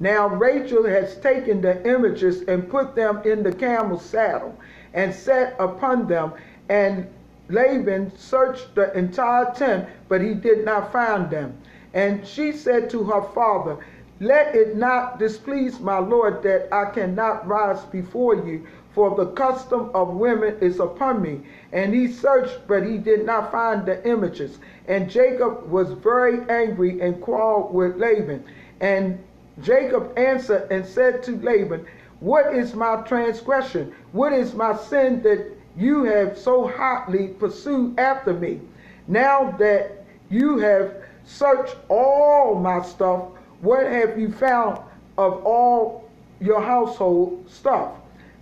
Now 0.00 0.28
Rachel 0.28 0.84
has 0.84 1.16
taken 1.16 1.60
the 1.60 1.86
images 1.88 2.42
and 2.42 2.68
put 2.68 2.94
them 2.94 3.22
in 3.24 3.42
the 3.42 3.52
camel's 3.52 4.04
saddle 4.04 4.54
and 4.92 5.14
sat 5.14 5.54
upon 5.58 6.06
them. 6.08 6.32
And 6.68 7.06
Laban 7.48 8.16
searched 8.16 8.74
the 8.74 8.96
entire 8.96 9.52
tent, 9.54 9.88
but 10.08 10.20
he 10.20 10.34
did 10.34 10.64
not 10.64 10.92
find 10.92 11.30
them. 11.30 11.54
And 11.92 12.26
she 12.26 12.52
said 12.52 12.90
to 12.90 13.04
her 13.04 13.22
father, 13.22 13.78
Let 14.20 14.54
it 14.54 14.76
not 14.76 15.18
displease 15.18 15.78
my 15.80 15.98
Lord 15.98 16.42
that 16.42 16.68
I 16.72 16.86
cannot 16.86 17.46
rise 17.46 17.84
before 17.84 18.34
you, 18.34 18.66
for 18.94 19.16
the 19.16 19.26
custom 19.32 19.90
of 19.92 20.14
women 20.14 20.56
is 20.60 20.78
upon 20.78 21.20
me. 21.20 21.40
And 21.72 21.92
he 21.92 22.06
searched, 22.06 22.66
but 22.68 22.86
he 22.86 22.96
did 22.96 23.26
not 23.26 23.50
find 23.50 23.84
the 23.84 24.06
images. 24.08 24.58
And 24.86 25.10
Jacob 25.10 25.68
was 25.68 25.90
very 25.92 26.48
angry 26.48 27.00
and 27.00 27.20
quarreled 27.20 27.74
with 27.74 27.96
Laban. 27.96 28.44
And 28.80 29.18
Jacob 29.62 30.16
answered 30.16 30.68
and 30.70 30.86
said 30.86 31.22
to 31.24 31.36
Laban, 31.38 31.86
What 32.20 32.54
is 32.54 32.74
my 32.74 33.02
transgression? 33.02 33.92
What 34.12 34.32
is 34.32 34.54
my 34.54 34.76
sin 34.76 35.22
that 35.22 35.52
you 35.76 36.04
have 36.04 36.38
so 36.38 36.68
hotly 36.68 37.28
pursued 37.28 37.98
after 37.98 38.32
me? 38.32 38.60
Now 39.08 39.50
that 39.58 40.04
you 40.30 40.58
have 40.58 40.94
searched 41.24 41.76
all 41.88 42.54
my 42.54 42.82
stuff, 42.82 43.24
what 43.60 43.86
have 43.86 44.18
you 44.18 44.30
found 44.30 44.78
of 45.18 45.44
all 45.44 46.08
your 46.40 46.60
household 46.60 47.44
stuff? 47.48 47.92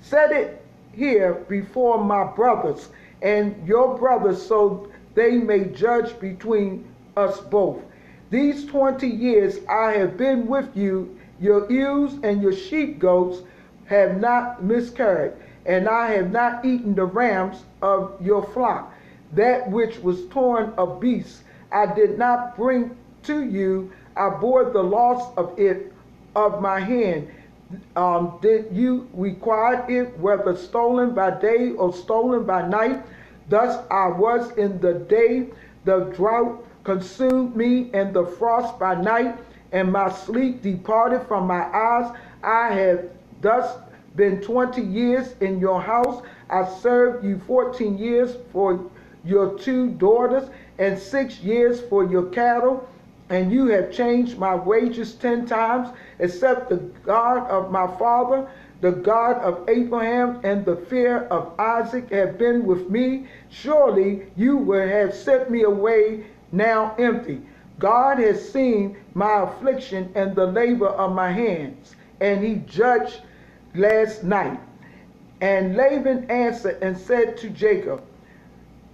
Set 0.02 0.32
it 0.32 0.60
here 0.92 1.34
before 1.48 2.02
my 2.02 2.24
brothers 2.24 2.90
and 3.22 3.66
your 3.66 3.96
brothers 3.96 4.44
so 4.44 4.88
they 5.14 5.38
may 5.38 5.64
judge 5.66 6.18
between 6.18 6.84
us 7.16 7.40
both. 7.40 7.78
These 8.30 8.66
20 8.66 9.06
years 9.06 9.60
I 9.68 9.92
have 9.92 10.16
been 10.16 10.46
with 10.48 10.76
you, 10.76 11.16
your 11.40 11.70
ewes 11.70 12.14
and 12.24 12.42
your 12.42 12.52
sheep 12.52 12.98
goats 12.98 13.42
have 13.86 14.20
not 14.20 14.64
miscarried, 14.64 15.34
and 15.66 15.88
I 15.88 16.10
have 16.12 16.32
not 16.32 16.64
eaten 16.64 16.94
the 16.94 17.04
rams 17.04 17.62
of 17.80 18.20
your 18.20 18.42
flock. 18.42 18.92
That 19.34 19.70
which 19.70 19.98
was 20.00 20.26
torn 20.26 20.72
of 20.76 21.00
beasts 21.00 21.44
I 21.70 21.86
did 21.94 22.18
not 22.18 22.56
bring 22.56 22.96
to 23.24 23.44
you, 23.44 23.92
I 24.16 24.30
bore 24.30 24.64
the 24.64 24.82
loss 24.82 25.32
of 25.36 25.58
it 25.58 25.92
of 26.34 26.60
my 26.60 26.80
hand 26.80 27.28
um, 27.96 28.38
did 28.40 28.66
you 28.72 29.08
require 29.12 29.84
it, 29.88 30.18
whether 30.18 30.56
stolen 30.56 31.14
by 31.14 31.30
day 31.30 31.72
or 31.72 31.92
stolen 31.92 32.44
by 32.44 32.66
night? 32.66 33.02
Thus 33.48 33.84
I 33.90 34.08
was 34.08 34.50
in 34.52 34.80
the 34.80 34.94
day, 34.94 35.50
the 35.84 36.04
drought 36.16 36.66
consumed 36.84 37.56
me, 37.56 37.90
and 37.92 38.14
the 38.14 38.26
frost 38.26 38.78
by 38.78 38.94
night, 39.00 39.38
and 39.72 39.92
my 39.92 40.10
sleep 40.10 40.62
departed 40.62 41.26
from 41.26 41.46
my 41.46 41.64
eyes. 41.74 42.14
I 42.42 42.72
have 42.72 43.10
thus 43.40 43.78
been 44.16 44.40
20 44.40 44.82
years 44.82 45.34
in 45.40 45.58
your 45.58 45.80
house. 45.80 46.22
I 46.50 46.68
served 46.68 47.24
you 47.24 47.40
14 47.46 47.96
years 47.96 48.36
for 48.52 48.90
your 49.24 49.58
two 49.58 49.90
daughters, 49.90 50.50
and 50.78 50.98
six 50.98 51.40
years 51.40 51.80
for 51.80 52.04
your 52.04 52.24
cattle 52.30 52.88
and 53.32 53.50
you 53.50 53.68
have 53.68 53.90
changed 53.90 54.36
my 54.36 54.54
wages 54.54 55.14
ten 55.14 55.46
times, 55.46 55.88
except 56.18 56.68
the 56.68 56.76
God 57.02 57.48
of 57.48 57.72
my 57.72 57.86
father, 57.96 58.46
the 58.82 58.92
God 58.92 59.38
of 59.38 59.66
Abraham, 59.70 60.40
and 60.44 60.66
the 60.66 60.76
fear 60.76 61.20
of 61.28 61.58
Isaac 61.58 62.10
have 62.10 62.36
been 62.36 62.66
with 62.66 62.90
me. 62.90 63.26
Surely 63.48 64.26
you 64.36 64.58
would 64.58 64.86
have 64.86 65.14
sent 65.14 65.50
me 65.50 65.62
away 65.62 66.26
now 66.52 66.94
empty. 66.98 67.40
God 67.78 68.18
has 68.18 68.52
seen 68.52 68.98
my 69.14 69.44
affliction 69.44 70.12
and 70.14 70.36
the 70.36 70.46
labor 70.46 70.88
of 70.88 71.14
my 71.14 71.32
hands, 71.32 71.96
and 72.20 72.44
he 72.44 72.56
judged 72.66 73.22
last 73.74 74.24
night. 74.24 74.60
And 75.40 75.74
Laban 75.74 76.30
answered 76.30 76.82
and 76.82 76.98
said 76.98 77.38
to 77.38 77.48
Jacob, 77.48 78.04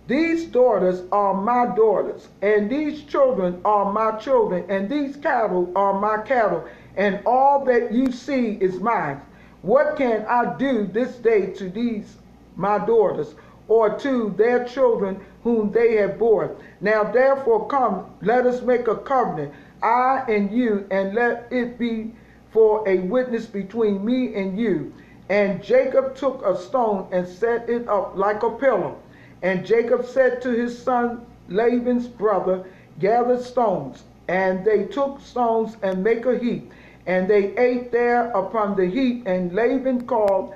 these 0.09 0.47
daughters 0.47 1.03
are 1.13 1.35
my 1.35 1.67
daughters, 1.77 2.29
and 2.41 2.71
these 2.71 3.03
children 3.03 3.61
are 3.63 3.93
my 3.93 4.13
children, 4.19 4.65
and 4.71 4.89
these 4.89 5.17
cattle 5.17 5.71
are 5.77 6.01
my 6.01 6.23
cattle, 6.23 6.65
and 6.97 7.21
all 7.27 7.63
that 7.67 7.93
you 7.93 8.11
see 8.11 8.57
is 8.59 8.81
mine. 8.81 9.21
What 9.61 9.97
can 9.97 10.25
I 10.25 10.57
do 10.57 10.87
this 10.87 11.17
day 11.17 11.53
to 11.53 11.69
these 11.69 12.17
my 12.57 12.79
daughters, 12.79 13.35
or 13.69 13.99
to 13.99 14.35
their 14.39 14.65
children 14.65 15.21
whom 15.43 15.71
they 15.73 15.97
have 15.97 16.19
borne? 16.19 16.57
Now 16.81 17.05
therefore 17.05 17.69
come, 17.69 18.07
let 18.23 18.47
us 18.47 18.63
make 18.63 18.89
a 18.89 18.97
covenant, 18.97 19.53
I 19.83 20.25
and 20.27 20.51
you, 20.51 20.87
and 20.91 21.15
let 21.15 21.49
it 21.53 21.79
be 21.79 22.15
for 22.51 22.89
a 22.89 23.01
witness 23.01 23.45
between 23.45 24.03
me 24.07 24.35
and 24.35 24.59
you. 24.59 24.91
And 25.29 25.63
Jacob 25.63 26.17
took 26.17 26.43
a 26.47 26.57
stone 26.57 27.09
and 27.13 27.29
set 27.29 27.69
it 27.69 27.87
up 27.89 28.17
like 28.17 28.43
a 28.43 28.51
pillar. 28.51 28.95
And 29.43 29.65
Jacob 29.65 30.05
said 30.05 30.43
to 30.43 30.51
his 30.51 30.77
son 30.77 31.25
Laban's 31.49 32.07
brother, 32.07 32.65
Gather 32.99 33.41
stones. 33.41 34.05
And 34.29 34.65
they 34.65 34.85
took 34.85 35.21
stones 35.21 35.77
and 35.83 36.05
make 36.05 36.27
a 36.27 36.39
heap. 36.39 36.73
And 37.07 37.29
they 37.29 37.57
ate 37.57 37.91
there 37.91 38.31
upon 38.33 38.77
the 38.77 38.87
heap. 38.87 39.27
And 39.27 39.55
Laban 39.55 40.07
called 40.07 40.55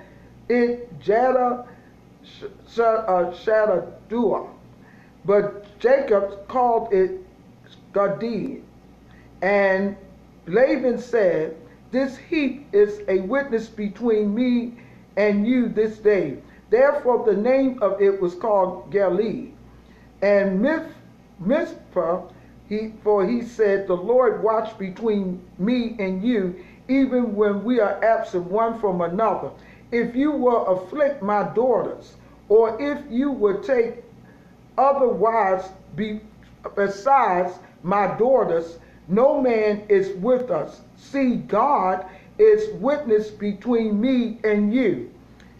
it 0.48 1.00
Jada 1.00 1.66
uh, 2.78 3.32
Shadadua. 3.32 4.48
But 5.24 5.78
Jacob 5.78 6.46
called 6.48 6.92
it 6.92 7.24
Gadid. 7.94 8.62
And 9.40 9.96
Laban 10.46 10.98
said, 10.98 11.56
This 11.90 12.16
heap 12.16 12.66
is 12.72 13.02
a 13.08 13.20
witness 13.20 13.68
between 13.68 14.34
me 14.34 14.74
and 15.16 15.46
you 15.46 15.68
this 15.68 15.98
day. 15.98 16.38
Therefore, 16.72 17.22
the 17.26 17.36
name 17.36 17.78
of 17.82 18.00
it 18.00 18.18
was 18.18 18.34
called 18.34 18.90
Gilead. 18.90 19.52
And 20.22 20.62
Mizpah, 21.38 22.22
he, 22.66 22.94
for 23.04 23.26
he 23.28 23.42
said, 23.42 23.86
The 23.86 23.94
Lord 23.94 24.42
watch 24.42 24.78
between 24.78 25.44
me 25.58 25.94
and 25.98 26.24
you, 26.24 26.64
even 26.88 27.36
when 27.36 27.62
we 27.62 27.78
are 27.78 28.02
absent 28.02 28.44
one 28.44 28.80
from 28.80 29.02
another. 29.02 29.50
If 29.90 30.16
you 30.16 30.30
will 30.32 30.66
afflict 30.66 31.22
my 31.22 31.42
daughters, 31.42 32.14
or 32.48 32.80
if 32.80 32.98
you 33.10 33.30
will 33.30 33.60
take 33.60 34.02
other 34.78 35.08
wives 35.08 35.68
be, 35.94 36.20
besides 36.74 37.52
my 37.82 38.16
daughters, 38.16 38.78
no 39.08 39.42
man 39.42 39.82
is 39.90 40.16
with 40.22 40.50
us. 40.50 40.80
See, 40.96 41.36
God 41.36 42.06
is 42.38 42.72
witness 42.76 43.28
between 43.28 44.00
me 44.00 44.38
and 44.42 44.72
you. 44.72 45.11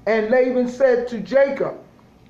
And 0.07 0.31
Laban 0.31 0.69
said 0.69 1.07
to 1.09 1.21
Jacob, 1.21 1.79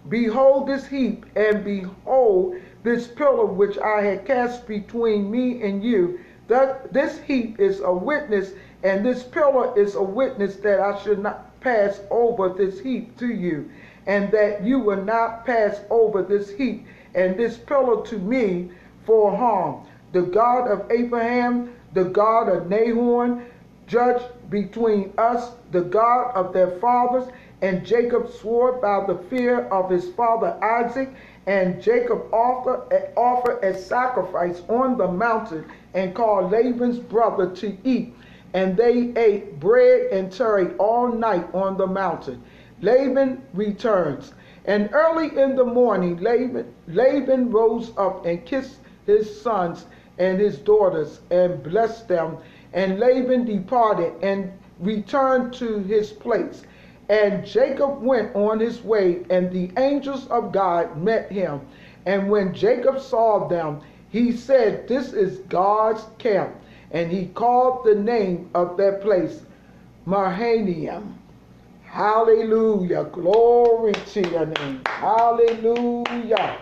Behold 0.09 0.67
this 0.67 0.87
heap, 0.87 1.25
and 1.37 1.65
behold 1.65 2.57
this 2.83 3.07
pillar 3.07 3.47
which 3.47 3.79
I 3.79 4.03
had 4.03 4.27
cast 4.27 4.67
between 4.67 5.31
me 5.31 5.63
and 5.63 5.83
you. 5.83 6.21
That 6.49 6.93
this 6.93 7.21
heap 7.21 7.61
is 7.61 7.81
a 7.81 7.93
witness, 7.93 8.53
and 8.83 9.07
this 9.07 9.23
pillar 9.23 9.79
is 9.79 9.95
a 9.95 10.03
witness 10.03 10.57
that 10.57 10.81
I 10.81 11.01
should 11.03 11.23
not 11.23 11.61
pass 11.61 12.01
over 12.11 12.49
this 12.49 12.81
heap 12.81 13.17
to 13.19 13.29
you, 13.29 13.71
and 14.07 14.31
that 14.33 14.65
you 14.65 14.81
will 14.81 15.03
not 15.03 15.47
pass 15.47 15.81
over 15.89 16.23
this 16.23 16.51
heap 16.51 16.85
and 17.15 17.37
this 17.37 17.57
pillar 17.57 18.05
to 18.07 18.19
me 18.19 18.71
for 19.05 19.35
harm. 19.35 19.87
The 20.13 20.23
God 20.23 20.69
of 20.69 20.91
Abraham, 20.91 21.73
the 21.95 22.05
God 22.05 22.49
of 22.49 22.69
Nahor, 22.69 23.43
judge 23.87 24.23
between 24.51 25.13
us, 25.17 25.53
the 25.71 25.83
God 25.83 26.33
of 26.35 26.53
their 26.53 26.73
fathers, 26.81 27.29
and 27.63 27.87
Jacob 27.87 28.29
swore 28.29 28.73
by 28.73 29.07
the 29.07 29.17
fear 29.29 29.67
of 29.69 29.89
his 29.89 30.09
father 30.11 30.59
Isaac, 30.63 31.09
and 31.47 31.81
Jacob 31.81 32.23
offered, 32.33 33.63
a 33.63 33.79
sacrifice 33.79 34.63
on 34.69 34.99
the 34.99 35.07
mountain 35.07 35.65
and 35.95 36.13
called 36.13 36.51
Laban's 36.51 36.99
brother 36.99 37.51
to 37.57 37.77
eat. 37.85 38.15
And 38.53 38.77
they 38.77 39.13
ate 39.17 39.61
bread 39.61 40.09
and 40.13 40.31
tarried 40.31 40.75
all 40.79 41.09
night 41.09 41.47
on 41.55 41.77
the 41.77 41.87
mountain. 41.87 42.43
Laban 42.81 43.43
returns, 43.55 44.35
And 44.65 44.91
early 44.93 45.37
in 45.39 45.55
the 45.55 45.65
morning, 45.65 46.19
Laban, 46.19 46.67
Laban 46.89 47.51
rose 47.51 47.93
up 47.97 48.27
and 48.27 48.45
kissed 48.45 48.81
his 49.07 49.41
sons 49.41 49.87
and 50.19 50.41
his 50.41 50.59
daughters 50.59 51.21
and 51.31 51.63
blessed 51.63 52.09
them. 52.09 52.39
And 52.73 52.99
Laban 52.99 53.45
departed 53.45 54.13
and 54.21 54.53
returned 54.81 55.55
to 55.55 55.79
his 55.79 56.11
place. 56.11 56.65
And 57.13 57.45
Jacob 57.45 58.03
went 58.03 58.35
on 58.35 58.59
his 58.59 58.83
way, 58.83 59.27
and 59.29 59.53
the 59.53 59.71
angels 59.77 60.27
of 60.29 60.51
God 60.51 60.97
met 60.97 61.31
him. 61.31 61.61
And 62.07 62.31
when 62.31 62.55
Jacob 62.55 62.99
saw 63.01 63.49
them, 63.49 63.83
he 64.09 64.33
said, 64.33 64.89
This 64.89 65.13
is 65.13 65.41
God's 65.41 66.07
camp. 66.17 66.55
And 66.91 67.13
he 67.13 67.27
called 67.27 67.85
the 67.85 67.97
name 67.97 68.49
of 68.55 68.79
that 68.79 69.03
place 69.03 69.43
Mahanaim. 70.07 71.19
Hallelujah. 71.85 73.05
Glory 73.05 73.93
to 73.93 74.31
your 74.31 74.47
name. 74.47 74.81
Hallelujah. 74.87 76.57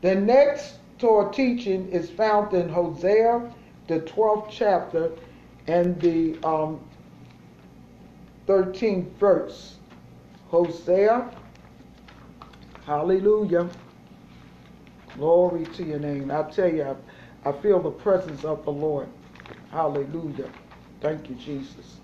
The 0.00 0.14
next 0.14 0.78
Torah 0.98 1.30
teaching 1.30 1.90
is 1.90 2.08
found 2.08 2.54
in 2.54 2.70
Hosea, 2.70 3.52
the 3.86 4.00
12th 4.00 4.48
chapter, 4.50 5.10
and 5.66 6.00
the 6.00 6.38
um, 6.42 6.80
13th 8.46 9.10
verse. 9.12 9.76
Hosea, 10.48 11.30
hallelujah. 12.84 13.68
Glory 15.16 15.64
to 15.66 15.84
your 15.84 15.98
name. 15.98 16.30
I 16.30 16.42
tell 16.50 16.72
you, 16.72 16.82
I, 16.82 17.48
I 17.48 17.52
feel 17.52 17.80
the 17.80 17.90
presence 17.90 18.44
of 18.44 18.64
the 18.64 18.72
Lord. 18.72 19.08
Hallelujah. 19.70 20.50
Thank 21.00 21.28
you, 21.28 21.34
Jesus. 21.36 21.98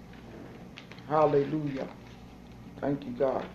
Hallelujah. 1.09 1.89
Thank 2.81 3.05
you, 3.05 3.13
God. 3.13 3.47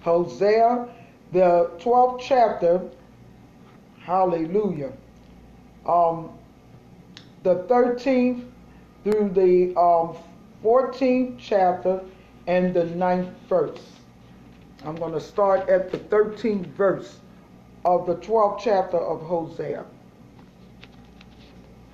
Hosea 0.00 0.88
the 1.32 1.70
12th 1.78 2.20
chapter, 2.20 2.80
hallelujah, 4.00 4.92
um, 5.86 6.30
the 7.42 7.56
13th 7.64 8.47
through 9.04 9.30
the 9.30 9.78
um, 9.78 10.16
14th 10.64 11.36
chapter 11.38 12.00
and 12.46 12.74
the 12.74 12.84
9th 12.84 13.32
verse. 13.48 13.80
I'm 14.84 14.96
going 14.96 15.12
to 15.12 15.20
start 15.20 15.68
at 15.68 15.90
the 15.90 15.98
13th 15.98 16.66
verse 16.68 17.18
of 17.84 18.06
the 18.06 18.16
12th 18.16 18.60
chapter 18.62 18.98
of 18.98 19.22
Hosea. 19.22 19.84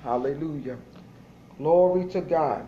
Hallelujah. 0.03 0.77
Glory 1.59 2.09
to 2.09 2.21
God. 2.21 2.67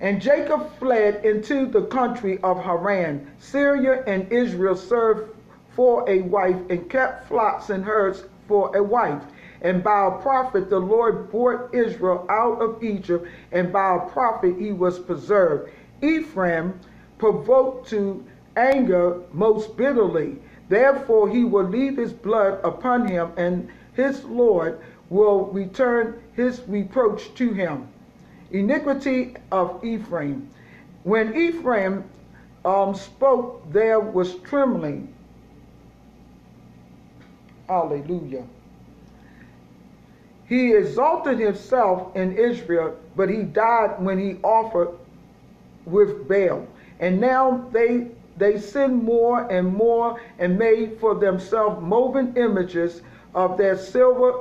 And 0.00 0.20
Jacob 0.20 0.70
fled 0.78 1.24
into 1.24 1.66
the 1.66 1.82
country 1.82 2.38
of 2.42 2.62
Haran. 2.62 3.30
Syria 3.38 4.04
and 4.06 4.30
Israel 4.32 4.76
served 4.76 5.34
for 5.74 6.08
a 6.08 6.22
wife 6.22 6.56
and 6.70 6.88
kept 6.88 7.28
flocks 7.28 7.70
and 7.70 7.84
herds 7.84 8.24
for 8.46 8.76
a 8.76 8.82
wife. 8.82 9.22
And 9.62 9.82
by 9.82 10.06
a 10.06 10.22
prophet 10.22 10.70
the 10.70 10.78
Lord 10.78 11.30
brought 11.30 11.74
Israel 11.74 12.26
out 12.28 12.60
of 12.60 12.82
Egypt, 12.82 13.26
and 13.52 13.72
by 13.72 13.96
a 13.96 14.08
prophet 14.10 14.56
he 14.58 14.72
was 14.72 14.98
preserved. 14.98 15.70
Ephraim 16.02 16.78
provoked 17.18 17.88
to 17.90 18.24
anger 18.56 19.20
most 19.32 19.76
bitterly. 19.76 20.36
Therefore 20.68 21.28
he 21.28 21.44
will 21.44 21.68
leave 21.68 21.96
his 21.96 22.12
blood 22.12 22.60
upon 22.62 23.08
him, 23.08 23.32
and 23.36 23.68
his 23.94 24.24
Lord 24.24 24.80
will 25.10 25.46
return 25.46 26.20
his 26.34 26.62
reproach 26.68 27.34
to 27.34 27.52
him 27.52 27.88
iniquity 28.50 29.34
of 29.52 29.84
Ephraim. 29.84 30.48
When 31.04 31.36
Ephraim 31.36 32.04
um, 32.64 32.94
spoke, 32.94 33.70
there 33.72 34.00
was 34.00 34.36
trembling. 34.40 35.14
Hallelujah. 37.68 38.44
He 40.48 40.74
exalted 40.74 41.38
himself 41.38 42.16
in 42.16 42.36
Israel, 42.36 42.96
but 43.16 43.28
he 43.28 43.42
died 43.42 44.00
when 44.00 44.18
he 44.18 44.38
offered 44.42 44.90
with 45.84 46.26
Baal. 46.26 46.66
And 47.00 47.20
now 47.20 47.68
they 47.72 48.08
they 48.38 48.58
sin 48.58 49.04
more 49.04 49.50
and 49.50 49.74
more 49.74 50.20
and 50.38 50.58
made 50.58 50.98
for 51.00 51.14
themselves 51.16 51.82
woven 51.82 52.34
images 52.36 53.02
of 53.34 53.58
their 53.58 53.76
silver 53.76 54.32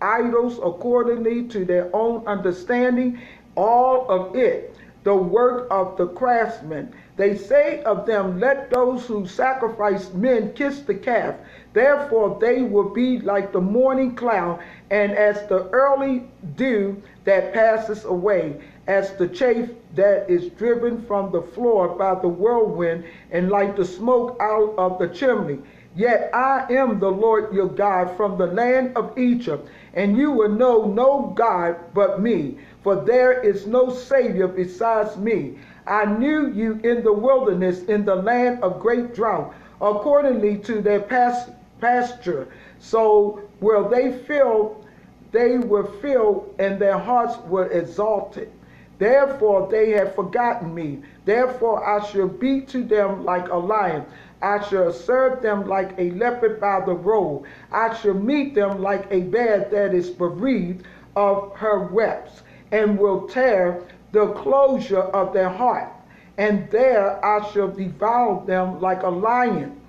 idols 0.00 0.58
accordingly 0.58 1.46
to 1.48 1.64
their 1.64 1.94
own 1.94 2.26
understanding, 2.26 3.20
all 3.54 4.08
of 4.10 4.34
it, 4.34 4.74
the 5.04 5.14
work 5.14 5.68
of 5.70 5.96
the 5.96 6.06
craftsmen. 6.08 6.92
They 7.16 7.36
say 7.36 7.82
of 7.84 8.06
them, 8.06 8.40
Let 8.40 8.70
those 8.70 9.06
who 9.06 9.26
sacrifice 9.26 10.12
men 10.12 10.52
kiss 10.54 10.80
the 10.80 10.94
calf. 10.94 11.34
Therefore 11.76 12.38
they 12.40 12.62
will 12.62 12.88
be 12.88 13.18
like 13.18 13.52
the 13.52 13.60
morning 13.60 14.14
cloud, 14.16 14.60
and 14.90 15.12
as 15.12 15.46
the 15.46 15.68
early 15.72 16.26
dew 16.56 17.02
that 17.24 17.52
passes 17.52 18.06
away, 18.06 18.62
as 18.86 19.12
the 19.16 19.28
chaff 19.28 19.68
that 19.94 20.30
is 20.30 20.48
driven 20.52 21.02
from 21.02 21.30
the 21.32 21.42
floor 21.42 21.88
by 21.88 22.14
the 22.14 22.28
whirlwind, 22.28 23.04
and 23.30 23.50
like 23.50 23.76
the 23.76 23.84
smoke 23.84 24.38
out 24.40 24.74
of 24.78 24.98
the 24.98 25.08
chimney. 25.08 25.58
Yet 25.94 26.30
I 26.32 26.64
am 26.72 26.98
the 26.98 27.10
Lord 27.10 27.52
your 27.52 27.68
God 27.68 28.16
from 28.16 28.38
the 28.38 28.46
land 28.46 28.96
of 28.96 29.18
Egypt, 29.18 29.68
and 29.92 30.16
you 30.16 30.30
will 30.30 30.48
know 30.48 30.86
no 30.86 31.32
God 31.36 31.76
but 31.92 32.22
me 32.22 32.56
for 32.86 32.94
there 33.04 33.42
is 33.42 33.66
no 33.66 33.90
Savior 33.90 34.46
besides 34.46 35.16
me. 35.16 35.58
I 35.88 36.04
knew 36.04 36.52
you 36.52 36.80
in 36.84 37.02
the 37.02 37.12
wilderness, 37.12 37.82
in 37.82 38.04
the 38.04 38.14
land 38.14 38.62
of 38.62 38.78
great 38.78 39.12
drought, 39.12 39.52
accordingly 39.80 40.58
to 40.58 40.80
their 40.80 41.00
past, 41.00 41.50
pasture. 41.80 42.48
So 42.78 43.40
where 43.60 43.88
they 43.88 44.12
filled, 44.12 44.86
they 45.32 45.58
were 45.58 45.86
filled, 46.00 46.54
and 46.58 46.78
their 46.78 46.98
hearts 46.98 47.36
were 47.46 47.66
exalted. 47.66 48.50
Therefore 48.98 49.68
they 49.70 49.90
have 49.90 50.14
forgotten 50.14 50.74
me. 50.74 51.02
Therefore 51.24 51.86
I 51.86 52.04
shall 52.06 52.28
be 52.28 52.62
to 52.62 52.82
them 52.82 53.24
like 53.24 53.48
a 53.48 53.56
lion. 53.56 54.06
I 54.40 54.62
shall 54.62 54.92
serve 54.92 55.42
them 55.42 55.66
like 55.66 55.92
a 55.98 56.10
leopard 56.12 56.60
by 56.60 56.80
the 56.84 56.94
road. 56.94 57.44
I 57.72 57.94
shall 57.94 58.14
meet 58.14 58.54
them 58.54 58.80
like 58.80 59.06
a 59.10 59.20
bear 59.20 59.68
that 59.70 59.94
is 59.94 60.10
bereaved 60.10 60.86
of 61.14 61.54
her 61.56 61.86
whelps 61.86 62.42
and 62.72 62.98
will 62.98 63.28
tear 63.28 63.82
the 64.12 64.28
closure 64.32 65.00
of 65.00 65.32
their 65.32 65.48
heart. 65.48 65.90
And 66.38 66.70
there 66.70 67.24
I 67.24 67.50
shall 67.50 67.68
devour 67.68 68.44
them 68.46 68.80
like 68.80 69.02
a 69.02 69.08
lion. 69.08 69.80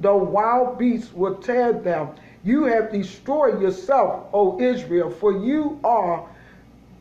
The 0.00 0.14
wild 0.14 0.78
beasts 0.78 1.12
will 1.14 1.36
tear 1.36 1.72
them. 1.72 2.10
You 2.44 2.64
have 2.64 2.92
destroyed 2.92 3.60
yourself, 3.60 4.26
O 4.32 4.60
Israel, 4.60 5.10
for 5.10 5.32
you 5.32 5.80
are 5.82 6.28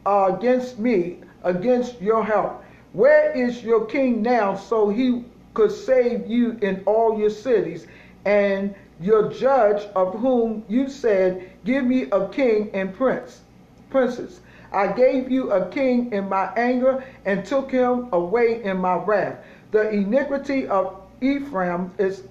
uh, 0.06 0.36
against 0.38 0.80
me, 0.80 1.18
against 1.44 2.02
your 2.02 2.24
help. 2.24 2.64
Where 2.94 3.32
is 3.32 3.64
your 3.64 3.86
king 3.86 4.22
now 4.22 4.56
so 4.56 4.90
he 4.90 5.26
could 5.54 5.72
save 5.72 6.28
you 6.28 6.58
in 6.62 6.84
all 6.86 7.20
your 7.20 7.30
cities? 7.30 7.88
And 8.24 8.74
your 9.02 9.30
judge 9.30 9.84
of 9.96 10.14
whom 10.20 10.64
you 10.70 10.90
said, 10.90 11.50
Give 11.66 11.86
me 11.86 12.04
a 12.12 12.30
king 12.30 12.72
and 12.74 12.94
prince, 12.96 13.42
princes. 13.90 14.40
I 14.72 14.88
gave 14.88 15.30
you 15.30 15.52
a 15.52 15.68
king 15.70 16.12
in 16.12 16.30
my 16.30 16.52
anger 16.56 17.04
and 17.26 17.46
took 17.46 17.72
him 17.72 18.08
away 18.14 18.64
in 18.64 18.78
my 18.78 18.96
wrath. 18.96 19.38
The 19.72 19.90
iniquity 19.90 20.68
of 20.68 21.02
Ephraim 21.22 21.92
is 21.98 22.24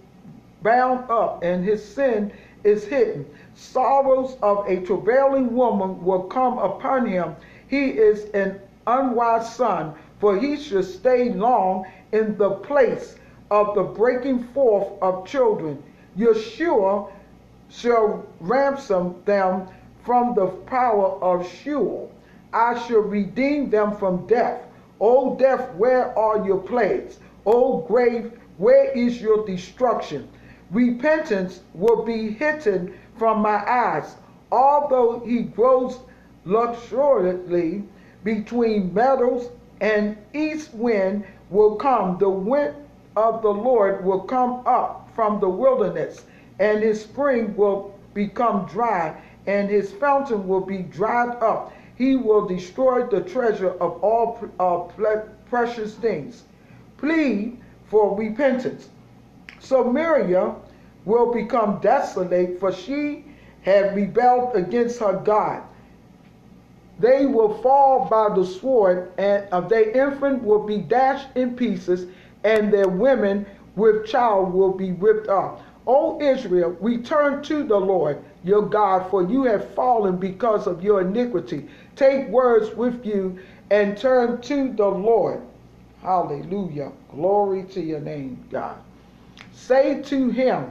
bound 0.64 1.09
up 1.11 1.44
and 1.44 1.62
his 1.62 1.85
sin 1.85 2.33
is 2.64 2.85
hidden. 2.85 3.24
Sorrows 3.55 4.37
of 4.42 4.66
a 4.66 4.81
travailing 4.81 5.55
woman 5.55 6.03
will 6.03 6.22
come 6.22 6.59
upon 6.59 7.07
him. 7.07 7.37
He 7.68 7.90
is 7.90 8.24
an 8.31 8.61
unwise 8.87 9.55
son, 9.55 9.94
for 10.18 10.37
he 10.37 10.57
should 10.57 10.87
stay 10.87 11.33
long 11.33 11.87
in 12.12 12.37
the 12.38 12.50
place 12.50 13.16
of 13.51 13.74
the 13.74 13.82
breaking 13.82 14.43
forth 14.49 14.88
of 15.03 15.26
children. 15.26 15.82
Yeshua 16.18 17.11
shall 17.68 18.24
ransom 18.41 19.14
them 19.26 19.68
from 20.03 20.34
the 20.34 20.47
power 20.47 21.22
of 21.22 21.47
Sheol. 21.47 22.11
I 22.53 22.78
shall 22.86 23.01
redeem 23.01 23.68
them 23.68 23.97
from 23.97 24.26
death. 24.26 24.62
O 25.01 25.36
death, 25.36 25.74
where 25.74 26.16
are 26.18 26.47
your 26.47 26.59
plagues? 26.59 27.18
O 27.45 27.82
grave, 27.82 28.32
where 28.59 28.91
is 28.93 29.20
your 29.20 29.45
destruction? 29.45 30.28
Repentance 30.75 31.62
will 31.72 32.03
be 32.03 32.33
hidden 32.33 32.93
from 33.16 33.41
my 33.41 33.64
eyes. 33.66 34.16
Although 34.53 35.20
he 35.25 35.43
grows 35.43 36.01
luxuriantly 36.45 37.85
between 38.22 38.93
metals, 38.93 39.49
and 39.81 40.16
east 40.35 40.75
wind 40.75 41.25
will 41.49 41.77
come. 41.77 42.18
The 42.18 42.29
wind 42.29 42.75
of 43.16 43.41
the 43.41 43.49
Lord 43.49 44.05
will 44.05 44.20
come 44.20 44.62
up 44.66 45.09
from 45.14 45.41
the 45.41 45.49
wilderness, 45.49 46.25
and 46.59 46.83
his 46.83 47.01
spring 47.01 47.57
will 47.57 47.99
become 48.12 48.66
dry, 48.66 49.16
and 49.47 49.70
his 49.70 49.93
fountain 49.93 50.47
will 50.47 50.61
be 50.61 50.79
dried 50.79 51.37
up 51.41 51.72
he 51.97 52.16
will 52.16 52.47
destroy 52.47 53.07
the 53.07 53.20
treasure 53.20 53.70
of 53.70 54.03
all 54.03 54.39
uh, 54.59 55.20
precious 55.49 55.95
things. 55.95 56.43
Plead 56.97 57.59
for 57.87 58.16
repentance. 58.16 58.89
Samaria 59.61 60.55
will 61.05 61.32
become 61.32 61.80
desolate, 61.80 62.59
for 62.59 62.72
she 62.72 63.24
had 63.62 63.94
rebelled 63.94 64.57
against 64.57 64.98
her 65.00 65.20
God. 65.24 65.62
They 66.98 67.26
will 67.26 67.61
fall 67.62 68.07
by 68.09 68.34
the 68.34 68.46
sword, 68.46 69.12
and 69.18 69.46
of 69.52 69.68
their 69.68 69.90
infant 69.90 70.42
will 70.42 70.64
be 70.64 70.78
dashed 70.78 71.28
in 71.34 71.57
pieces, 71.57 72.07
and 72.44 72.72
their 72.72 72.88
women 72.88 73.46
with 73.74 74.07
child 74.07 74.52
will 74.52 74.72
be 74.72 74.92
ripped 74.92 75.28
off. 75.28 75.61
O 75.86 76.20
Israel, 76.20 76.76
return 76.80 77.42
to 77.42 77.64
the 77.64 77.76
Lord 77.76 78.22
your 78.44 78.62
God, 78.62 79.11
for 79.11 79.22
you 79.22 79.42
have 79.44 79.74
fallen 79.74 80.16
because 80.16 80.66
of 80.66 80.82
your 80.82 81.00
iniquity. 81.00 81.68
Take 81.96 82.28
words 82.28 82.74
with 82.76 83.05
you 83.05 83.38
and 83.70 83.96
turn 83.96 84.40
to 84.42 84.72
the 84.72 84.86
Lord. 84.86 85.42
Hallelujah. 86.02 86.92
Glory 87.11 87.64
to 87.64 87.80
your 87.80 88.00
name, 88.00 88.42
God. 88.50 88.76
Say 89.52 90.02
to 90.02 90.28
him, 90.28 90.70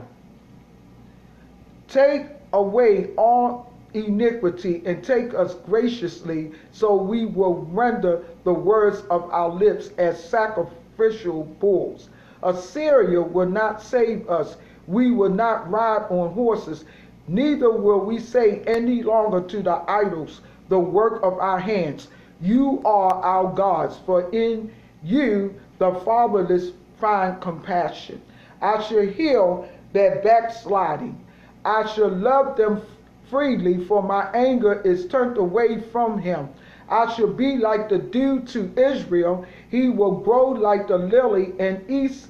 Take 1.94 2.26
away 2.52 3.10
all 3.16 3.70
iniquity 3.92 4.82
and 4.84 5.04
take 5.04 5.32
us 5.32 5.54
graciously, 5.54 6.50
so 6.72 6.96
we 6.96 7.24
will 7.24 7.68
render 7.70 8.24
the 8.42 8.52
words 8.52 9.04
of 9.10 9.30
our 9.30 9.48
lips 9.48 9.90
as 9.96 10.20
sacrificial 10.28 11.44
bulls. 11.60 12.08
Assyria 12.42 13.22
will 13.22 13.48
not 13.48 13.80
save 13.80 14.28
us. 14.28 14.56
We 14.88 15.12
will 15.12 15.30
not 15.30 15.70
ride 15.70 16.06
on 16.10 16.32
horses, 16.32 16.84
neither 17.28 17.70
will 17.70 18.00
we 18.00 18.18
say 18.18 18.62
any 18.66 19.04
longer 19.04 19.42
to 19.42 19.62
the 19.62 19.88
idols, 19.88 20.40
the 20.70 20.80
work 20.80 21.22
of 21.22 21.34
our 21.34 21.60
hands, 21.60 22.08
You 22.40 22.82
are 22.84 23.14
our 23.22 23.54
gods, 23.54 24.00
for 24.04 24.28
in 24.30 24.72
you 25.04 25.54
the 25.78 25.92
fatherless 26.04 26.72
find 26.98 27.40
compassion. 27.40 28.20
I 28.60 28.82
shall 28.82 29.06
heal 29.06 29.68
their 29.92 30.20
backsliding. 30.22 31.20
I 31.64 31.86
shall 31.86 32.10
love 32.10 32.56
them 32.56 32.82
freely, 33.30 33.84
for 33.84 34.02
my 34.02 34.30
anger 34.34 34.80
is 34.82 35.06
turned 35.06 35.38
away 35.38 35.80
from 35.80 36.18
him. 36.18 36.48
I 36.88 37.10
shall 37.14 37.32
be 37.32 37.56
like 37.56 37.88
the 37.88 37.98
dew 37.98 38.40
to 38.40 38.70
Israel. 38.76 39.46
He 39.70 39.88
will 39.88 40.18
grow 40.20 40.48
like 40.50 40.88
the 40.88 40.98
lily 40.98 41.54
and 41.58 41.88
east 41.90 42.28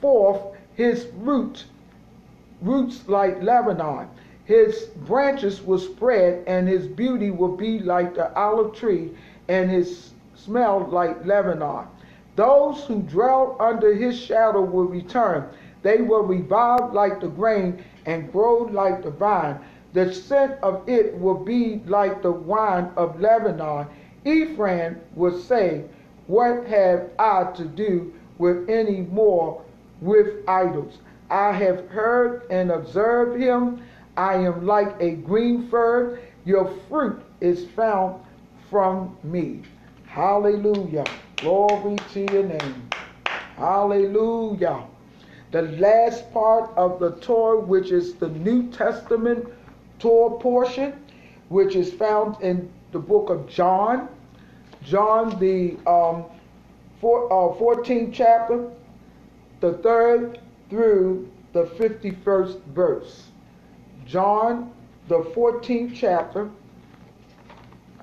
forth 0.00 0.40
his 0.74 1.08
root, 1.18 1.66
roots 2.62 3.06
like 3.06 3.42
Lebanon. 3.42 4.08
His 4.44 4.86
branches 5.06 5.62
will 5.62 5.78
spread, 5.78 6.42
and 6.46 6.66
his 6.66 6.86
beauty 6.86 7.30
will 7.30 7.56
be 7.56 7.78
like 7.78 8.14
the 8.14 8.34
olive 8.36 8.74
tree, 8.74 9.10
and 9.48 9.70
his 9.70 10.12
smell 10.34 10.88
like 10.90 11.24
Lebanon. 11.26 11.86
Those 12.34 12.84
who 12.84 13.02
dwell 13.02 13.56
under 13.60 13.94
his 13.94 14.18
shadow 14.18 14.62
will 14.62 14.86
return. 14.86 15.44
They 15.82 16.00
will 16.00 16.22
revive 16.22 16.92
like 16.92 17.20
the 17.20 17.28
grain 17.28 17.84
and 18.06 18.30
grow 18.32 18.64
like 18.64 19.02
the 19.02 19.10
vine. 19.10 19.58
The 19.92 20.12
scent 20.12 20.54
of 20.62 20.88
it 20.88 21.18
will 21.18 21.44
be 21.44 21.82
like 21.86 22.22
the 22.22 22.32
wine 22.32 22.90
of 22.96 23.20
Lebanon. 23.20 23.86
Ephraim 24.24 25.00
will 25.14 25.38
say, 25.38 25.84
What 26.26 26.66
have 26.66 27.10
I 27.18 27.44
to 27.56 27.64
do 27.64 28.14
with 28.38 28.68
any 28.70 29.02
more 29.02 29.62
with 30.00 30.48
idols? 30.48 30.98
I 31.30 31.52
have 31.52 31.88
heard 31.88 32.42
and 32.50 32.70
observed 32.70 33.40
him. 33.40 33.82
I 34.16 34.34
am 34.34 34.66
like 34.66 34.94
a 35.00 35.12
green 35.12 35.68
fir. 35.68 36.18
Your 36.44 36.70
fruit 36.88 37.22
is 37.40 37.66
found 37.70 38.22
from 38.70 39.16
me. 39.22 39.62
Hallelujah. 40.06 41.04
Glory 41.40 41.96
to 42.12 42.20
your 42.32 42.44
name. 42.44 42.88
Hallelujah. 43.56 44.86
The 45.52 45.62
last 45.62 46.32
part 46.32 46.70
of 46.78 46.98
the 46.98 47.12
Torah, 47.16 47.60
which 47.60 47.90
is 47.92 48.14
the 48.14 48.28
New 48.28 48.70
Testament 48.70 49.46
Torah 49.98 50.38
portion, 50.38 50.94
which 51.50 51.76
is 51.76 51.92
found 51.92 52.42
in 52.42 52.70
the 52.90 52.98
book 52.98 53.28
of 53.28 53.46
John. 53.48 54.08
John, 54.82 55.38
the 55.38 55.76
um, 55.86 56.24
four, 57.02 57.26
uh, 57.26 57.54
14th 57.58 58.14
chapter, 58.14 58.70
the 59.60 59.74
third 59.74 60.40
through 60.70 61.30
the 61.52 61.64
51st 61.64 62.62
verse. 62.68 63.24
John, 64.06 64.72
the 65.08 65.20
14th 65.20 65.94
chapter. 65.94 66.50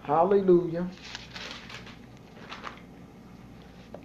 Hallelujah. 0.03 0.87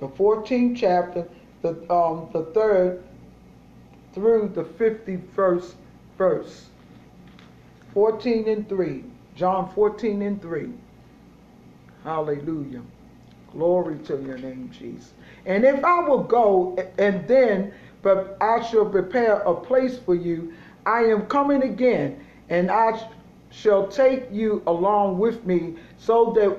The 0.00 0.08
14th 0.08 0.76
chapter, 0.78 1.28
the, 1.60 1.92
um, 1.92 2.30
the 2.32 2.44
third 2.54 3.04
through 4.14 4.52
the 4.54 4.64
51st 4.64 5.74
verse. 6.16 6.66
14 7.92 8.48
and 8.48 8.68
3. 8.68 9.04
John 9.34 9.72
14 9.74 10.22
and 10.22 10.40
3. 10.40 10.70
Hallelujah. 12.04 12.82
Glory 13.52 13.98
to 14.00 14.20
your 14.22 14.38
name, 14.38 14.70
Jesus. 14.76 15.12
And 15.46 15.64
if 15.64 15.84
I 15.84 16.00
will 16.00 16.22
go 16.22 16.76
and 16.98 17.26
then, 17.28 17.72
but 18.02 18.36
I 18.40 18.62
shall 18.62 18.86
prepare 18.86 19.38
a 19.40 19.54
place 19.54 19.98
for 19.98 20.14
you, 20.14 20.52
I 20.86 21.04
am 21.04 21.26
coming 21.26 21.62
again, 21.62 22.20
and 22.50 22.70
I 22.70 23.00
shall 23.50 23.86
take 23.88 24.24
you 24.30 24.62
along 24.66 25.18
with 25.18 25.46
me, 25.46 25.76
so 25.98 26.32
that 26.36 26.58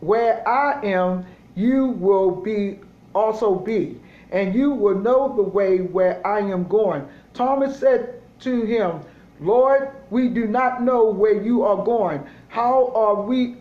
where 0.00 0.46
I 0.48 0.84
am, 0.84 1.24
you 1.54 1.86
will 1.86 2.30
be 2.30 2.80
also 3.14 3.54
be, 3.54 4.00
and 4.34 4.52
you 4.52 4.72
will 4.72 4.98
know 4.98 5.34
the 5.36 5.42
way 5.42 5.78
where 5.78 6.20
I 6.26 6.40
am 6.40 6.64
going. 6.64 7.06
Thomas 7.34 7.78
said 7.78 8.20
to 8.40 8.62
him, 8.62 9.00
Lord, 9.40 9.92
we 10.10 10.28
do 10.28 10.48
not 10.48 10.82
know 10.82 11.04
where 11.04 11.40
you 11.40 11.62
are 11.62 11.84
going. 11.84 12.26
How 12.48 12.92
are 12.96 13.22
we 13.22 13.58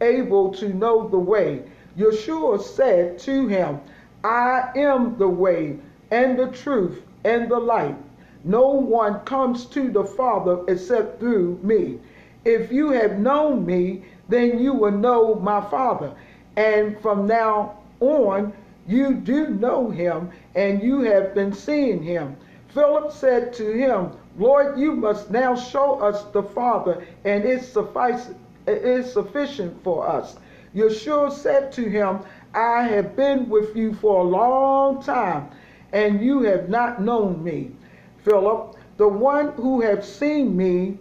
able 0.00 0.52
to 0.54 0.72
know 0.72 1.08
the 1.08 1.18
way? 1.18 1.64
Yeshua 1.98 2.62
said 2.62 3.18
to 3.20 3.48
him, 3.48 3.80
I 4.22 4.70
am 4.76 5.18
the 5.18 5.28
way 5.28 5.80
and 6.12 6.38
the 6.38 6.52
truth 6.52 7.02
and 7.24 7.50
the 7.50 7.58
light. 7.58 7.96
No 8.44 8.68
one 8.68 9.18
comes 9.20 9.66
to 9.66 9.90
the 9.90 10.04
Father 10.04 10.60
except 10.68 11.18
through 11.18 11.58
me. 11.64 11.98
If 12.44 12.70
you 12.70 12.90
have 12.90 13.18
known 13.18 13.66
me, 13.66 14.04
then 14.28 14.60
you 14.60 14.72
will 14.72 14.92
know 14.92 15.34
my 15.34 15.60
Father. 15.68 16.14
And 16.54 16.96
from 17.00 17.26
now 17.26 17.78
on, 17.98 18.52
you 18.86 19.14
do 19.14 19.48
know 19.48 19.90
him, 19.90 20.30
and 20.54 20.82
you 20.82 21.00
have 21.00 21.34
been 21.34 21.52
seeing 21.52 22.02
him. 22.02 22.36
Philip 22.68 23.12
said 23.12 23.52
to 23.54 23.72
him, 23.72 24.12
Lord, 24.38 24.78
you 24.78 24.92
must 24.92 25.30
now 25.30 25.56
show 25.56 26.00
us 26.00 26.24
the 26.32 26.42
Father, 26.42 27.04
and 27.24 27.44
it, 27.44 27.62
suffice, 27.64 28.28
it 28.66 28.82
is 28.82 29.12
sufficient 29.12 29.82
for 29.82 30.06
us. 30.08 30.36
Yeshua 30.74 31.32
said 31.32 31.72
to 31.72 31.88
him, 31.88 32.20
I 32.54 32.82
have 32.82 33.16
been 33.16 33.48
with 33.48 33.74
you 33.74 33.94
for 33.94 34.20
a 34.20 34.28
long 34.28 35.02
time, 35.02 35.48
and 35.92 36.20
you 36.20 36.42
have 36.42 36.68
not 36.68 37.00
known 37.02 37.42
me. 37.42 37.72
Philip, 38.18 38.76
the 38.96 39.08
one 39.08 39.52
who 39.52 39.80
have 39.80 40.04
seen 40.04 40.56
me 40.56 40.98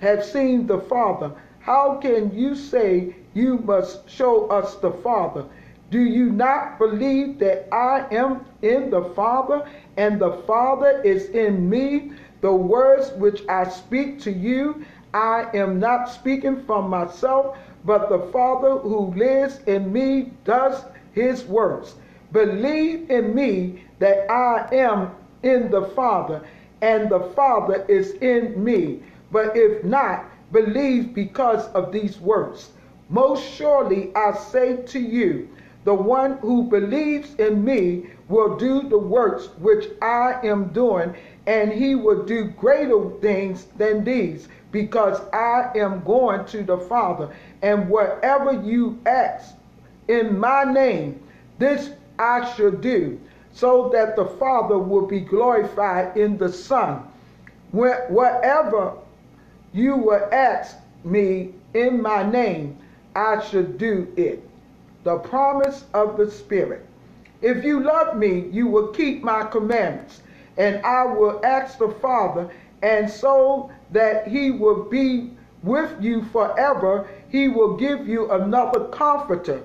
have 0.00 0.24
seen 0.24 0.66
the 0.66 0.80
Father. 0.80 1.32
How 1.60 1.96
can 1.96 2.34
you 2.34 2.54
say 2.54 3.14
you 3.34 3.58
must 3.58 4.08
show 4.08 4.46
us 4.48 4.76
the 4.76 4.92
Father? 4.92 5.44
Do 5.90 6.00
you 6.00 6.30
not 6.30 6.78
believe 6.78 7.38
that 7.38 7.66
I 7.72 8.06
am 8.14 8.44
in 8.60 8.90
the 8.90 9.04
Father 9.16 9.66
and 9.96 10.20
the 10.20 10.32
Father 10.46 11.00
is 11.02 11.30
in 11.30 11.68
me? 11.70 12.12
The 12.42 12.52
words 12.52 13.12
which 13.12 13.42
I 13.48 13.64
speak 13.68 14.20
to 14.20 14.30
you, 14.30 14.84
I 15.14 15.46
am 15.54 15.80
not 15.80 16.10
speaking 16.10 16.62
from 16.66 16.90
myself, 16.90 17.56
but 17.86 18.10
the 18.10 18.30
Father 18.30 18.76
who 18.78 19.14
lives 19.14 19.60
in 19.66 19.90
me 19.90 20.32
does 20.44 20.84
his 21.12 21.46
works. 21.46 21.94
Believe 22.32 23.10
in 23.10 23.34
me 23.34 23.84
that 23.98 24.30
I 24.30 24.68
am 24.74 25.12
in 25.42 25.70
the 25.70 25.86
Father 25.96 26.42
and 26.82 27.08
the 27.08 27.20
Father 27.34 27.86
is 27.88 28.12
in 28.20 28.62
me. 28.62 29.02
But 29.32 29.56
if 29.56 29.82
not, 29.84 30.26
believe 30.52 31.14
because 31.14 31.66
of 31.68 31.92
these 31.92 32.20
words. 32.20 32.72
Most 33.08 33.42
surely 33.42 34.14
I 34.14 34.32
say 34.34 34.76
to 34.76 34.98
you, 34.98 35.48
the 35.84 35.94
one 35.94 36.38
who 36.38 36.64
believes 36.64 37.34
in 37.36 37.64
me 37.64 38.10
will 38.28 38.56
do 38.56 38.82
the 38.88 38.98
works 38.98 39.48
which 39.58 39.88
I 40.02 40.38
am 40.44 40.68
doing, 40.68 41.14
and 41.46 41.72
he 41.72 41.94
will 41.94 42.24
do 42.24 42.44
greater 42.44 43.10
things 43.20 43.64
than 43.76 44.04
these, 44.04 44.48
because 44.70 45.20
I 45.32 45.70
am 45.76 46.02
going 46.04 46.44
to 46.46 46.62
the 46.62 46.78
Father. 46.78 47.34
And 47.62 47.88
whatever 47.88 48.52
you 48.52 48.98
ask 49.06 49.54
in 50.08 50.38
my 50.38 50.64
name, 50.64 51.22
this 51.58 51.90
I 52.18 52.52
shall 52.54 52.70
do 52.70 53.18
so 53.52 53.88
that 53.92 54.14
the 54.14 54.24
Father 54.24 54.78
will 54.78 55.06
be 55.06 55.20
glorified 55.20 56.16
in 56.16 56.36
the 56.38 56.52
Son. 56.52 57.02
Whatever 57.72 58.92
you 59.72 59.96
will 59.96 60.28
ask 60.32 60.76
me 61.04 61.54
in 61.74 62.00
my 62.00 62.22
name, 62.22 62.78
I 63.16 63.42
shall 63.42 63.64
do 63.64 64.06
it. 64.16 64.48
The 65.08 65.16
promise 65.16 65.84
of 65.94 66.18
the 66.18 66.30
Spirit. 66.30 66.84
If 67.40 67.64
you 67.64 67.80
love 67.80 68.18
me, 68.18 68.50
you 68.52 68.66
will 68.66 68.88
keep 68.88 69.24
my 69.24 69.42
commandments, 69.42 70.20
and 70.58 70.84
I 70.84 71.06
will 71.06 71.40
ask 71.46 71.78
the 71.78 71.88
Father, 71.88 72.50
and 72.82 73.08
so 73.08 73.70
that 73.92 74.28
he 74.28 74.50
will 74.50 74.84
be 74.84 75.30
with 75.62 75.90
you 75.98 76.24
forever, 76.24 77.08
he 77.30 77.48
will 77.48 77.74
give 77.78 78.06
you 78.06 78.30
another 78.32 78.84
comforter, 78.88 79.62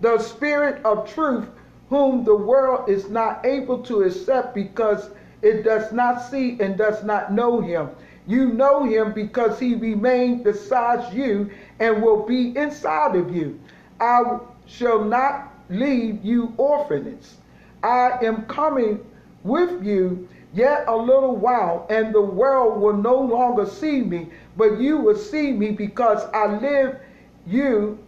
the 0.00 0.18
Spirit 0.18 0.82
of 0.86 1.12
truth, 1.12 1.46
whom 1.90 2.24
the 2.24 2.34
world 2.34 2.88
is 2.88 3.10
not 3.10 3.44
able 3.44 3.82
to 3.82 4.00
accept 4.00 4.54
because 4.54 5.10
it 5.42 5.62
does 5.62 5.92
not 5.92 6.20
see 6.20 6.56
and 6.58 6.78
does 6.78 7.04
not 7.04 7.34
know 7.34 7.60
him. 7.60 7.90
You 8.26 8.46
know 8.46 8.84
him 8.84 9.12
because 9.12 9.60
he 9.60 9.74
remained 9.74 10.42
beside 10.42 11.12
you 11.12 11.50
and 11.80 12.02
will 12.02 12.24
be 12.24 12.56
inside 12.56 13.14
of 13.14 13.36
you. 13.36 13.60
I 14.00 14.38
shall 14.66 15.04
not 15.04 15.52
leave 15.68 16.24
you 16.24 16.52
orphans. 16.56 17.36
I 17.82 18.18
am 18.22 18.44
coming 18.46 19.04
with 19.44 19.84
you 19.84 20.28
yet 20.54 20.84
a 20.88 20.96
little 20.96 21.36
while, 21.36 21.86
and 21.90 22.14
the 22.14 22.20
world 22.20 22.80
will 22.80 22.96
no 22.96 23.16
longer 23.16 23.66
see 23.66 24.00
me, 24.00 24.28
but 24.56 24.80
you 24.80 24.98
will 24.98 25.16
see 25.16 25.52
me 25.52 25.70
because 25.70 26.24
I 26.32 26.46
live, 26.58 26.98
you 27.46 27.98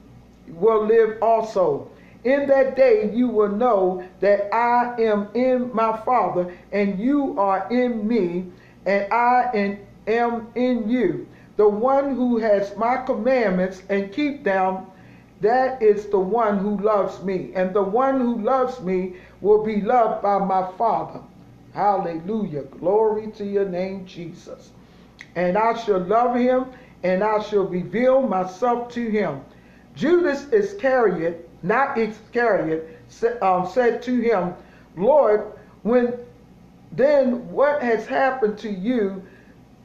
will 0.48 0.84
live 0.86 1.22
also. 1.22 1.90
In 2.24 2.48
that 2.48 2.74
day 2.74 3.10
you 3.14 3.28
will 3.28 3.50
know 3.50 4.02
that 4.20 4.52
I 4.52 5.00
am 5.00 5.28
in 5.34 5.70
my 5.74 5.96
Father, 5.98 6.52
and 6.72 6.98
you 6.98 7.38
are 7.38 7.68
in 7.70 8.06
me, 8.06 8.46
and 8.86 9.12
I 9.12 9.78
am 10.06 10.48
in 10.54 10.88
you. 10.88 11.28
The 11.56 11.68
one 11.68 12.14
who 12.14 12.38
has 12.38 12.76
my 12.76 12.96
commandments 12.98 13.82
and 13.88 14.12
keep 14.12 14.44
them 14.44 14.86
that 15.40 15.80
is 15.80 16.06
the 16.06 16.18
one 16.18 16.58
who 16.58 16.78
loves 16.78 17.22
me. 17.22 17.52
And 17.54 17.72
the 17.74 17.82
one 17.82 18.20
who 18.20 18.40
loves 18.40 18.80
me 18.80 19.14
will 19.40 19.64
be 19.64 19.80
loved 19.80 20.22
by 20.22 20.38
my 20.38 20.70
Father. 20.76 21.20
Hallelujah. 21.74 22.62
Glory 22.62 23.30
to 23.32 23.44
your 23.44 23.68
name, 23.68 24.04
Jesus. 24.04 24.70
And 25.36 25.56
I 25.56 25.74
shall 25.74 26.00
love 26.00 26.36
him, 26.36 26.66
and 27.04 27.22
I 27.22 27.40
shall 27.40 27.66
reveal 27.66 28.22
myself 28.22 28.92
to 28.94 29.08
him. 29.08 29.42
Judas 29.94 30.46
Iscariot, 30.52 31.48
not 31.62 31.96
Iscariot, 31.98 32.98
um, 33.40 33.66
said 33.66 34.02
to 34.02 34.20
him, 34.20 34.54
Lord, 34.96 35.52
when 35.82 36.14
then 36.92 37.50
what 37.52 37.82
has 37.82 38.06
happened 38.06 38.58
to 38.58 38.70
you 38.70 39.22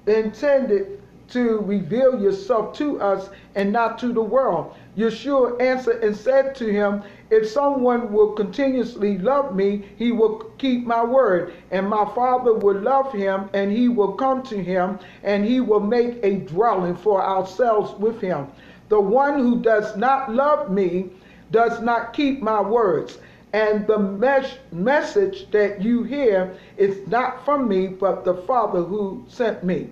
intended 0.08 1.03
to 1.34 1.60
reveal 1.62 2.22
yourself 2.22 2.78
to 2.78 3.02
us 3.02 3.30
and 3.56 3.72
not 3.72 3.98
to 3.98 4.14
the 4.14 4.22
world. 4.22 4.76
Yeshua 4.96 5.60
answered 5.60 6.04
and 6.04 6.16
said 6.16 6.54
to 6.54 6.72
him, 6.72 7.02
If 7.32 7.50
someone 7.50 8.14
will 8.14 8.34
continuously 8.34 9.18
love 9.18 9.56
me, 9.56 9.84
he 9.98 10.12
will 10.12 10.52
keep 10.60 10.86
my 10.86 11.04
word, 11.04 11.54
and 11.72 11.90
my 11.90 12.06
Father 12.14 12.54
will 12.54 12.80
love 12.80 13.12
him, 13.12 13.50
and 13.54 13.72
he 13.72 13.90
will 13.90 14.14
come 14.14 14.44
to 14.44 14.64
him, 14.64 15.00
and 15.24 15.44
he 15.44 15.60
will 15.60 15.80
make 15.80 16.20
a 16.24 16.36
dwelling 16.36 16.96
for 16.96 17.24
ourselves 17.26 18.00
with 18.00 18.22
him. 18.22 18.48
The 18.90 19.00
one 19.00 19.40
who 19.40 19.60
does 19.60 19.98
not 19.98 20.32
love 20.32 20.70
me 20.70 21.10
does 21.50 21.82
not 21.82 22.14
keep 22.14 22.44
my 22.44 22.62
words. 22.62 23.18
And 23.54 23.88
the 23.88 23.98
mes- 23.98 24.60
message 24.72 25.50
that 25.50 25.82
you 25.82 26.04
hear 26.04 26.56
is 26.78 27.08
not 27.08 27.44
from 27.44 27.68
me, 27.68 27.88
but 27.88 28.24
the 28.24 28.36
Father 28.36 28.84
who 28.84 29.24
sent 29.28 29.64
me. 29.64 29.90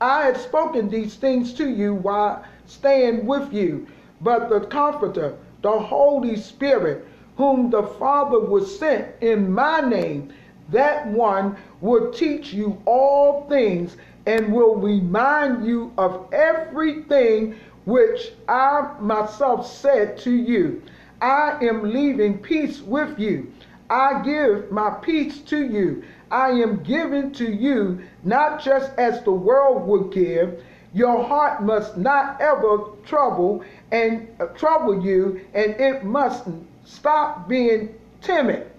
I 0.00 0.26
have 0.26 0.40
spoken 0.40 0.88
these 0.88 1.16
things 1.16 1.52
to 1.54 1.68
you 1.68 1.94
while 1.94 2.44
staying 2.66 3.26
with 3.26 3.52
you. 3.52 3.86
But 4.20 4.48
the 4.48 4.60
Comforter, 4.60 5.36
the 5.62 5.78
Holy 5.78 6.36
Spirit, 6.36 7.06
whom 7.36 7.70
the 7.70 7.82
Father 7.82 8.40
will 8.40 8.66
send 8.66 9.06
in 9.20 9.52
my 9.52 9.80
name, 9.80 10.32
that 10.70 11.06
one 11.06 11.56
will 11.80 12.12
teach 12.12 12.52
you 12.52 12.80
all 12.84 13.46
things 13.48 13.96
and 14.26 14.52
will 14.52 14.76
remind 14.76 15.66
you 15.66 15.92
of 15.96 16.26
everything 16.32 17.56
which 17.86 18.32
I 18.48 18.94
myself 19.00 19.66
said 19.66 20.18
to 20.18 20.30
you. 20.30 20.82
I 21.22 21.58
am 21.64 21.90
leaving 21.90 22.38
peace 22.38 22.80
with 22.82 23.18
you. 23.18 23.50
I 23.88 24.20
give 24.22 24.70
my 24.70 24.90
peace 24.90 25.40
to 25.42 25.64
you. 25.64 26.04
I 26.30 26.50
am 26.50 26.82
giving 26.82 27.32
to 27.32 27.50
you 27.50 28.02
not 28.24 28.62
just 28.62 28.90
as 28.98 29.22
the 29.22 29.32
world 29.32 29.86
would 29.86 30.12
give. 30.12 30.62
Your 30.94 31.22
heart 31.22 31.62
must 31.62 31.96
not 31.96 32.40
ever 32.40 32.78
trouble 33.04 33.64
and 33.92 34.28
uh, 34.40 34.46
trouble 34.46 35.04
you, 35.04 35.40
and 35.54 35.72
it 35.80 36.04
must 36.04 36.44
stop 36.84 37.48
being 37.48 37.94
timid. 38.20 38.70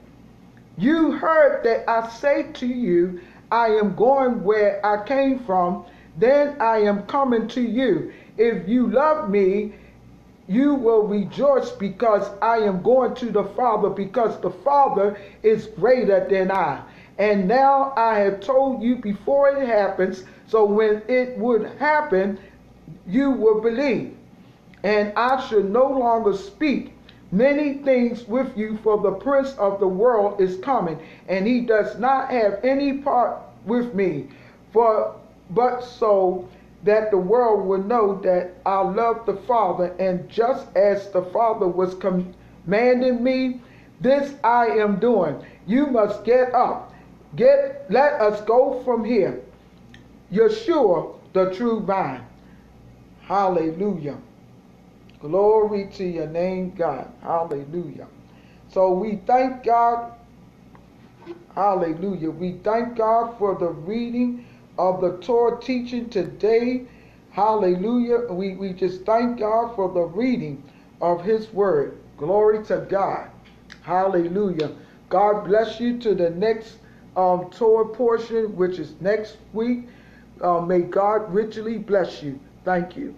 You 0.78 1.12
heard 1.12 1.64
that 1.64 1.89
I 1.89 2.10
say 2.10 2.52
to 2.54 2.68
you, 2.68 3.22
I 3.52 3.68
am 3.68 3.95
going 3.95 4.43
where 4.43 4.86
I 4.86 5.06
came 5.06 5.39
from, 5.39 5.86
then 6.18 6.56
I 6.60 6.78
am 6.80 7.04
coming 7.04 7.47
to 7.50 7.62
you. 7.62 8.14
If 8.38 8.68
you 8.68 8.88
love 8.88 9.30
me, 9.30 9.74
you 10.47 10.74
will 10.74 11.06
rejoice 11.06 11.70
because 11.72 12.28
I 12.41 12.58
am 12.58 12.82
going 12.82 13.14
to 13.16 13.30
the 13.30 13.43
Father, 13.43 13.89
because 13.89 14.39
the 14.41 14.50
Father 14.50 15.20
is 15.43 15.68
greater 15.68 16.28
than 16.28 16.52
I. 16.52 16.82
And 17.20 17.49
now 17.49 17.91
I 17.97 18.20
have 18.20 18.39
told 18.39 18.82
you 18.82 18.95
before 18.95 19.49
it 19.49 19.67
happens, 19.67 20.24
so 20.47 20.63
when 20.63 21.01
it 21.09 21.38
would 21.38 21.65
happen, 21.78 22.39
you 23.05 23.32
will 23.32 23.59
believe. 23.59 24.15
And 24.84 25.11
I 25.17 25.45
should 25.45 25.70
no 25.70 25.86
longer 25.86 26.34
speak 26.34 26.93
many 27.34 27.76
things 27.76 28.26
with 28.26 28.57
you, 28.57 28.78
for 28.78 28.97
the 28.97 29.11
prince 29.11 29.53
of 29.57 29.82
the 29.82 29.88
world 29.88 30.39
is 30.39 30.57
coming, 30.59 30.97
and 31.28 31.45
he 31.45 31.59
does 31.59 31.99
not 31.99 32.32
have 32.32 32.61
any 32.63 32.99
part 32.99 33.38
with 33.65 33.93
me. 33.93 34.30
For 34.72 35.13
but 35.49 35.82
so 35.82 36.47
that 36.84 37.11
the 37.11 37.17
world 37.17 37.67
will 37.67 37.84
know 37.84 38.20
that 38.22 38.53
I 38.65 38.82
love 38.82 39.26
the 39.26 39.36
Father, 39.36 39.93
and 39.99 40.30
just 40.30 40.74
as 40.78 41.09
the 41.09 41.24
Father 41.24 41.67
was 41.67 41.95
commanding 41.95 43.22
me, 43.22 43.59
this 43.99 44.36
I 44.41 44.67
am 44.67 44.99
doing. 44.99 45.43
You 45.67 45.88
must 45.88 46.24
get 46.24 46.53
up 46.53 46.89
Get, 47.36 47.86
let 47.89 48.13
us 48.21 48.41
go 48.41 48.82
from 48.84 49.03
here. 49.03 49.41
Yeshua, 50.32 51.15
the 51.34 51.53
true 51.53 51.82
vine. 51.82 52.25
Hallelujah. 53.21 54.17
Glory 55.21 55.89
to 55.93 56.03
your 56.03 56.27
name, 56.27 56.71
God. 56.71 57.11
Hallelujah. 57.21 58.07
So 58.69 58.91
we 58.93 59.19
thank 59.27 59.63
God. 59.63 60.13
Hallelujah. 61.53 62.32
We 62.32 62.53
thank 62.63 62.95
God 62.97 63.38
for 63.38 63.55
the 63.55 63.69
reading 63.69 64.45
of 64.77 65.01
the 65.01 65.17
Torah 65.17 65.61
teaching 65.61 66.09
today. 66.09 66.86
Hallelujah. 67.32 68.32
We, 68.32 68.55
we 68.55 68.73
just 68.73 69.03
thank 69.05 69.39
God 69.39 69.75
for 69.75 69.93
the 69.93 70.01
reading 70.01 70.63
of 71.01 71.23
his 71.23 71.51
word. 71.53 71.99
Glory 72.17 72.63
to 72.65 72.88
God. 72.89 73.30
Hallelujah. 73.82 74.71
God 75.09 75.45
bless 75.45 75.80
you 75.80 75.99
to 75.99 76.15
the 76.15 76.30
next 76.30 76.77
um, 77.16 77.49
Torah 77.49 77.88
portion, 77.88 78.55
which 78.55 78.80
is 78.80 78.93
next 79.01 79.38
week. 79.53 79.88
Uh, 80.41 80.62
may 80.62 80.82
God 80.82 81.34
richly 81.34 81.78
bless 81.78 82.24
you. 82.24 82.39
Thank 82.64 82.95
you. 82.95 83.16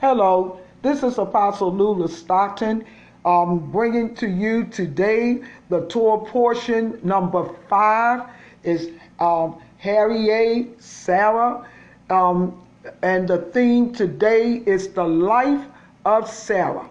Hello, 0.00 0.60
this 0.82 1.02
is 1.02 1.18
Apostle 1.18 1.74
Lula 1.74 2.08
Stockton. 2.08 2.84
Um, 3.24 3.70
bringing 3.70 4.14
to 4.14 4.26
you 4.26 4.64
today 4.64 5.42
the 5.68 5.86
Torah 5.88 6.24
portion 6.24 6.98
number 7.02 7.54
five 7.68 8.30
is 8.62 8.90
um, 9.18 9.60
Chayei 9.82 10.80
Sarah. 10.80 11.68
Um, 12.08 12.62
and 13.02 13.28
the 13.28 13.38
theme 13.38 13.92
today 13.92 14.62
is 14.64 14.88
the 14.88 15.04
life 15.04 15.66
of 16.06 16.30
Sarah. 16.30 16.88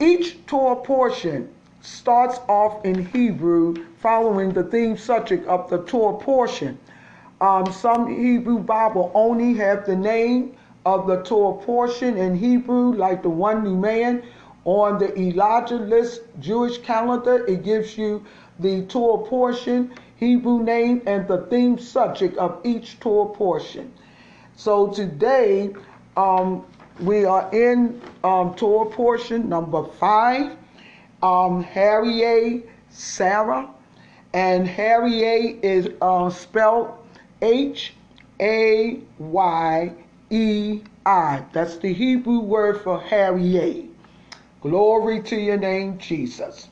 Each 0.00 0.38
Torah 0.46 0.76
portion 0.76 1.52
starts 1.88 2.38
off 2.48 2.84
in 2.84 3.06
Hebrew 3.06 3.86
following 3.96 4.52
the 4.52 4.64
theme 4.64 4.96
subject 4.96 5.46
of 5.46 5.68
the 5.70 5.78
Torah 5.84 6.18
portion. 6.18 6.78
Um, 7.40 7.72
some 7.72 8.08
Hebrew 8.08 8.58
Bible 8.58 9.10
only 9.14 9.54
have 9.54 9.86
the 9.86 9.96
name 9.96 10.56
of 10.84 11.06
the 11.06 11.22
Torah 11.22 11.62
portion 11.62 12.16
in 12.16 12.36
Hebrew, 12.36 12.92
like 12.94 13.22
the 13.22 13.30
one 13.30 13.64
new 13.64 13.76
man. 13.76 14.22
On 14.64 14.98
the 14.98 15.18
Elijah 15.18 15.76
list 15.76 16.22
Jewish 16.40 16.78
calendar, 16.78 17.46
it 17.46 17.62
gives 17.62 17.96
you 17.96 18.24
the 18.58 18.82
Torah 18.82 19.24
portion, 19.26 19.92
Hebrew 20.16 20.62
name, 20.62 21.02
and 21.06 21.26
the 21.26 21.46
theme 21.46 21.78
subject 21.78 22.36
of 22.36 22.60
each 22.64 23.00
Torah 23.00 23.32
portion. 23.32 23.92
So 24.56 24.88
today, 24.88 25.74
um, 26.16 26.66
we 27.00 27.24
are 27.24 27.48
in 27.52 28.02
um, 28.24 28.54
Torah 28.56 28.90
portion 28.90 29.48
number 29.48 29.84
five 29.84 30.56
um, 31.22 31.64
Chayei 31.64 32.62
Sarah, 32.90 33.68
and 34.32 34.68
Chayei 34.68 35.62
is 35.62 35.88
uh, 36.00 36.30
spelled 36.30 36.92
H 37.42 37.94
A 38.40 39.00
Y 39.18 39.92
E 40.30 40.82
I. 41.06 41.44
That's 41.52 41.76
the 41.78 41.92
Hebrew 41.92 42.40
word 42.40 42.82
for 42.82 43.00
Chayei. 43.00 43.88
Glory 44.60 45.22
to 45.22 45.36
your 45.36 45.56
name, 45.56 45.98
Jesus. 45.98 46.68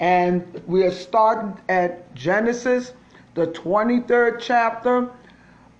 And 0.00 0.62
we 0.66 0.84
are 0.84 0.92
starting 0.92 1.60
at 1.68 2.14
Genesis, 2.14 2.92
the 3.34 3.48
23rd 3.48 4.38
chapter, 4.40 5.10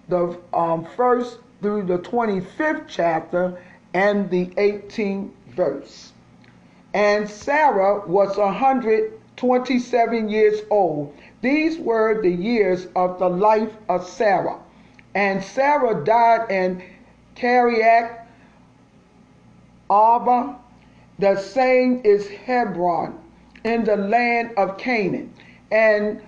the 0.08 0.38
um, 0.52 0.86
first 0.96 1.38
through 1.62 1.84
the 1.84 1.98
25th 1.98 2.84
chapter, 2.88 3.60
and 3.94 4.28
the 4.30 4.46
18th 4.46 5.30
verse. 5.54 6.12
And 6.94 7.28
Sarah 7.28 8.06
was 8.06 8.36
127 8.36 10.28
years 10.28 10.60
old. 10.70 11.14
These 11.42 11.78
were 11.78 12.20
the 12.22 12.30
years 12.30 12.86
of 12.96 13.18
the 13.18 13.28
life 13.28 13.72
of 13.88 14.08
Sarah. 14.08 14.58
And 15.14 15.42
Sarah 15.42 16.04
died 16.04 16.50
in 16.50 16.82
Kiriath 17.36 18.26
Arba. 19.90 20.56
The 21.18 21.36
same 21.36 22.00
is 22.04 22.28
Hebron 22.28 23.18
in 23.64 23.84
the 23.84 23.96
land 23.96 24.52
of 24.56 24.78
Canaan. 24.78 25.32
And 25.70 26.22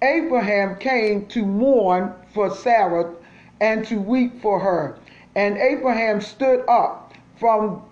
Abraham 0.00 0.76
came 0.76 1.26
to 1.26 1.44
mourn 1.44 2.12
for 2.32 2.50
Sarah 2.50 3.12
and 3.60 3.84
to 3.86 4.00
weep 4.00 4.40
for 4.40 4.58
her. 4.58 4.98
And 5.34 5.56
Abraham 5.56 6.20
stood 6.20 6.64
up 6.68 7.12
from 7.38 7.82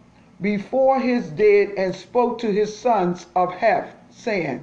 before 0.41 0.99
his 0.99 1.29
dead 1.31 1.71
and 1.77 1.95
spoke 1.95 2.39
to 2.39 2.51
his 2.53 2.77
sons 2.77 3.27
of 3.37 3.53
Heth, 3.53 3.95
saying, 4.11 4.63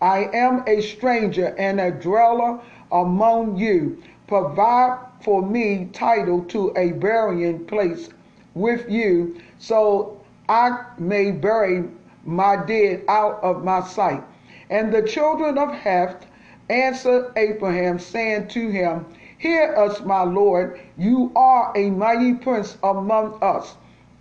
I 0.00 0.28
am 0.32 0.64
a 0.66 0.80
stranger 0.80 1.54
and 1.58 1.80
a 1.80 1.92
dweller 1.92 2.58
among 2.90 3.56
you. 3.56 4.02
Provide 4.26 4.98
for 5.20 5.42
me 5.42 5.88
title 5.92 6.42
to 6.46 6.72
a 6.76 6.92
burying 6.92 7.64
place 7.66 8.10
with 8.54 8.90
you, 8.90 9.36
so 9.58 10.20
I 10.48 10.84
may 10.98 11.30
bury 11.30 11.84
my 12.24 12.56
dead 12.66 13.02
out 13.08 13.42
of 13.42 13.64
my 13.64 13.82
sight. 13.82 14.22
And 14.70 14.92
the 14.92 15.02
children 15.02 15.56
of 15.58 15.72
Heth 15.72 16.26
answered 16.68 17.32
Abraham, 17.36 17.98
saying 17.98 18.48
to 18.48 18.70
him, 18.70 19.06
Hear 19.38 19.74
us, 19.76 20.00
my 20.00 20.22
Lord, 20.22 20.80
you 20.96 21.30
are 21.36 21.72
a 21.76 21.90
mighty 21.90 22.34
prince 22.34 22.78
among 22.82 23.38
us. 23.42 23.76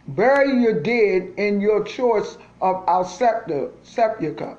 Bury 0.07 0.61
your 0.61 0.81
dead 0.81 1.31
in 1.37 1.61
your 1.61 1.83
choice 1.83 2.37
of 2.61 2.83
our 2.87 3.05
sepulchre. 3.05 4.57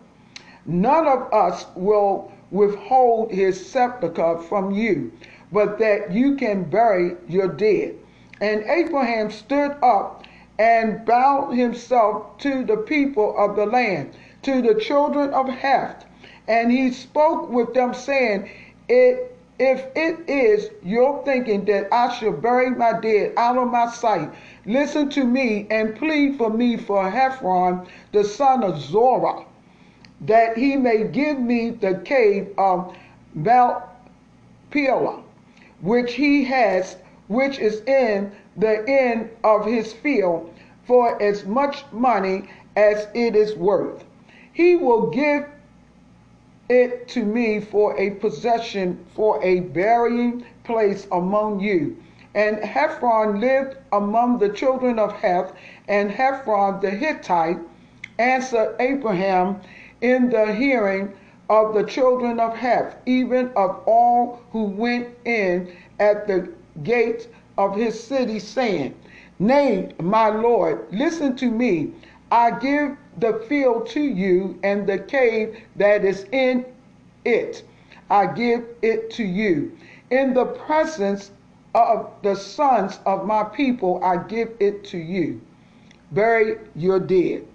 None 0.66 1.06
of 1.08 1.32
us 1.32 1.66
will 1.74 2.30
withhold 2.52 3.32
his 3.32 3.66
sepulchre 3.66 4.38
from 4.38 4.70
you, 4.70 5.10
but 5.50 5.78
that 5.78 6.12
you 6.12 6.36
can 6.36 6.64
bury 6.64 7.16
your 7.28 7.48
dead. 7.48 7.96
And 8.40 8.62
Abraham 8.64 9.30
stood 9.30 9.76
up 9.82 10.24
and 10.58 11.04
bowed 11.04 11.50
himself 11.50 12.38
to 12.38 12.64
the 12.64 12.76
people 12.76 13.36
of 13.36 13.56
the 13.56 13.66
land, 13.66 14.14
to 14.42 14.62
the 14.62 14.74
children 14.74 15.30
of 15.34 15.48
Heth. 15.48 16.04
And 16.46 16.70
he 16.70 16.90
spoke 16.90 17.48
with 17.50 17.74
them, 17.74 17.94
saying, 17.94 18.48
It 18.88 19.31
if 19.58 19.84
it 19.94 20.28
is 20.28 20.70
your 20.82 21.22
thinking 21.24 21.64
that 21.66 21.86
I 21.92 22.12
should 22.14 22.40
bury 22.42 22.70
my 22.70 22.98
dead 22.98 23.34
out 23.36 23.56
of 23.58 23.70
my 23.70 23.90
sight, 23.90 24.30
listen 24.64 25.08
to 25.10 25.24
me 25.24 25.66
and 25.70 25.94
plead 25.94 26.36
for 26.36 26.50
me 26.50 26.76
for 26.76 27.10
Hepharon, 27.10 27.86
the 28.12 28.24
son 28.24 28.62
of 28.64 28.80
Zorah, 28.80 29.44
that 30.22 30.56
he 30.56 30.76
may 30.76 31.04
give 31.04 31.38
me 31.38 31.70
the 31.70 31.96
cave 32.04 32.48
of 32.56 32.96
Machpelah, 33.34 35.22
which 35.80 36.14
he 36.14 36.44
has, 36.44 36.96
which 37.28 37.58
is 37.58 37.82
in 37.82 38.32
the 38.56 38.84
end 38.88 39.30
of 39.44 39.66
his 39.66 39.92
field, 39.92 40.52
for 40.84 41.20
as 41.22 41.44
much 41.44 41.84
money 41.92 42.48
as 42.76 43.06
it 43.14 43.36
is 43.36 43.54
worth. 43.56 44.04
He 44.52 44.76
will 44.76 45.08
give 45.10 45.46
it 46.72 47.06
to 47.08 47.24
me 47.24 47.60
for 47.60 47.98
a 47.98 48.10
possession, 48.10 49.04
for 49.14 49.42
a 49.44 49.60
burying 49.60 50.44
place 50.64 51.06
among 51.12 51.60
you. 51.60 51.96
And 52.34 52.56
Hepharon 52.58 53.40
lived 53.40 53.76
among 53.92 54.38
the 54.38 54.48
children 54.48 54.98
of 54.98 55.12
Heth, 55.12 55.52
and 55.88 56.10
Hepharon 56.10 56.80
the 56.80 56.90
Hittite 56.90 57.58
answered 58.18 58.76
Abraham 58.80 59.60
in 60.00 60.30
the 60.30 60.54
hearing 60.54 61.12
of 61.50 61.74
the 61.74 61.84
children 61.84 62.40
of 62.40 62.56
Heth, 62.56 62.96
even 63.04 63.50
of 63.54 63.82
all 63.86 64.40
who 64.50 64.64
went 64.64 65.08
in 65.26 65.70
at 66.00 66.26
the 66.26 66.50
gate 66.82 67.28
of 67.58 67.76
his 67.76 68.02
city, 68.02 68.38
saying, 68.38 68.94
Nay, 69.38 69.92
my 70.00 70.28
Lord, 70.28 70.86
listen 70.90 71.36
to 71.36 71.50
me. 71.50 71.92
I 72.30 72.50
give 72.52 72.96
the 73.18 73.34
field 73.48 73.86
to 73.88 74.00
you, 74.00 74.58
and 74.62 74.86
the 74.86 74.98
cave 74.98 75.58
that 75.76 76.04
is 76.04 76.26
in 76.32 76.64
it. 77.24 77.62
I 78.10 78.26
give 78.26 78.64
it 78.82 79.10
to 79.12 79.24
you. 79.24 79.76
In 80.10 80.34
the 80.34 80.44
presence 80.46 81.30
of 81.74 82.10
the 82.22 82.34
sons 82.34 83.00
of 83.06 83.26
my 83.26 83.44
people, 83.44 84.02
I 84.04 84.16
give 84.16 84.50
it 84.60 84.84
to 84.84 84.98
you. 84.98 85.40
Bury 86.10 86.58
your 86.74 87.00
dead. 87.00 87.46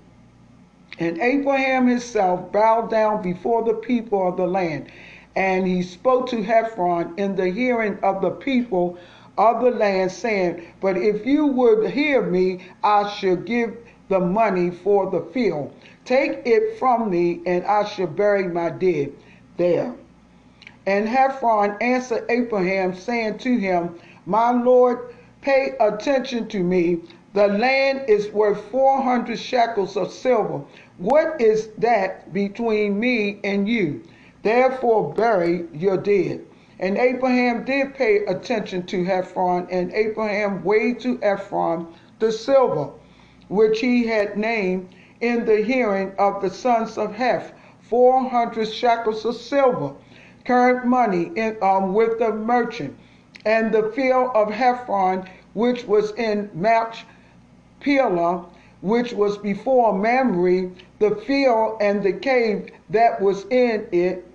And 0.99 1.19
Abraham 1.19 1.87
himself 1.87 2.51
bowed 2.51 2.89
down 2.89 3.21
before 3.21 3.63
the 3.63 3.75
people 3.75 4.27
of 4.27 4.37
the 4.37 4.47
land, 4.47 4.91
and 5.35 5.67
he 5.67 5.83
spoke 5.83 6.27
to 6.29 6.37
Hepharon 6.37 7.17
in 7.19 7.35
the 7.35 7.49
hearing 7.49 7.99
of 8.01 8.21
the 8.21 8.31
people 8.31 8.97
of 9.37 9.61
the 9.61 9.69
land, 9.69 10.11
saying, 10.11 10.65
But 10.81 10.97
if 10.97 11.25
you 11.25 11.45
would 11.45 11.91
hear 11.91 12.23
me, 12.23 12.61
I 12.83 13.07
should 13.09 13.45
give 13.45 13.77
the 14.09 14.19
money 14.19 14.71
for 14.71 15.09
the 15.09 15.21
field. 15.33 15.73
Take 16.05 16.41
it 16.45 16.79
from 16.79 17.09
me, 17.09 17.41
and 17.45 17.65
I 17.65 17.83
shall 17.83 18.07
bury 18.07 18.47
my 18.47 18.69
dead 18.69 19.13
there. 19.57 19.93
And 20.85 21.07
Hepharon 21.07 21.75
answered 21.81 22.25
Abraham, 22.29 22.95
saying 22.95 23.39
to 23.39 23.57
him, 23.57 23.99
My 24.25 24.51
Lord, 24.51 25.13
pay 25.41 25.73
attention 25.79 26.47
to 26.47 26.63
me. 26.63 26.99
The 27.33 27.47
land 27.47 28.05
is 28.07 28.31
worth 28.31 28.63
400 28.71 29.37
shekels 29.37 29.97
of 29.97 30.11
silver. 30.11 30.61
What 30.97 31.41
is 31.41 31.67
that 31.77 32.33
between 32.33 32.99
me 32.99 33.39
and 33.43 33.67
you? 33.67 34.01
Therefore, 34.43 35.13
bury 35.13 35.65
your 35.73 35.97
dead. 35.97 36.45
And 36.79 36.97
Abraham 36.97 37.65
did 37.65 37.95
pay 37.95 38.25
attention 38.25 38.85
to 38.85 39.03
Hepharon, 39.03 39.67
and 39.69 39.91
Abraham 39.91 40.63
weighed 40.63 40.99
to 41.01 41.19
Ephron 41.21 41.87
the 42.19 42.31
silver, 42.31 42.91
which 43.49 43.79
he 43.79 44.05
had 44.05 44.37
named 44.37 44.89
in 45.21 45.45
the 45.45 45.61
hearing 45.61 46.11
of 46.19 46.41
the 46.41 46.49
sons 46.49 46.97
of 46.97 47.13
Heth, 47.15 47.53
400 47.81 48.67
shekels 48.71 49.25
of 49.25 49.35
silver, 49.35 49.93
current 50.45 50.85
money 50.85 51.31
in, 51.35 51.57
um, 51.61 51.93
with 51.93 52.19
the 52.19 52.31
merchant, 52.31 52.95
and 53.45 53.71
the 53.71 53.91
field 53.95 54.31
of 54.35 54.49
Hepharon, 54.49 55.27
which 55.53 55.85
was 55.85 56.11
in 56.15 56.49
Machpelah, 56.53 58.45
which 58.81 59.13
was 59.13 59.37
before 59.37 59.93
Mamre, 59.93 60.69
the 60.99 61.15
field 61.15 61.77
and 61.81 62.03
the 62.03 62.13
cave 62.13 62.69
that 62.89 63.21
was 63.21 63.45
in 63.45 63.87
it, 63.91 64.25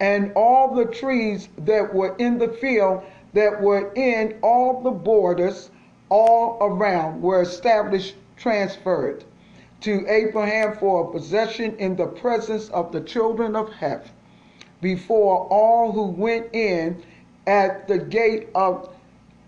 and 0.00 0.32
all 0.34 0.74
the 0.74 0.84
trees 0.86 1.48
that 1.58 1.94
were 1.94 2.16
in 2.16 2.38
the 2.38 2.48
field 2.48 3.02
that 3.34 3.60
were 3.60 3.92
in 3.94 4.36
all 4.42 4.80
the 4.82 4.90
borders 4.90 5.70
all 6.10 6.58
around 6.60 7.22
were 7.22 7.42
established, 7.42 8.14
transferred 8.36 9.24
to 9.80 10.04
Abraham 10.08 10.76
for 10.76 11.04
a 11.04 11.12
possession 11.12 11.76
in 11.78 11.96
the 11.96 12.06
presence 12.06 12.68
of 12.70 12.92
the 12.92 13.00
children 13.00 13.54
of 13.54 13.72
Heth, 13.72 14.10
before 14.80 15.46
all 15.50 15.92
who 15.92 16.06
went 16.06 16.54
in 16.54 17.02
at 17.46 17.88
the 17.88 17.98
gate 17.98 18.48
of 18.54 18.88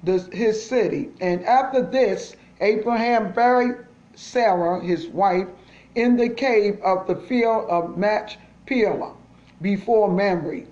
the, 0.02 0.18
his 0.32 0.64
city. 0.64 1.10
And 1.20 1.44
after 1.44 1.82
this, 1.82 2.36
Abraham 2.60 3.32
buried 3.32 3.76
Sarah, 4.14 4.80
his 4.80 5.06
wife, 5.08 5.48
in 5.94 6.16
the 6.16 6.28
cave 6.28 6.80
of 6.82 7.06
the 7.06 7.16
field 7.16 7.68
of 7.68 7.96
Machpelah, 7.96 9.12
before 9.60 10.10
Mamre. 10.10 10.62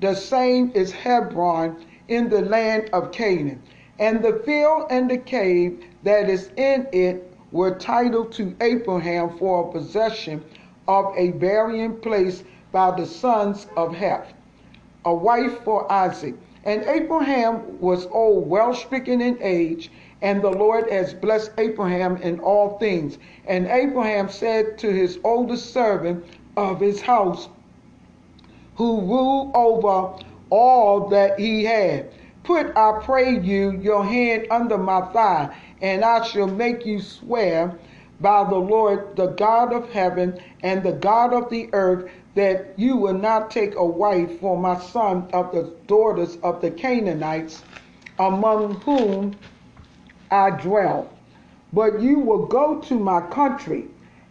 The 0.00 0.14
same 0.14 0.72
is 0.74 0.92
Hebron 0.92 1.84
in 2.08 2.28
the 2.28 2.42
land 2.42 2.90
of 2.92 3.12
Canaan. 3.12 3.62
And 4.00 4.22
the 4.22 4.40
field 4.46 4.86
and 4.88 5.10
the 5.10 5.18
cave 5.18 5.84
that 6.04 6.30
is 6.30 6.50
in 6.56 6.86
it 6.90 7.30
were 7.52 7.74
titled 7.74 8.32
to 8.32 8.56
Abraham 8.62 9.36
for 9.36 9.68
a 9.68 9.72
possession 9.72 10.42
of 10.88 11.12
a 11.18 11.32
burying 11.32 11.96
place 11.98 12.42
by 12.72 12.92
the 12.92 13.04
sons 13.04 13.66
of 13.76 13.94
Heth, 13.94 14.32
a 15.04 15.14
wife 15.14 15.62
for 15.64 15.90
Isaac. 15.92 16.34
And 16.64 16.82
Abraham 16.84 17.78
was 17.78 18.06
old, 18.06 18.48
well 18.48 18.72
stricken 18.72 19.20
in 19.20 19.36
age, 19.42 19.92
and 20.22 20.40
the 20.40 20.50
Lord 20.50 20.90
has 20.90 21.12
blessed 21.12 21.52
Abraham 21.58 22.16
in 22.18 22.40
all 22.40 22.78
things. 22.78 23.18
And 23.46 23.66
Abraham 23.66 24.30
said 24.30 24.78
to 24.78 24.90
his 24.90 25.18
oldest 25.24 25.74
servant 25.74 26.24
of 26.56 26.80
his 26.80 27.02
house, 27.02 27.50
who 28.76 29.02
ruled 29.02 29.50
over 29.54 30.14
all 30.48 31.08
that 31.08 31.38
he 31.38 31.64
had, 31.64 32.10
Put, 32.44 32.76
I 32.76 33.00
pray 33.02 33.38
you, 33.38 33.72
your 33.72 34.04
hand 34.04 34.46
under 34.50 34.78
my 34.78 35.02
thigh 35.12 35.54
and 35.82 36.04
I 36.04 36.22
shall 36.24 36.46
make 36.46 36.84
you 36.86 37.00
swear 37.00 37.78
by 38.20 38.44
the 38.48 38.56
Lord, 38.56 39.16
the 39.16 39.28
God 39.28 39.72
of 39.72 39.90
heaven 39.90 40.38
and 40.62 40.82
the 40.82 40.92
God 40.92 41.32
of 41.32 41.50
the 41.50 41.68
earth, 41.72 42.10
that 42.34 42.74
you 42.76 42.96
will 42.96 43.14
not 43.14 43.50
take 43.50 43.74
a 43.76 43.84
wife 43.84 44.40
for 44.40 44.58
my 44.58 44.78
son 44.78 45.28
of 45.32 45.52
the 45.52 45.74
daughters 45.86 46.36
of 46.42 46.60
the 46.60 46.70
Canaanites, 46.70 47.62
among 48.18 48.76
whom 48.80 49.36
I 50.30 50.50
dwell. 50.50 51.10
But 51.72 52.00
you 52.00 52.18
will 52.18 52.46
go 52.46 52.80
to 52.80 52.98
my 52.98 53.20
country 53.22 53.86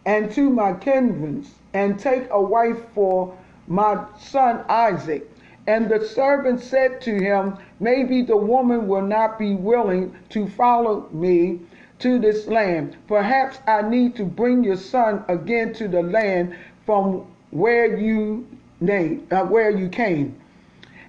and 0.06 0.30
to 0.32 0.50
my 0.50 0.72
kindreds, 0.74 1.50
and 1.74 1.98
take 1.98 2.28
a 2.30 2.40
wife 2.40 2.78
for 2.94 3.36
my 3.68 4.04
son 4.18 4.64
Isaac. 4.68 5.29
And 5.70 5.88
the 5.88 6.04
servant 6.04 6.58
said 6.58 7.00
to 7.02 7.14
him, 7.14 7.56
Maybe 7.78 8.22
the 8.22 8.36
woman 8.36 8.88
will 8.88 9.06
not 9.06 9.38
be 9.38 9.54
willing 9.54 10.16
to 10.30 10.48
follow 10.48 11.06
me 11.12 11.60
to 12.00 12.18
this 12.18 12.48
land. 12.48 12.96
Perhaps 13.06 13.60
I 13.68 13.82
need 13.82 14.16
to 14.16 14.24
bring 14.24 14.64
your 14.64 14.76
son 14.76 15.22
again 15.28 15.72
to 15.74 15.86
the 15.86 16.02
land 16.02 16.56
from 16.84 17.24
where 17.52 17.96
you 17.96 18.48
name, 18.80 19.28
uh, 19.30 19.44
where 19.44 19.70
you 19.70 19.88
came. 19.88 20.34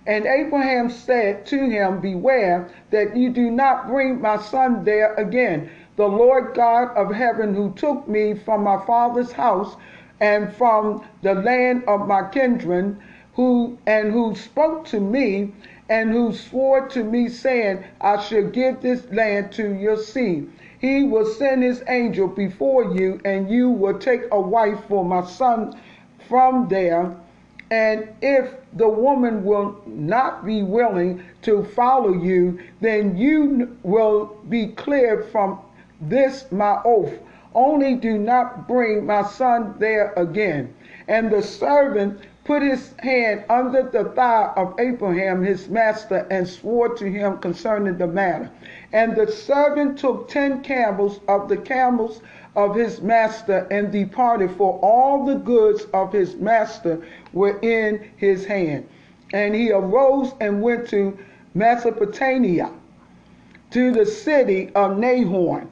And 0.05 0.28
Abraham 0.28 0.91
said 0.91 1.43
to 1.47 1.68
him, 1.68 1.99
Beware 1.99 2.70
that 2.91 3.18
you 3.18 3.32
do 3.32 3.49
not 3.49 3.88
bring 3.88 4.22
my 4.22 4.38
son 4.38 4.84
there 4.84 5.16
again. 5.16 5.72
The 5.95 6.07
Lord 6.07 6.53
God 6.53 6.95
of 6.95 7.12
heaven, 7.12 7.55
who 7.55 7.74
took 7.74 8.07
me 8.07 8.36
from 8.36 8.62
my 8.64 8.78
father's 8.86 9.32
house 9.32 9.76
and 10.20 10.53
from 10.53 11.03
the 11.24 11.34
land 11.34 11.84
of 11.88 12.07
my 12.07 12.30
kindred, 12.30 12.95
who 13.34 13.77
and 13.86 14.11
who 14.11 14.36
spoke 14.36 14.86
to 14.88 14.99
me 14.99 15.53
and 15.89 16.11
who 16.11 16.34
swore 16.34 16.88
to 16.88 17.03
me, 17.03 17.27
saying, 17.27 17.84
I 17.99 18.21
shall 18.21 18.47
give 18.47 18.82
this 18.82 19.05
land 19.11 19.51
to 19.53 19.73
your 19.73 19.97
seed. 19.97 20.49
He 20.79 21.03
will 21.03 21.25
send 21.25 21.63
his 21.63 21.84
angel 21.88 22.27
before 22.27 22.95
you, 22.95 23.19
and 23.25 23.49
you 23.49 23.69
will 23.69 23.99
take 23.99 24.21
a 24.32 24.39
wife 24.39 24.79
for 24.88 25.03
my 25.03 25.25
son 25.25 25.77
from 26.29 26.69
there. 26.69 27.13
And 27.69 28.07
if 28.21 28.53
the 28.73 28.88
woman 28.88 29.43
will 29.43 29.82
not 29.86 30.45
be 30.45 30.63
willing 30.63 31.23
to 31.43 31.63
follow 31.63 32.13
you, 32.13 32.59
then 32.79 33.17
you 33.17 33.77
will 33.84 34.38
be 34.49 34.67
cleared 34.67 35.29
from 35.29 35.59
this 35.99 36.51
my 36.51 36.79
oath. 36.86 37.13
Only 37.53 37.95
do 37.95 38.17
not 38.17 38.67
bring 38.67 39.05
my 39.05 39.23
son 39.23 39.75
there 39.77 40.13
again. 40.15 40.73
And 41.07 41.29
the 41.29 41.41
servant 41.41 42.21
put 42.44 42.64
his 42.64 42.94
hand 43.00 43.44
under 43.50 43.84
the 43.84 44.06
thigh 44.16 44.52
of 44.56 44.80
Abraham, 44.80 45.44
his 45.44 45.70
master, 45.70 46.26
and 46.32 46.48
swore 46.48 46.89
to 46.96 47.06
him 47.10 47.38
concerning 47.38 47.98
the 47.98 48.08
matter. 48.08 48.50
And 48.94 49.16
the 49.16 49.32
servant 49.32 50.00
took 50.00 50.28
ten 50.28 50.62
camels 50.62 51.20
of 51.28 51.50
the 51.50 51.58
camels 51.58 52.22
of 52.56 52.76
his 52.76 53.02
master 53.02 53.68
and 53.72 53.92
departed, 53.92 54.52
for 54.52 54.80
all 54.80 55.26
the 55.26 55.36
goods 55.36 55.86
of 55.94 56.12
his 56.12 56.36
master 56.36 57.02
were 57.32 57.60
in 57.60 58.10
his 58.18 58.46
hand. 58.46 58.88
And 59.34 59.56
he 59.56 59.72
arose 59.72 60.34
and 60.42 60.62
went 60.62 60.88
to 60.89 61.18
Mesopotamia, 61.54 62.72
to 63.70 63.92
the 63.92 64.06
city 64.06 64.72
of 64.76 64.98
Nahor. 64.98 65.66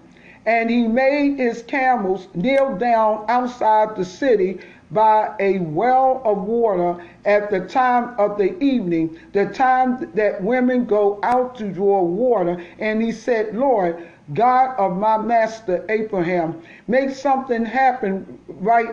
And 0.46 0.70
he 0.70 0.88
made 0.88 1.38
his 1.38 1.64
camels 1.64 2.28
kneel 2.34 2.78
down 2.78 3.26
outside 3.28 3.96
the 3.96 4.06
city 4.06 4.60
by 4.92 5.36
a 5.40 5.60
well 5.60 6.22
of 6.26 6.44
water 6.44 7.04
at 7.26 7.52
the 7.52 7.62
time 7.62 8.16
of 8.20 8.38
the 8.38 8.58
evening, 8.64 9.20
the 9.34 9.46
time 9.48 10.12
that 10.16 10.42
women 10.44 10.86
go 10.86 11.20
out 11.24 11.56
to 11.58 11.70
draw 11.72 12.02
water. 12.02 12.64
And 12.80 13.02
he 13.02 13.12
said, 13.12 13.56
Lord, 13.56 14.08
God 14.34 14.76
of 14.78 14.98
my 14.98 15.18
master 15.18 15.86
Abraham, 15.90 16.62
make 16.88 17.12
something 17.12 17.66
happen 17.66 18.40
right 18.48 18.90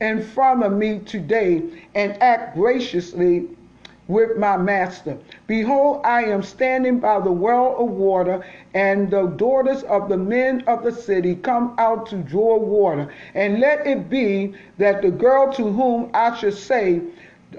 in 0.00 0.22
front 0.22 0.62
of 0.62 0.72
me 0.72 1.00
today 1.00 1.62
and 1.94 2.20
act 2.22 2.54
graciously 2.54 3.48
with 4.08 4.38
my 4.38 4.56
master. 4.56 5.18
Behold, 5.46 6.00
I 6.04 6.24
am 6.24 6.42
standing 6.42 6.98
by 6.98 7.20
the 7.20 7.30
well 7.30 7.76
of 7.78 7.90
water, 7.90 8.42
and 8.72 9.10
the 9.10 9.26
daughters 9.26 9.82
of 9.84 10.08
the 10.08 10.16
men 10.16 10.64
of 10.66 10.82
the 10.82 10.92
city 10.92 11.36
come 11.36 11.74
out 11.78 12.06
to 12.06 12.16
draw 12.16 12.56
water. 12.56 13.12
And 13.34 13.60
let 13.60 13.86
it 13.86 14.08
be 14.08 14.54
that 14.78 15.02
the 15.02 15.10
girl 15.10 15.52
to 15.52 15.70
whom 15.70 16.10
I 16.14 16.34
shall 16.36 16.52
say, 16.52 17.02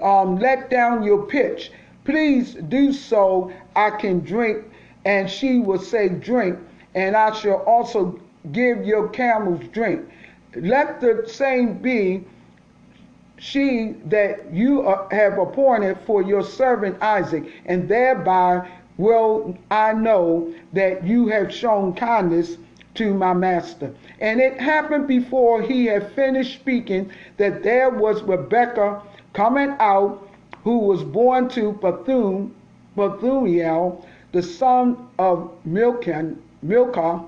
um, 0.02 0.38
Let 0.38 0.70
down 0.70 1.04
your 1.04 1.24
pitch, 1.26 1.70
please 2.04 2.54
do 2.68 2.92
so, 2.92 3.52
I 3.76 3.90
can 3.90 4.20
drink. 4.20 4.64
And 5.04 5.30
she 5.30 5.60
will 5.60 5.78
say, 5.78 6.08
Drink, 6.08 6.58
and 6.96 7.16
I 7.16 7.32
shall 7.32 7.62
also 7.62 8.20
give 8.52 8.84
your 8.84 9.08
camels 9.08 9.62
drink. 9.72 10.02
Let 10.56 11.00
the 11.00 11.22
same 11.28 11.74
be 11.74 12.24
she 13.40 13.94
that 14.04 14.52
you 14.52 14.82
have 15.10 15.38
appointed 15.38 15.98
for 16.06 16.22
your 16.22 16.42
servant 16.42 17.02
Isaac, 17.02 17.44
and 17.64 17.88
thereby 17.88 18.68
will 18.98 19.56
I 19.70 19.94
know 19.94 20.52
that 20.74 21.02
you 21.04 21.28
have 21.28 21.52
shown 21.52 21.94
kindness 21.94 22.58
to 22.94 23.14
my 23.14 23.32
master. 23.32 23.94
And 24.20 24.40
it 24.40 24.60
happened 24.60 25.08
before 25.08 25.62
he 25.62 25.86
had 25.86 26.12
finished 26.12 26.60
speaking 26.60 27.10
that 27.38 27.62
there 27.62 27.88
was 27.88 28.22
Rebekah 28.22 29.02
coming 29.32 29.74
out, 29.80 30.28
who 30.62 30.78
was 30.78 31.02
born 31.02 31.48
to 31.50 31.72
Bethune, 31.72 32.54
Bethuel, 32.94 34.04
the 34.32 34.42
son 34.42 35.08
of 35.18 35.50
Milcah, 35.64 36.34
Milcah, 36.62 37.24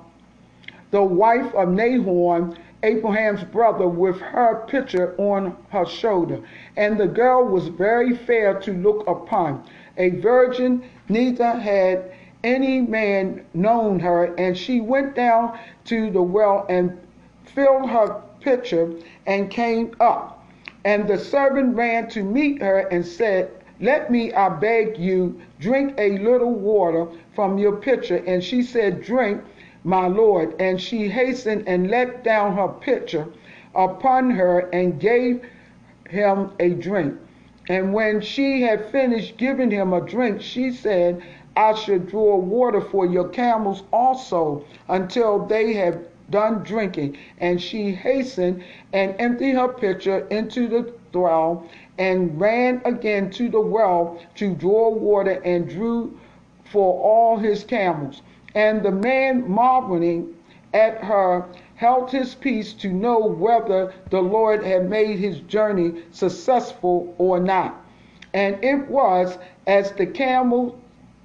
the 0.91 1.03
wife 1.03 1.55
of 1.55 1.71
Nahor, 1.71 2.55
Abraham's 2.85 3.45
brother 3.45 3.87
with 3.87 4.20
her 4.20 4.64
pitcher 4.66 5.14
on 5.18 5.57
her 5.70 5.87
shoulder. 5.87 6.41
And 6.76 6.99
the 6.99 7.07
girl 7.07 7.45
was 7.45 7.68
very 7.68 8.16
fair 8.16 8.59
to 8.61 8.72
look 8.72 9.07
upon, 9.07 9.64
a 9.97 10.11
virgin, 10.11 10.83
neither 11.09 11.53
had 11.53 12.11
any 12.43 12.80
man 12.80 13.45
known 13.55 14.01
her. 14.01 14.35
And 14.37 14.57
she 14.57 14.80
went 14.80 15.14
down 15.14 15.59
to 15.85 16.11
the 16.11 16.22
well 16.22 16.66
and 16.68 16.99
filled 17.45 17.89
her 17.91 18.20
pitcher 18.41 18.93
and 19.26 19.51
came 19.51 19.95
up. 20.01 20.45
And 20.85 21.07
the 21.07 21.18
servant 21.18 21.76
ran 21.76 22.09
to 22.11 22.24
meet 22.24 22.61
her 22.61 22.80
and 22.89 23.07
said, 23.07 23.51
Let 23.80 24.11
me, 24.11 24.33
I 24.33 24.49
beg 24.49 24.99
you, 24.99 25.41
drink 25.61 25.95
a 25.99 26.18
little 26.18 26.53
water 26.53 27.07
from 27.35 27.59
your 27.59 27.76
pitcher. 27.76 28.16
And 28.26 28.43
she 28.43 28.62
said, 28.62 29.03
Drink 29.03 29.43
my 29.85 30.07
Lord. 30.07 30.55
And 30.61 30.80
she 30.80 31.09
hastened 31.09 31.64
and 31.66 31.91
let 31.91 32.24
down 32.24 32.57
her 32.57 32.68
pitcher 32.68 33.26
upon 33.74 34.30
her 34.30 34.68
and 34.72 35.01
gave 35.01 35.43
him 36.09 36.51
a 36.61 36.70
drink. 36.70 37.14
And 37.68 37.93
when 37.95 38.20
she 38.20 38.62
had 38.62 38.91
finished 38.91 39.37
giving 39.37 39.70
him 39.70 39.93
a 39.93 40.01
drink, 40.01 40.41
she 40.41 40.70
said, 40.70 41.22
I 41.57 41.74
should 41.74 42.09
draw 42.09 42.37
water 42.37 42.80
for 42.80 43.07
your 43.07 43.28
camels 43.28 43.83
also 43.93 44.64
until 44.89 45.47
they 45.47 45.74
have 45.74 45.99
done 46.30 46.62
drinking. 46.62 47.16
And 47.39 47.61
she 47.61 47.93
hastened 47.93 48.64
and 48.93 49.14
emptied 49.18 49.55
her 49.55 49.68
pitcher 49.68 50.26
into 50.28 50.66
the 50.66 50.93
well 51.12 51.66
and 51.99 52.41
ran 52.41 52.80
again 52.85 53.30
to 53.30 53.49
the 53.49 53.61
well 53.61 54.18
to 54.37 54.55
draw 54.55 54.89
water 54.89 55.41
and 55.45 55.68
drew 55.68 56.18
for 56.64 57.01
all 57.03 57.37
his 57.37 57.64
camels. 57.64 58.22
And 58.55 58.83
the 58.83 58.91
man 58.91 59.49
marveling 59.51 60.35
at 60.75 60.99
her 61.05 61.47
held 61.75 62.11
his 62.11 62.35
peace 62.35 62.73
to 62.75 62.89
know 62.93 63.19
whether 63.19 63.93
the 64.11 64.21
Lord 64.21 64.63
had 64.65 64.89
made 64.89 65.19
his 65.19 65.41
journey 65.41 66.03
successful 66.11 67.15
or 67.19 67.41
not. 67.41 67.75
And 68.35 68.63
it 68.63 68.89
was 68.89 69.39
as 69.67 69.93
the 69.93 70.07
camel, 70.07 70.79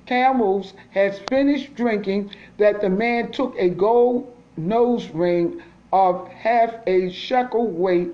camels 0.06 0.74
had 0.92 1.16
finished 1.16 1.76
drinking 1.76 2.32
that 2.58 2.82
the 2.82 2.90
man 2.90 3.32
took 3.32 3.56
a 3.58 3.70
gold 3.70 4.34
nose 4.56 5.10
ring 5.12 5.62
of 5.94 6.28
half 6.30 6.74
a 6.88 7.10
shekel 7.10 7.68
weight 7.68 8.14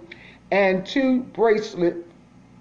and 0.51 0.85
two 0.85 1.19
bracelets 1.33 1.97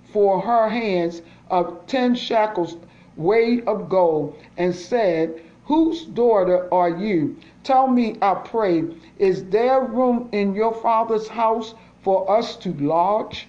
for 0.04 0.40
her 0.40 0.68
hands 0.68 1.22
of 1.50 1.86
ten 1.86 2.14
shekels 2.14 2.76
weight 3.16 3.66
of 3.66 3.88
gold 3.88 4.36
and 4.56 4.74
said, 4.74 5.40
Whose 5.72 6.04
daughter 6.04 6.68
are 6.70 6.90
you? 6.90 7.34
Tell 7.64 7.88
me, 7.88 8.16
I 8.20 8.34
pray, 8.34 8.84
is 9.18 9.46
there 9.46 9.80
room 9.80 10.28
in 10.30 10.54
your 10.54 10.74
father's 10.74 11.28
house 11.28 11.74
for 12.02 12.30
us 12.30 12.56
to 12.56 12.74
lodge? 12.74 13.48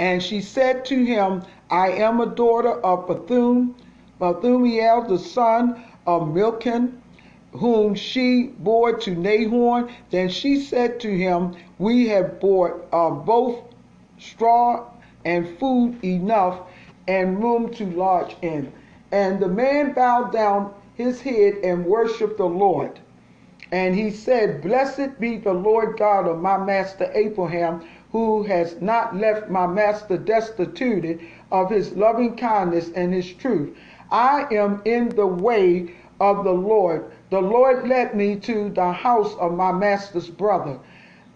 And 0.00 0.20
she 0.20 0.40
said 0.40 0.84
to 0.86 1.04
him, 1.04 1.44
I 1.70 1.90
am 1.92 2.20
a 2.20 2.26
daughter 2.26 2.72
of 2.72 3.06
Bethune, 3.06 3.76
Bethuel, 4.18 5.06
the 5.06 5.16
son 5.16 5.80
of 6.08 6.34
Milcah, 6.34 6.88
whom 7.52 7.94
she 7.94 8.48
bore 8.58 8.94
to 8.94 9.14
Nahor. 9.14 9.88
Then 10.10 10.28
she 10.28 10.56
said 10.56 10.98
to 11.02 11.16
him, 11.16 11.54
We 11.78 12.08
have 12.08 12.40
bought 12.40 12.88
uh, 12.92 13.10
both 13.10 13.62
straw 14.18 14.86
and 15.24 15.56
food 15.60 16.04
enough 16.04 16.62
and 17.06 17.40
room 17.40 17.72
to 17.74 17.86
lodge 17.86 18.34
in. 18.42 18.72
And 19.12 19.38
the 19.40 19.48
man 19.48 19.92
bowed 19.92 20.32
down 20.32 20.74
his 21.00 21.20
head 21.22 21.54
and 21.64 21.84
worshiped 21.86 22.36
the 22.36 22.44
Lord. 22.46 23.00
And 23.72 23.94
he 23.94 24.10
said, 24.10 24.62
Blessed 24.62 25.18
be 25.18 25.38
the 25.38 25.52
Lord 25.52 25.96
God 25.96 26.26
of 26.26 26.40
my 26.40 26.58
master 26.58 27.10
Abraham, 27.14 27.82
who 28.12 28.42
has 28.42 28.80
not 28.80 29.16
left 29.16 29.48
my 29.48 29.66
master 29.66 30.18
destitute 30.18 31.20
of 31.52 31.70
his 31.70 31.92
loving 31.92 32.36
kindness 32.36 32.90
and 32.94 33.14
his 33.14 33.32
truth. 33.32 33.76
I 34.10 34.46
am 34.52 34.82
in 34.84 35.08
the 35.10 35.26
way 35.26 35.94
of 36.20 36.44
the 36.44 36.52
Lord. 36.52 37.04
The 37.30 37.40
Lord 37.40 37.88
led 37.88 38.14
me 38.14 38.36
to 38.36 38.68
the 38.70 38.92
house 38.92 39.34
of 39.36 39.54
my 39.54 39.72
master's 39.72 40.28
brother. 40.28 40.78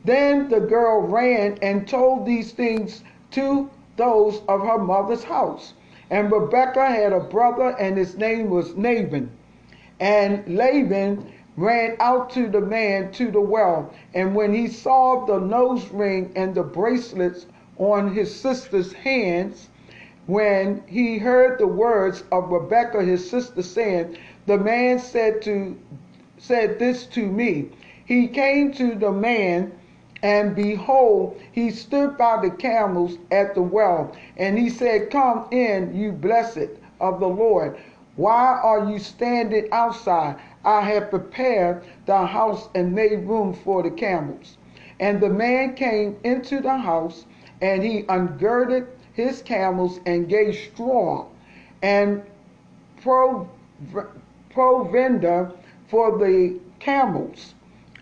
Then 0.05 0.49
the 0.49 0.61
girl 0.61 1.01
ran 1.01 1.59
and 1.63 1.89
told 1.89 2.27
these 2.27 2.53
things 2.53 3.03
to 3.31 3.71
those 3.97 4.43
of 4.49 4.61
her 4.61 4.79
mother's 4.79 5.25
house. 5.25 5.75
And 6.11 6.31
Rebekah 6.31 6.87
had 6.87 7.13
a 7.13 7.21
brother, 7.21 7.77
and 7.79 7.97
his 7.97 8.19
name 8.19 8.51
was 8.51 8.77
Laban. 8.77 9.31
And 10.01 10.43
Laban 10.49 11.33
ran 11.57 11.97
out 12.01 12.31
to 12.31 12.49
the 12.49 12.61
man 12.61 13.13
to 13.13 13.31
the 13.31 13.41
well. 13.41 13.93
And 14.15 14.35
when 14.35 14.53
he 14.53 14.69
saw 14.69 15.25
the 15.25 15.39
nose 15.39 15.89
ring 15.91 16.33
and 16.35 16.55
the 16.55 16.63
bracelets 16.65 17.47
on 17.79 18.13
his 18.13 18.35
sister's 18.35 18.93
hands, 18.93 19.69
when 20.27 20.83
he 20.87 21.19
heard 21.19 21.59
the 21.59 21.67
words 21.67 22.25
of 22.33 22.51
Rebekah 22.51 23.03
his 23.03 23.29
sister 23.29 23.63
saying, 23.63 24.17
the 24.47 24.59
man 24.59 24.99
said 24.99 25.43
to 25.43 25.77
said 26.39 26.79
this 26.79 27.07
to 27.07 27.27
me. 27.27 27.71
He 28.05 28.29
came 28.29 28.73
to 28.73 28.95
the 28.95 29.13
man, 29.13 29.73
and 30.23 30.55
behold, 30.55 31.41
he 31.53 31.71
stood 31.71 32.19
by 32.19 32.43
the 32.43 32.51
camels 32.51 33.17
at 33.31 33.55
the 33.55 33.63
well, 33.63 34.13
and 34.37 34.59
he 34.59 34.69
said, 34.69 35.11
Come 35.11 35.47
in, 35.51 35.95
you 35.95 36.13
blessed 36.13 36.69
of 37.01 37.21
the 37.21 37.29
Lord. 37.29 37.79
Why 38.17 38.61
are 38.63 38.89
you 38.91 38.99
standing 38.99 39.67
outside? 39.73 40.37
I 40.65 40.83
have 40.83 41.11
prepared 41.11 41.83
the 42.07 42.27
house 42.27 42.69
and 42.75 42.95
made 42.95 43.27
room 43.27 43.53
for 43.53 43.83
the 43.83 43.91
camels. 43.91 44.57
And 45.01 45.21
the 45.21 45.29
man 45.29 45.75
came 45.75 46.17
into 46.23 46.61
the 46.61 46.77
house, 46.77 47.27
and 47.61 47.83
he 47.83 48.05
ungirded 48.05 48.87
his 49.13 49.43
camels 49.43 50.01
and 50.07 50.29
gave 50.29 50.55
straw 50.55 51.27
and 51.83 52.23
provender 54.51 55.51
for 55.89 56.19
the 56.19 56.59
camels 56.79 57.55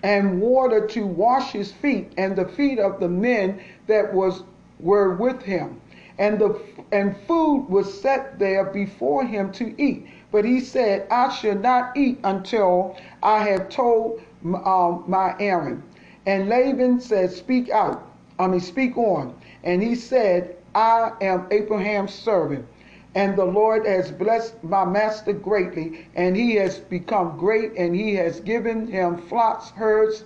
and 0.02 0.40
water 0.40 0.86
to 0.88 1.06
wash 1.06 1.52
his 1.52 1.72
feet 1.72 2.12
and 2.16 2.36
the 2.36 2.44
feet 2.46 2.78
of 2.78 3.00
the 3.00 3.08
men 3.08 3.60
that 3.86 4.12
was 4.12 4.44
were 4.80 5.14
with 5.14 5.42
him 5.42 5.80
and 6.18 6.38
the 6.38 6.60
and 6.93 7.16
food 7.26 7.66
was 7.68 8.01
set 8.01 8.38
there 8.38 8.64
before 8.64 9.24
him 9.24 9.51
to 9.53 9.74
eat 9.82 10.07
but 10.32 10.47
he 10.47 10.61
said, 10.61 11.07
I 11.11 11.28
shall 11.28 11.57
not 11.57 11.95
eat 11.95 12.18
until 12.24 12.97
I 13.22 13.45
have 13.45 13.68
told 13.68 14.22
um, 14.43 15.05
my 15.07 15.36
Aaron. 15.38 15.82
And 16.24 16.49
Laban 16.49 17.01
said, 17.01 17.30
Speak 17.30 17.68
out. 17.68 18.03
I 18.38 18.47
mean, 18.47 18.61
speak 18.61 18.97
on. 18.97 19.34
And 19.62 19.82
he 19.82 19.95
said, 19.95 20.57
I 20.74 21.12
am 21.20 21.47
Abraham's 21.51 22.14
servant. 22.14 22.66
And 23.14 23.36
the 23.36 23.45
Lord 23.45 23.86
has 23.86 24.11
blessed 24.11 24.64
my 24.64 24.86
master 24.86 25.34
greatly, 25.34 26.07
and 26.14 26.34
he 26.34 26.55
has 26.55 26.78
become 26.78 27.36
great, 27.36 27.72
and 27.76 27.95
he 27.95 28.14
has 28.14 28.40
given 28.40 28.86
him 28.86 29.18
flocks, 29.18 29.68
herds, 29.68 30.24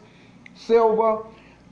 silver, 0.55 1.25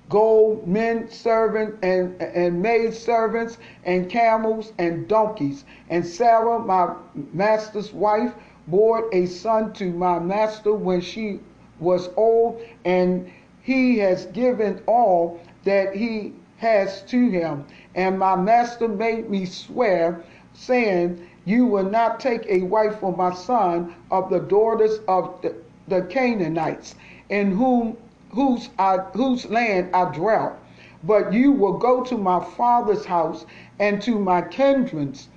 gold, 0.08 0.66
men 0.66 1.10
servants 1.10 1.78
and, 1.82 2.20
and 2.20 2.60
maid 2.60 2.94
servants, 2.94 3.58
and 3.84 4.10
camels 4.10 4.72
and 4.78 5.08
donkeys. 5.08 5.64
And 5.88 6.06
Sarah, 6.06 6.58
my 6.58 6.94
master's 7.32 7.92
wife, 7.92 8.34
bore 8.66 9.08
a 9.12 9.26
son 9.26 9.72
to 9.74 9.90
my 9.90 10.18
master 10.18 10.74
when 10.74 11.00
she 11.00 11.40
was 11.80 12.10
old, 12.16 12.60
and 12.84 13.30
he 13.62 13.98
has 13.98 14.26
given 14.26 14.82
all 14.86 15.40
that 15.64 15.94
he 15.94 16.32
has 16.58 17.02
to 17.02 17.30
him. 17.30 17.64
And 17.94 18.18
my 18.18 18.36
master 18.36 18.88
made 18.88 19.28
me 19.30 19.46
swear, 19.46 20.22
saying, 20.52 21.26
You 21.44 21.66
will 21.66 21.90
not 21.90 22.20
take 22.20 22.46
a 22.46 22.62
wife 22.62 22.98
for 23.00 23.14
my 23.16 23.34
son 23.34 23.94
of 24.10 24.30
the 24.30 24.40
daughters 24.40 25.00
of 25.08 25.40
the, 25.42 25.54
the 25.88 26.02
Canaanites, 26.02 26.94
in 27.28 27.50
whom 27.52 27.96
whose, 28.34 28.68
I, 28.78 28.98
whose 29.12 29.46
land 29.46 29.90
I 29.94 30.12
dwelt. 30.12 30.54
But 31.02 31.32
you 31.32 31.52
will 31.52 31.78
go 31.78 32.02
to 32.04 32.16
my 32.16 32.42
father's 32.42 33.04
house 33.04 33.46
and 33.78 34.00
to 34.02 34.18
my 34.18 34.42
kindreds 34.42 35.28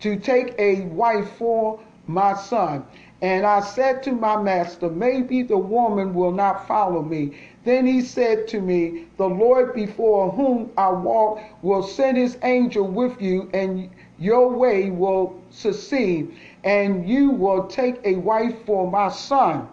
to 0.00 0.16
take 0.16 0.54
a 0.58 0.82
wife 0.82 1.30
for 1.32 1.80
my 2.06 2.34
son. 2.34 2.84
And 3.22 3.46
I 3.46 3.60
said 3.60 4.02
to 4.04 4.12
my 4.12 4.40
master, 4.40 4.90
Maybe 4.90 5.42
the 5.42 5.56
woman 5.58 6.14
will 6.14 6.32
not 6.32 6.68
follow 6.68 7.02
me. 7.02 7.32
Then 7.64 7.86
he 7.86 8.02
said 8.02 8.46
to 8.48 8.60
me, 8.60 9.06
The 9.16 9.28
Lord 9.28 9.74
before 9.74 10.30
whom 10.30 10.70
I 10.76 10.90
walk 10.90 11.40
will 11.62 11.82
send 11.82 12.18
his 12.18 12.36
angel 12.42 12.86
with 12.86 13.20
you, 13.20 13.48
and 13.54 13.88
your 14.18 14.48
way 14.50 14.90
will 14.90 15.34
succeed, 15.50 16.34
and 16.62 17.08
you 17.08 17.30
will 17.30 17.66
take 17.66 17.96
a 18.04 18.16
wife 18.16 18.54
for 18.66 18.90
my 18.90 19.08
son 19.08 19.66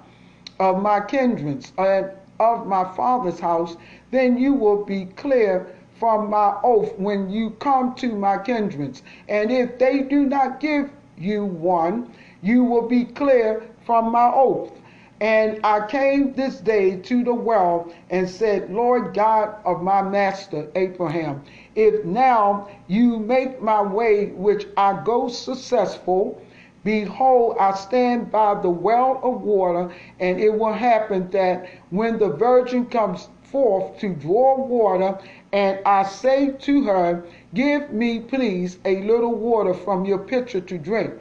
of 0.60 0.82
my 0.82 1.02
kindreds. 1.02 1.74
And 1.78 2.12
of 2.44 2.68
my 2.68 2.84
father's 2.96 3.40
house, 3.40 3.78
then 4.12 4.38
you 4.38 4.54
will 4.54 4.84
be 4.84 5.06
clear 5.06 5.68
from 6.00 6.30
my 6.30 6.56
oath 6.64 6.94
when 6.98 7.30
you 7.30 7.52
come 7.52 7.96
to 7.96 8.16
my 8.16 8.38
kindreds. 8.38 9.04
And 9.30 9.52
if 9.52 9.78
they 9.80 10.02
do 10.02 10.26
not 10.26 10.60
give 10.60 10.90
you 11.18 11.46
one, 11.46 12.12
you 12.42 12.64
will 12.64 12.88
be 12.88 13.06
clear 13.06 13.64
from 13.86 14.12
my 14.12 14.32
oath. 14.34 14.72
And 15.22 15.62
I 15.64 15.88
came 15.88 16.34
this 16.34 16.60
day 16.60 16.98
to 16.98 17.24
the 17.24 17.34
well 17.34 17.90
and 18.10 18.30
said, 18.30 18.70
Lord 18.70 19.14
God 19.14 19.56
of 19.64 19.82
my 19.82 20.02
master 20.02 20.68
Abraham, 20.76 21.44
if 21.76 22.04
now 22.04 22.68
you 22.88 23.20
make 23.20 23.62
my 23.62 23.82
way 23.82 24.32
which 24.32 24.68
I 24.76 25.02
go 25.06 25.30
successful, 25.30 26.42
Behold, 26.84 27.56
I 27.60 27.74
stand 27.76 28.30
by 28.30 28.62
the 28.62 28.70
well 28.70 29.20
of 29.24 29.42
water, 29.42 29.90
and 30.20 30.40
it 30.40 30.54
will 30.54 30.74
happen 30.74 31.30
that 31.32 31.66
when 31.92 32.20
the 32.20 32.30
virgin 32.30 32.86
comes 32.88 33.30
forth 33.44 34.00
to 34.00 34.14
draw 34.14 34.58
water, 34.58 35.18
and 35.54 35.80
I 35.86 36.04
say 36.04 36.50
to 36.50 36.84
her, 36.86 37.24
Give 37.54 37.92
me, 37.94 38.20
please, 38.20 38.80
a 38.84 39.02
little 39.04 39.36
water 39.36 39.74
from 39.74 40.04
your 40.04 40.18
pitcher 40.18 40.60
to 40.60 40.78
drink. 40.78 41.14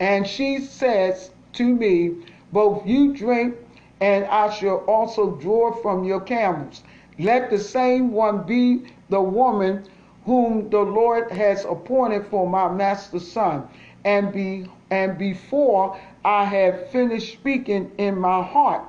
And 0.00 0.26
she 0.26 0.58
says 0.58 1.30
to 1.52 1.64
me, 1.64 2.16
Both 2.52 2.86
you 2.86 3.14
drink, 3.14 3.54
and 4.00 4.24
I 4.24 4.50
shall 4.50 4.78
also 4.88 5.32
draw 5.36 5.72
from 5.80 6.02
your 6.04 6.20
camels. 6.20 6.82
Let 7.18 7.50
the 7.50 7.58
same 7.58 8.10
one 8.10 8.42
be 8.44 8.82
the 9.10 9.20
woman 9.20 9.84
whom 10.24 10.70
the 10.70 10.80
Lord 10.80 11.30
has 11.30 11.64
appointed 11.64 12.26
for 12.26 12.48
my 12.48 12.68
master's 12.72 13.30
son. 13.30 13.68
And 14.04 14.32
be 14.32 14.66
and 14.94 15.18
before 15.18 15.98
I 16.24 16.44
had 16.44 16.88
finished 16.90 17.32
speaking 17.32 17.90
in 17.98 18.16
my 18.16 18.40
heart, 18.40 18.82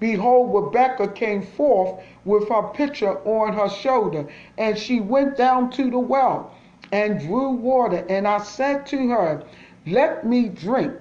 behold, 0.00 0.52
Rebekah 0.52 1.12
came 1.12 1.40
forth 1.40 2.02
with 2.24 2.48
her 2.48 2.64
pitcher 2.74 3.18
on 3.24 3.52
her 3.52 3.68
shoulder, 3.68 4.26
and 4.58 4.76
she 4.76 4.98
went 4.98 5.36
down 5.36 5.70
to 5.70 5.88
the 5.88 6.00
well 6.00 6.52
and 6.90 7.20
drew 7.20 7.50
water. 7.50 8.04
And 8.08 8.26
I 8.26 8.38
said 8.38 8.86
to 8.86 9.08
her, 9.10 9.44
Let 9.86 10.26
me 10.26 10.48
drink, 10.48 10.94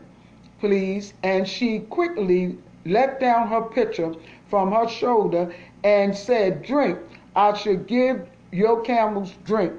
please. 0.60 1.16
And 1.24 1.48
she 1.48 1.80
quickly 1.80 2.56
let 2.86 3.20
down 3.20 3.48
her 3.48 3.64
pitcher 3.64 4.14
from 4.48 4.72
her 4.74 4.88
shoulder 4.88 5.52
and 5.84 6.16
said, 6.16 6.62
Drink. 6.62 7.00
I 7.36 7.54
shall 7.58 7.78
give 7.78 8.28
your 8.52 8.82
camels 8.82 9.34
drink, 9.44 9.74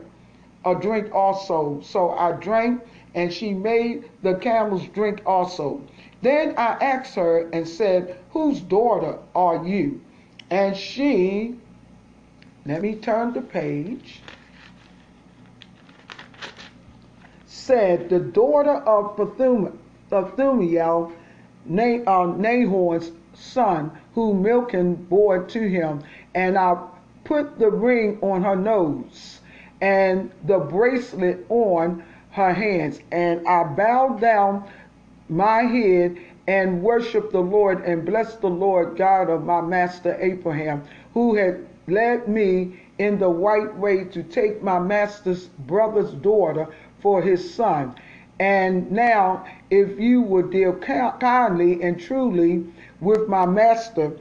a 0.64 0.74
drink 0.74 1.14
also. 1.14 1.80
So 1.84 2.10
I 2.10 2.32
drank 2.32 2.82
and 3.14 3.32
she 3.32 3.52
made 3.52 4.08
the 4.22 4.34
camels 4.34 4.86
drink 4.88 5.22
also. 5.26 5.82
Then 6.22 6.54
I 6.56 6.76
asked 6.80 7.14
her 7.16 7.48
and 7.50 7.66
said, 7.66 8.18
Whose 8.30 8.60
daughter 8.60 9.18
are 9.34 9.66
you? 9.66 10.00
And 10.50 10.76
she, 10.76 11.56
let 12.64 12.82
me 12.82 12.94
turn 12.94 13.32
the 13.32 13.42
page, 13.42 14.20
said, 17.46 18.08
The 18.08 18.20
daughter 18.20 18.76
of 18.76 19.16
Bethuel, 19.16 19.72
uh, 20.10 21.06
Nahor's 21.66 23.12
son, 23.34 23.98
who 24.14 24.34
Milcah 24.34 24.84
bore 24.84 25.44
to 25.44 25.68
him. 25.68 26.02
And 26.34 26.56
I 26.56 26.76
put 27.24 27.58
the 27.58 27.70
ring 27.70 28.18
on 28.20 28.42
her 28.42 28.56
nose 28.56 29.40
and 29.80 30.30
the 30.44 30.58
bracelet 30.58 31.44
on 31.48 32.04
her 32.32 32.52
hands. 32.52 33.00
And 33.10 33.46
I 33.46 33.64
bowed 33.64 34.20
down 34.20 34.64
my 35.28 35.62
head 35.62 36.18
and 36.46 36.82
worshiped 36.82 37.32
the 37.32 37.40
Lord 37.40 37.84
and 37.84 38.04
blessed 38.04 38.40
the 38.40 38.50
Lord 38.50 38.96
God 38.96 39.30
of 39.30 39.44
my 39.44 39.60
master 39.60 40.16
Abraham, 40.20 40.82
who 41.14 41.34
had 41.34 41.64
led 41.86 42.28
me 42.28 42.80
in 42.98 43.18
the 43.18 43.28
right 43.28 43.74
way 43.76 44.04
to 44.04 44.22
take 44.22 44.62
my 44.62 44.78
master's 44.78 45.46
brother's 45.46 46.12
daughter 46.14 46.66
for 47.00 47.22
his 47.22 47.54
son. 47.54 47.94
And 48.40 48.90
now, 48.90 49.46
if 49.70 49.98
you 50.00 50.20
would 50.22 50.50
deal 50.50 50.72
kindly 50.74 51.82
and 51.82 52.00
truly 52.00 52.66
with 53.00 53.28
my 53.28 53.46
master, 53.46 54.12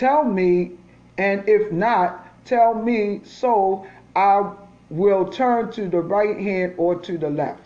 Tell 0.00 0.24
me, 0.24 0.72
and 1.18 1.46
if 1.46 1.70
not, 1.72 2.26
tell 2.46 2.72
me 2.72 3.20
so 3.22 3.84
I 4.16 4.50
will 4.90 5.24
turn 5.28 5.70
to 5.72 5.88
the 5.88 6.00
right 6.00 6.38
hand 6.38 6.74
or 6.76 6.96
to 6.96 7.16
the 7.16 7.30
left. 7.30 7.62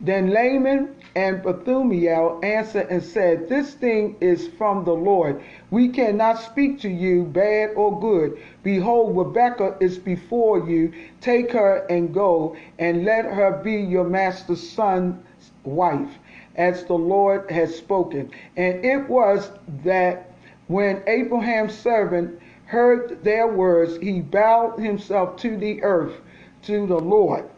Then 0.00 0.30
Laban 0.30 0.94
and 1.16 1.42
Bethumiel 1.42 2.44
answered 2.44 2.86
and 2.88 3.02
said, 3.02 3.48
This 3.48 3.74
thing 3.74 4.16
is 4.20 4.46
from 4.56 4.84
the 4.84 4.94
Lord. 4.94 5.42
We 5.70 5.88
cannot 5.88 6.38
speak 6.38 6.78
to 6.80 6.88
you 6.88 7.24
bad 7.24 7.70
or 7.74 7.98
good. 7.98 8.38
Behold, 8.62 9.16
Rebekah 9.16 9.76
is 9.80 9.98
before 9.98 10.68
you. 10.68 10.92
Take 11.20 11.50
her 11.52 11.84
and 11.90 12.14
go, 12.14 12.56
and 12.78 13.04
let 13.04 13.24
her 13.24 13.60
be 13.64 13.74
your 13.74 14.04
master's 14.04 14.70
son's 14.70 15.16
wife, 15.64 16.18
as 16.54 16.84
the 16.84 16.94
Lord 16.94 17.50
has 17.50 17.74
spoken. 17.74 18.30
And 18.56 18.84
it 18.84 19.08
was 19.08 19.50
that 19.82 20.32
when 20.68 21.02
Abraham's 21.08 21.76
servant 21.76 22.38
heard 22.66 23.24
their 23.24 23.48
words, 23.48 23.96
he 23.96 24.20
bowed 24.20 24.78
himself 24.78 25.36
to 25.38 25.56
the 25.56 25.82
earth, 25.82 26.20
to 26.62 26.86
the 26.86 26.98
Lord. 26.98 27.48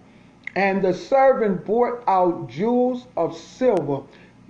And 0.57 0.83
the 0.83 0.95
servant 0.95 1.65
brought 1.65 2.03
out 2.09 2.49
jewels 2.49 3.07
of 3.17 3.37
silver, 3.37 4.03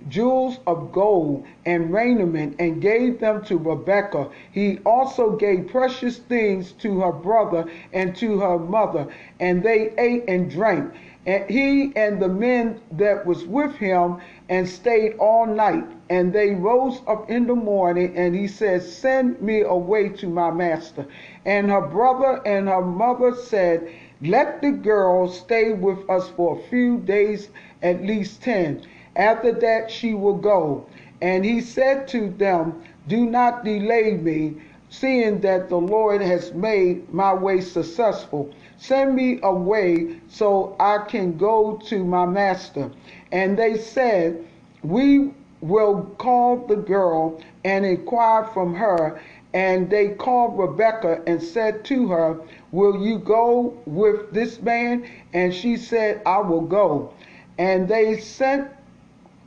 jewels 0.09 0.59
of 0.65 0.91
gold, 0.91 1.45
and 1.65 1.93
raiment, 1.93 2.55
and 2.59 2.81
gave 2.81 3.19
them 3.19 3.43
to 3.45 3.57
Rebekah. 3.57 4.29
He 4.51 4.79
also 4.79 5.35
gave 5.35 5.67
precious 5.67 6.17
things 6.17 6.71
to 6.73 7.01
her 7.01 7.11
brother 7.11 7.65
and 7.93 8.15
to 8.15 8.39
her 8.39 8.57
mother, 8.57 9.07
and 9.39 9.61
they 9.61 9.93
ate 9.97 10.23
and 10.27 10.49
drank. 10.49 10.91
And 11.27 11.47
he 11.47 11.93
and 11.95 12.19
the 12.19 12.27
men 12.27 12.81
that 12.93 13.27
was 13.27 13.45
with 13.45 13.75
him 13.75 14.17
and 14.49 14.67
stayed 14.67 15.17
all 15.19 15.45
night. 15.45 15.85
And 16.09 16.33
they 16.33 16.55
rose 16.55 16.99
up 17.07 17.29
in 17.29 17.45
the 17.45 17.53
morning, 17.55 18.17
and 18.17 18.33
he 18.33 18.47
said, 18.47 18.81
Send 18.81 19.39
me 19.39 19.61
away 19.61 20.09
to 20.09 20.27
my 20.27 20.49
master. 20.49 21.05
And 21.45 21.69
her 21.69 21.81
brother 21.81 22.41
and 22.43 22.67
her 22.67 22.81
mother 22.81 23.35
said, 23.35 23.87
let 24.21 24.61
the 24.61 24.71
girl 24.71 25.27
stay 25.27 25.73
with 25.73 26.09
us 26.09 26.29
for 26.29 26.57
a 26.57 26.69
few 26.69 26.97
days, 26.99 27.49
at 27.81 28.03
least 28.03 28.41
ten. 28.43 28.81
After 29.15 29.51
that, 29.51 29.89
she 29.89 30.13
will 30.13 30.37
go. 30.37 30.85
And 31.21 31.43
he 31.43 31.61
said 31.61 32.07
to 32.09 32.29
them, 32.29 32.83
Do 33.07 33.25
not 33.25 33.63
delay 33.63 34.13
me, 34.13 34.55
seeing 34.89 35.41
that 35.41 35.69
the 35.69 35.77
Lord 35.77 36.21
has 36.21 36.53
made 36.53 37.11
my 37.13 37.33
way 37.33 37.61
successful. 37.61 38.49
Send 38.77 39.15
me 39.15 39.39
away 39.43 40.17
so 40.27 40.75
I 40.79 40.99
can 41.07 41.37
go 41.37 41.79
to 41.85 42.03
my 42.03 42.25
master. 42.25 42.91
And 43.31 43.57
they 43.57 43.77
said, 43.77 44.45
We 44.83 45.31
will 45.61 46.03
call 46.17 46.57
the 46.67 46.75
girl 46.75 47.39
and 47.63 47.85
inquire 47.85 48.45
from 48.45 48.73
her. 48.75 49.21
And 49.53 49.89
they 49.89 50.09
called 50.09 50.57
Rebekah 50.57 51.23
and 51.27 51.41
said 51.41 51.83
to 51.85 52.07
her, 52.07 52.39
Will 52.71 53.05
you 53.05 53.19
go 53.19 53.77
with 53.85 54.31
this 54.31 54.61
man? 54.61 55.05
And 55.33 55.53
she 55.53 55.75
said, 55.75 56.21
I 56.25 56.39
will 56.39 56.61
go. 56.61 57.13
And 57.57 57.87
they 57.87 58.19
sent 58.19 58.69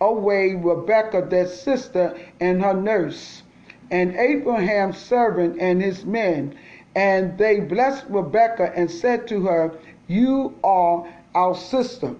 away 0.01 0.55
Rebekah, 0.55 1.29
their 1.31 1.47
sister, 1.47 2.19
and 2.41 2.63
her 2.63 2.75
nurse, 2.75 3.43
and 3.91 4.15
Abraham's 4.17 4.99
servant 4.99 5.59
and 5.61 5.81
his 5.83 6.05
men. 6.05 6.57
And 6.95 7.39
they 7.39 7.61
blessed 7.61 8.05
Rebekah 8.09 8.73
and 8.77 8.91
said 8.91 9.27
to 9.29 9.43
her, 9.47 9.73
You 10.07 10.55
are 10.63 11.07
our 11.35 11.55
sister. 11.55 12.15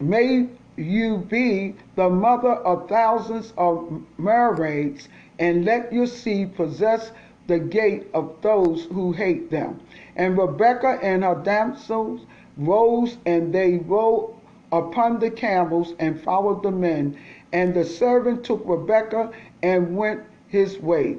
May 0.00 0.48
you 0.76 1.18
be 1.18 1.74
the 1.96 2.10
mother 2.10 2.52
of 2.52 2.88
thousands 2.88 3.52
of 3.56 4.02
mermaids, 4.18 5.08
and 5.44 5.66
let 5.66 5.92
your 5.92 6.06
seed 6.06 6.56
possess 6.56 7.12
the 7.48 7.58
gate 7.58 8.06
of 8.14 8.34
those 8.40 8.86
who 8.86 9.12
hate 9.12 9.50
them. 9.50 9.78
And 10.16 10.38
Rebekah 10.38 11.00
and 11.02 11.22
her 11.22 11.34
damsels 11.34 12.22
rose, 12.56 13.18
and 13.26 13.52
they 13.52 13.76
rode 13.76 14.34
upon 14.72 15.18
the 15.18 15.30
camels 15.30 15.92
and 15.98 16.18
followed 16.18 16.62
the 16.62 16.70
men. 16.70 17.18
And 17.52 17.74
the 17.74 17.84
servant 17.84 18.42
took 18.42 18.62
Rebekah 18.64 19.32
and 19.62 19.94
went 19.94 20.22
his 20.48 20.78
way. 20.78 21.18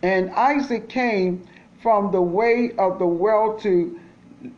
And 0.00 0.30
Isaac 0.30 0.88
came 0.88 1.42
from 1.82 2.12
the 2.12 2.22
way 2.22 2.70
of 2.78 3.00
the 3.00 3.06
well 3.06 3.58
to 3.62 3.98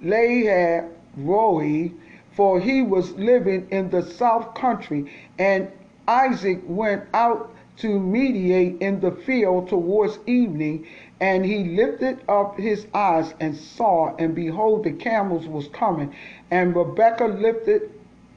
Lahai 0.05 0.87
Roi, 1.17 1.93
for 2.33 2.61
he 2.61 2.83
was 2.83 3.13
living 3.13 3.69
in 3.71 3.89
the 3.89 4.03
south 4.03 4.53
country. 4.53 5.11
And 5.39 5.73
Isaac 6.07 6.61
went 6.67 7.05
out 7.15 7.55
to 7.79 8.01
mediate 8.01 8.81
in 8.81 9.01
the 9.01 9.13
field 9.13 9.69
towards 9.69 10.19
evening, 10.27 10.87
and 11.21 11.45
he 11.45 11.65
lifted 11.65 12.19
up 12.29 12.59
his 12.59 12.87
eyes 12.93 13.35
and 13.41 13.57
saw, 13.57 14.15
and 14.17 14.35
behold, 14.35 14.85
the 14.85 14.93
camels 14.93 15.47
was 15.47 15.69
coming. 15.69 16.15
And 16.51 16.75
Rebekah 16.75 17.27
lifted 17.27 17.91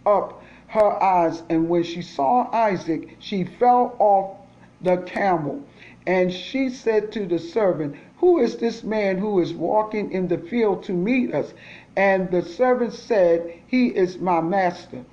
up 0.06 0.44
her 0.68 1.04
eyes, 1.04 1.44
and 1.50 1.68
when 1.70 1.84
she 1.84 2.02
saw 2.02 2.50
Isaac, 2.54 3.18
she 3.20 3.44
fell 3.44 3.96
off 4.00 4.38
the 4.82 4.98
camel. 4.98 5.62
And 6.08 6.32
she 6.32 6.70
said 6.70 7.12
to 7.12 7.26
the 7.26 7.40
servant, 7.40 7.96
Who 8.18 8.40
is 8.40 8.58
this 8.58 8.84
man 8.84 9.18
who 9.18 9.40
is 9.40 9.54
walking 9.54 10.12
in 10.12 10.28
the 10.28 10.38
field 10.38 10.84
to 10.84 10.94
meet 10.94 11.34
us? 11.34 11.54
And 11.96 12.32
the 12.32 12.42
servant 12.42 12.94
said, 12.94 13.54
He 13.68 13.88
is 13.88 14.18
my 14.18 14.42
master. 14.42 15.04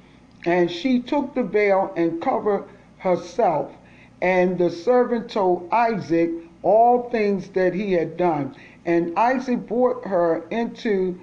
And 0.46 0.70
she 0.70 1.00
took 1.00 1.34
the 1.34 1.42
veil 1.42 1.92
and 1.96 2.22
covered 2.22 2.64
herself. 2.98 3.72
And 4.20 4.58
the 4.58 4.70
servant 4.70 5.30
told 5.30 5.68
Isaac 5.72 6.30
all 6.62 7.08
things 7.10 7.48
that 7.50 7.74
he 7.74 7.92
had 7.92 8.16
done. 8.16 8.56
And 8.84 9.16
Isaac 9.18 9.66
brought 9.66 10.06
her 10.06 10.44
into 10.50 11.18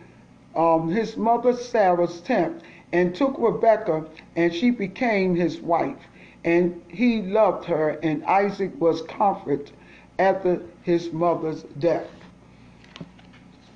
um, 0.55 0.89
his 0.89 1.17
mother 1.17 1.53
Sarah's 1.53 2.21
tent 2.21 2.61
and 2.93 3.13
took 3.13 3.35
Rebekah, 3.37 4.05
and 4.35 4.53
she 4.53 4.71
became 4.71 5.35
his 5.35 5.59
wife. 5.59 5.97
And 6.45 6.81
he 6.87 7.23
loved 7.23 7.65
her, 7.65 7.99
and 8.03 8.23
Isaac 8.25 8.71
was 8.79 9.01
comforted 9.01 9.71
after 10.17 10.61
his 10.83 11.11
mother's 11.11 11.63
death. 11.79 12.07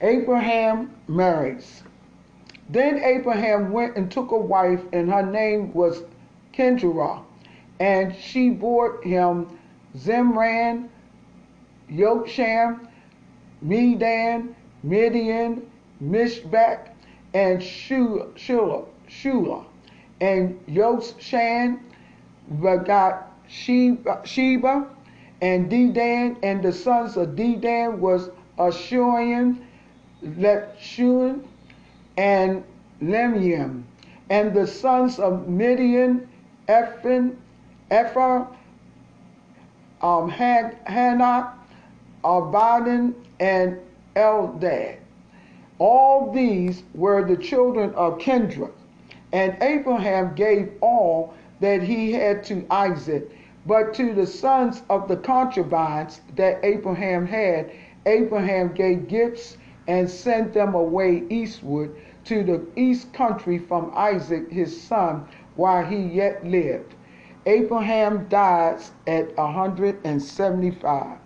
Abraham 0.01 0.91
marries. 1.07 1.83
Then 2.69 2.99
Abraham 2.99 3.71
went 3.71 3.97
and 3.97 4.09
took 4.09 4.31
a 4.31 4.37
wife, 4.37 4.81
and 4.93 5.11
her 5.11 5.25
name 5.25 5.73
was 5.73 6.03
Keturah 6.53 7.21
and 7.79 8.15
she 8.15 8.49
bore 8.49 9.01
him 9.01 9.47
Zimran, 9.97 10.89
Yokshan, 11.89 12.87
Medan, 13.61 14.55
Midian, 14.83 15.69
Mishbak, 16.03 16.89
and 17.33 17.59
Shula, 17.61 18.85
Shula, 19.07 19.65
and 20.21 20.59
Yokshan 20.67 21.79
begot 22.61 23.31
Sheba, 23.47 24.87
and 25.41 25.71
Dedan, 25.71 26.37
and 26.43 26.61
the 26.61 26.73
sons 26.73 27.17
of 27.17 27.29
Dedan 27.29 27.99
was 27.99 28.29
Ashurian, 28.57 29.57
Letshun, 30.23 31.43
and 32.17 32.63
Lemium, 33.01 33.83
and 34.29 34.53
the 34.53 34.67
sons 34.67 35.17
of 35.17 35.47
Midian, 35.47 36.27
Ephraim, 36.69 37.37
Ephraim, 37.91 38.45
um, 40.01 40.29
Han- 40.29 40.75
Hanok, 40.87 41.53
Abadan, 42.23 43.13
and 43.39 43.79
Eldad. 44.15 44.97
All 45.79 46.31
these 46.31 46.83
were 46.93 47.23
the 47.23 47.37
children 47.37 47.93
of 47.95 48.17
Kendra. 48.19 48.69
And 49.31 49.55
Abraham 49.61 50.33
gave 50.35 50.71
all 50.81 51.33
that 51.59 51.81
he 51.81 52.11
had 52.11 52.43
to 52.45 52.65
Isaac. 52.69 53.29
But 53.65 53.93
to 53.95 54.13
the 54.13 54.25
sons 54.25 54.83
of 54.89 55.07
the 55.07 55.17
concubines 55.17 56.21
that 56.35 56.59
Abraham 56.63 57.25
had, 57.25 57.71
Abraham 58.05 58.73
gave 58.73 59.07
gifts 59.07 59.57
and 59.87 60.09
sent 60.09 60.53
them 60.53 60.73
away 60.75 61.23
eastward 61.29 61.95
to 62.25 62.43
the 62.43 62.61
east 62.75 63.13
country 63.13 63.57
from 63.57 63.91
Isaac 63.95 64.51
his 64.51 64.79
son 64.81 65.25
while 65.55 65.85
he 65.85 65.97
yet 65.97 66.45
lived. 66.45 66.95
Abraham 67.49 68.27
dies 68.29 68.91
at 69.07 69.35
175. 69.35 71.17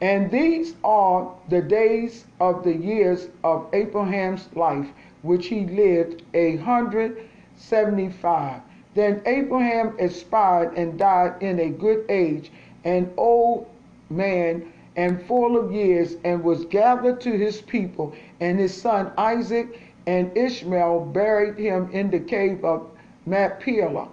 And 0.00 0.30
these 0.30 0.76
are 0.84 1.34
the 1.48 1.60
days 1.60 2.26
of 2.38 2.62
the 2.62 2.76
years 2.76 3.28
of 3.42 3.66
Abraham's 3.72 4.48
life, 4.54 4.86
which 5.22 5.48
he 5.48 5.66
lived 5.66 6.22
a 6.32 6.58
hundred 6.58 7.28
seventy-five. 7.56 8.60
Then 8.94 9.20
Abraham 9.26 9.96
expired 9.98 10.78
and 10.78 10.96
died 10.96 11.42
in 11.42 11.58
a 11.58 11.70
good 11.70 12.04
age, 12.08 12.52
an 12.84 13.10
old 13.16 13.66
man 14.10 14.64
and 14.94 15.20
full 15.22 15.56
of 15.56 15.72
years, 15.72 16.18
and 16.22 16.44
was 16.44 16.66
gathered 16.66 17.20
to 17.22 17.32
his 17.36 17.60
people. 17.62 18.12
And 18.38 18.60
his 18.60 18.80
son 18.80 19.10
Isaac 19.18 19.76
and 20.06 20.30
Ishmael 20.36 21.00
buried 21.06 21.58
him 21.58 21.90
in 21.90 22.10
the 22.10 22.20
cave 22.20 22.64
of 22.64 22.86
Machpelah 23.26 24.08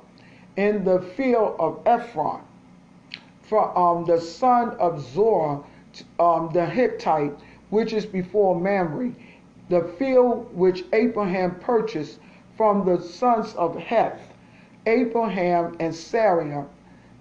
in 0.62 0.84
the 0.84 1.02
field 1.02 1.56
of 1.58 1.80
Ephron. 1.88 2.42
from 3.42 3.76
um, 3.76 4.06
the 4.06 4.22
son 4.22 4.70
of 4.80 5.02
Zorah, 5.02 5.60
um, 6.20 6.52
the 6.54 6.66
Hittite, 6.66 7.34
which 7.72 7.94
is 7.94 8.06
before 8.06 8.54
Mamre, 8.60 9.12
the 9.70 9.84
field 9.98 10.56
which 10.56 10.86
Abraham 10.94 11.56
purchased 11.56 12.20
from 12.56 12.86
the 12.86 13.02
sons 13.02 13.56
of 13.56 13.76
Heth, 13.76 14.22
Abraham 14.86 15.76
and 15.80 15.96
Sarah, 15.96 16.68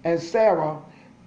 and 0.03 0.19
Sarah, 0.19 0.77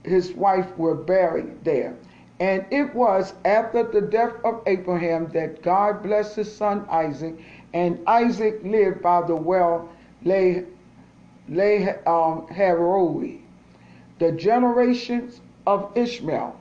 his 0.04 0.32
wife, 0.34 0.68
were 0.78 0.94
buried 0.94 1.64
there. 1.64 1.96
And 2.38 2.64
it 2.70 2.94
was 2.94 3.34
after 3.44 3.82
the 3.82 4.00
death 4.00 4.34
of 4.44 4.62
Abraham 4.66 5.30
that 5.32 5.62
God 5.62 6.02
blessed 6.02 6.36
his 6.36 6.54
son 6.54 6.86
Isaac, 6.88 7.34
and 7.72 7.98
Isaac 8.06 8.60
lived 8.62 9.02
by 9.02 9.22
the 9.26 9.34
well 9.36 9.88
lay 10.22 10.64
lay 11.48 11.88
um, 12.06 12.46
Haroi, 12.48 13.40
the 14.18 14.32
generations 14.32 15.40
of 15.66 15.90
Ishmael. 15.96 16.56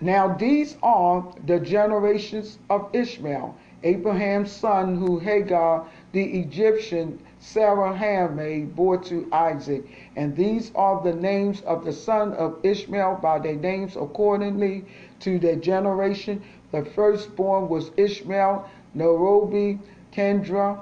Now 0.00 0.34
these 0.34 0.76
are 0.82 1.24
the 1.46 1.60
generations 1.60 2.58
of 2.68 2.90
Ishmael, 2.92 3.54
Abraham's 3.82 4.50
son, 4.50 4.96
who 4.96 5.18
Hagar 5.18 5.86
the 6.12 6.24
Egyptian 6.40 7.18
Sarah 7.38 7.94
handmaid 7.94 8.74
bore 8.74 8.96
to 8.98 9.28
Isaac. 9.32 9.84
And 10.16 10.34
these 10.34 10.72
are 10.74 11.02
the 11.02 11.14
names 11.14 11.60
of 11.62 11.84
the 11.84 11.92
son 11.92 12.32
of 12.34 12.58
Ishmael 12.62 13.18
by 13.22 13.38
their 13.38 13.56
names 13.56 13.96
accordingly 13.96 14.84
to 15.20 15.38
their 15.38 15.56
generation. 15.56 16.42
The 16.72 16.84
firstborn 16.84 17.68
was 17.68 17.90
Ishmael, 17.96 18.68
Nairobi, 18.94 19.78
Kendra, 20.12 20.80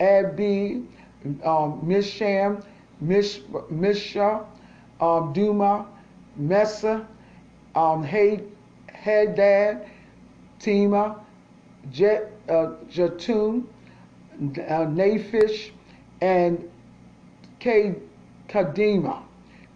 Abi, 0.00 0.82
um, 1.44 1.80
Misham, 1.84 2.62
Mish, 3.00 3.40
Misha, 3.70 4.44
um, 5.00 5.32
Duma, 5.32 5.86
Mesa, 6.36 7.06
um, 7.74 8.02
Hadad, 8.02 9.86
Tema, 10.58 11.20
Jet, 11.90 12.30
uh, 12.48 12.72
Jatun, 12.90 13.64
uh, 14.40 14.86
Naphish, 14.86 15.70
and 16.20 16.70
Kadima. 17.60 19.22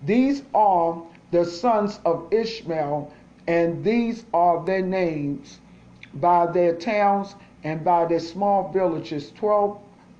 These 0.04 0.42
are 0.54 1.02
the 1.30 1.44
sons 1.44 2.00
of 2.04 2.32
Ishmael, 2.32 3.12
and 3.46 3.82
these 3.82 4.24
are 4.32 4.64
their 4.64 4.82
names 4.82 5.58
by 6.14 6.46
their 6.46 6.74
towns 6.74 7.34
and 7.64 7.84
by 7.84 8.04
their 8.06 8.20
small 8.20 8.70
villages, 8.72 9.32
twelve 9.32 9.78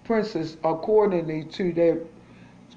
princes 0.09 0.57
accordingly 0.65 1.45
to 1.45 1.71
their 1.71 1.99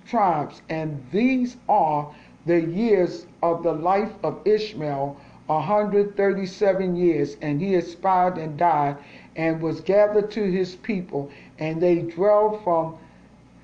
tribes. 0.05 0.61
And 0.67 1.01
these 1.13 1.55
are 1.69 2.13
the 2.45 2.59
years 2.59 3.25
of 3.41 3.63
the 3.63 3.71
life 3.71 4.11
of 4.21 4.45
Ishmael, 4.45 5.15
137 5.47 6.95
years, 6.97 7.37
and 7.41 7.61
he 7.61 7.75
expired 7.75 8.37
and 8.37 8.57
died 8.57 8.97
and 9.37 9.61
was 9.61 9.79
gathered 9.79 10.29
to 10.31 10.43
his 10.51 10.75
people, 10.75 11.29
and 11.57 11.81
they 11.81 12.01
dwelled 12.01 12.61
from 12.65 12.97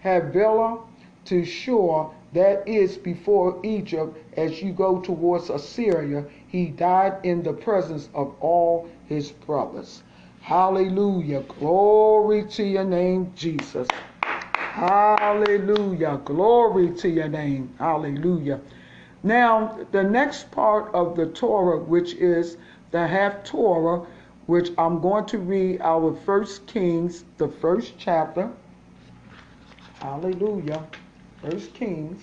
Havilah 0.01 0.79
to 1.25 1.43
Shur, 1.43 2.07
that 2.31 2.65
is 2.65 2.97
before 2.97 3.59
Egypt, 3.63 4.17
as 4.37 4.61
you 4.61 4.71
go 4.71 5.01
towards 5.01 5.49
Assyria. 5.49 6.23
He 6.47 6.67
died 6.67 7.17
in 7.23 7.43
the 7.43 7.53
presence 7.53 8.07
of 8.13 8.33
all 8.39 8.87
his 9.07 9.31
brothers. 9.31 10.03
Hallelujah. 10.47 11.41
Glory 11.59 12.45
to 12.51 12.63
your 12.63 12.85
name, 12.85 13.33
Jesus. 13.35 13.85
Hallelujah. 14.53 16.21
Glory 16.23 16.91
to 16.91 17.09
your 17.09 17.27
name. 17.27 17.75
Hallelujah. 17.77 18.61
Now, 19.23 19.77
the 19.91 20.03
next 20.03 20.49
part 20.51 20.95
of 20.95 21.17
the 21.17 21.25
Torah, 21.25 21.79
which 21.83 22.13
is 22.13 22.55
the 22.91 22.99
Haftorah, 22.99 24.07
which 24.45 24.69
I'm 24.77 25.01
going 25.01 25.25
to 25.25 25.37
read 25.37 25.81
our 25.81 26.15
First 26.15 26.65
Kings, 26.65 27.25
the 27.37 27.49
first 27.49 27.95
chapter. 27.97 28.49
Hallelujah. 29.99 30.81
First 31.41 31.73
Kings. 31.73 32.21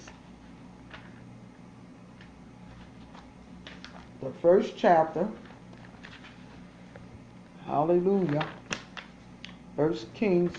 The 4.22 4.30
first 4.40 4.78
chapter. 4.78 5.28
Hallelujah. 7.66 8.46
First 9.74 10.12
Kings, 10.12 10.52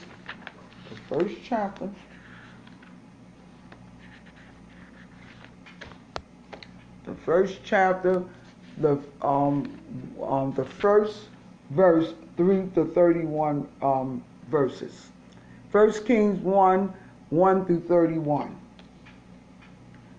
the 0.90 1.16
first 1.16 1.36
chapter. 1.44 1.90
The 7.06 7.14
first 7.24 7.60
chapter, 7.64 8.24
the 8.80 9.00
um, 9.22 9.72
um 10.22 10.54
the 10.54 10.66
first 10.66 11.30
verse 11.70 12.14
3 12.38 12.70
to 12.74 12.86
31 12.86 13.68
um, 13.84 14.24
verses. 14.50 15.12
First 15.72 16.08
Kings 16.08 16.40
1 16.40 16.92
1 17.30 17.66
through 17.66 17.82
31. 17.82 18.56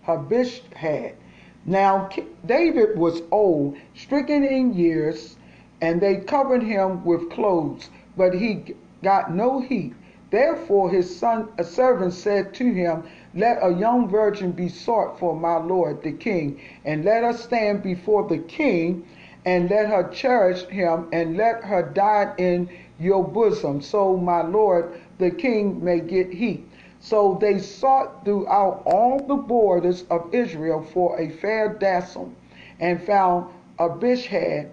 Abishag. 0.07 1.17
Now 1.65 2.09
David 2.47 2.97
was 2.97 3.23
old, 3.33 3.77
stricken 3.97 4.45
in 4.45 4.73
years, 4.73 5.37
and 5.81 6.01
they 6.01 6.17
covered 6.17 6.63
him 6.63 7.05
with 7.05 7.31
clothes, 7.31 7.91
but 8.17 8.35
he 8.35 8.75
got 9.03 9.35
no 9.35 9.61
heat. 9.61 9.93
Therefore 10.31 10.91
his 10.91 11.17
son, 11.17 11.49
a 11.59 11.65
servant, 11.65 12.13
said 12.13 12.53
to 12.55 12.73
him, 12.73 13.05
Let 13.35 13.59
a 13.63 13.73
young 13.73 14.09
virgin 14.09 14.53
be 14.53 14.69
sought 14.69 15.19
for 15.19 15.37
my 15.37 15.57
lord 15.57 16.03
the 16.03 16.13
king, 16.13 16.59
and 16.85 17.05
let 17.05 17.23
us 17.23 17.45
stand 17.45 17.83
before 17.83 18.27
the 18.27 18.39
king 18.39 19.05
and 19.45 19.71
let 19.71 19.89
her 19.89 20.09
cherish 20.09 20.67
him, 20.67 21.07
and 21.13 21.37
let 21.37 21.63
her 21.63 21.83
die 21.83 22.33
in 22.37 22.69
your 22.99 23.23
bosom, 23.23 23.81
so 23.81 24.17
my 24.17 24.43
lord 24.43 25.01
the 25.19 25.31
king 25.31 25.83
may 25.85 26.01
get 26.01 26.33
heat. 26.33 26.69
So 26.99 27.39
they 27.41 27.59
sought 27.59 28.25
throughout 28.25 28.83
all 28.85 29.21
the 29.21 29.37
borders 29.37 30.05
of 30.11 30.35
Israel 30.35 30.83
for 30.83 31.21
a 31.21 31.29
fair 31.31 31.69
damsel, 31.69 32.33
and 32.81 33.01
found 33.01 33.47
Abishag, 33.79 34.69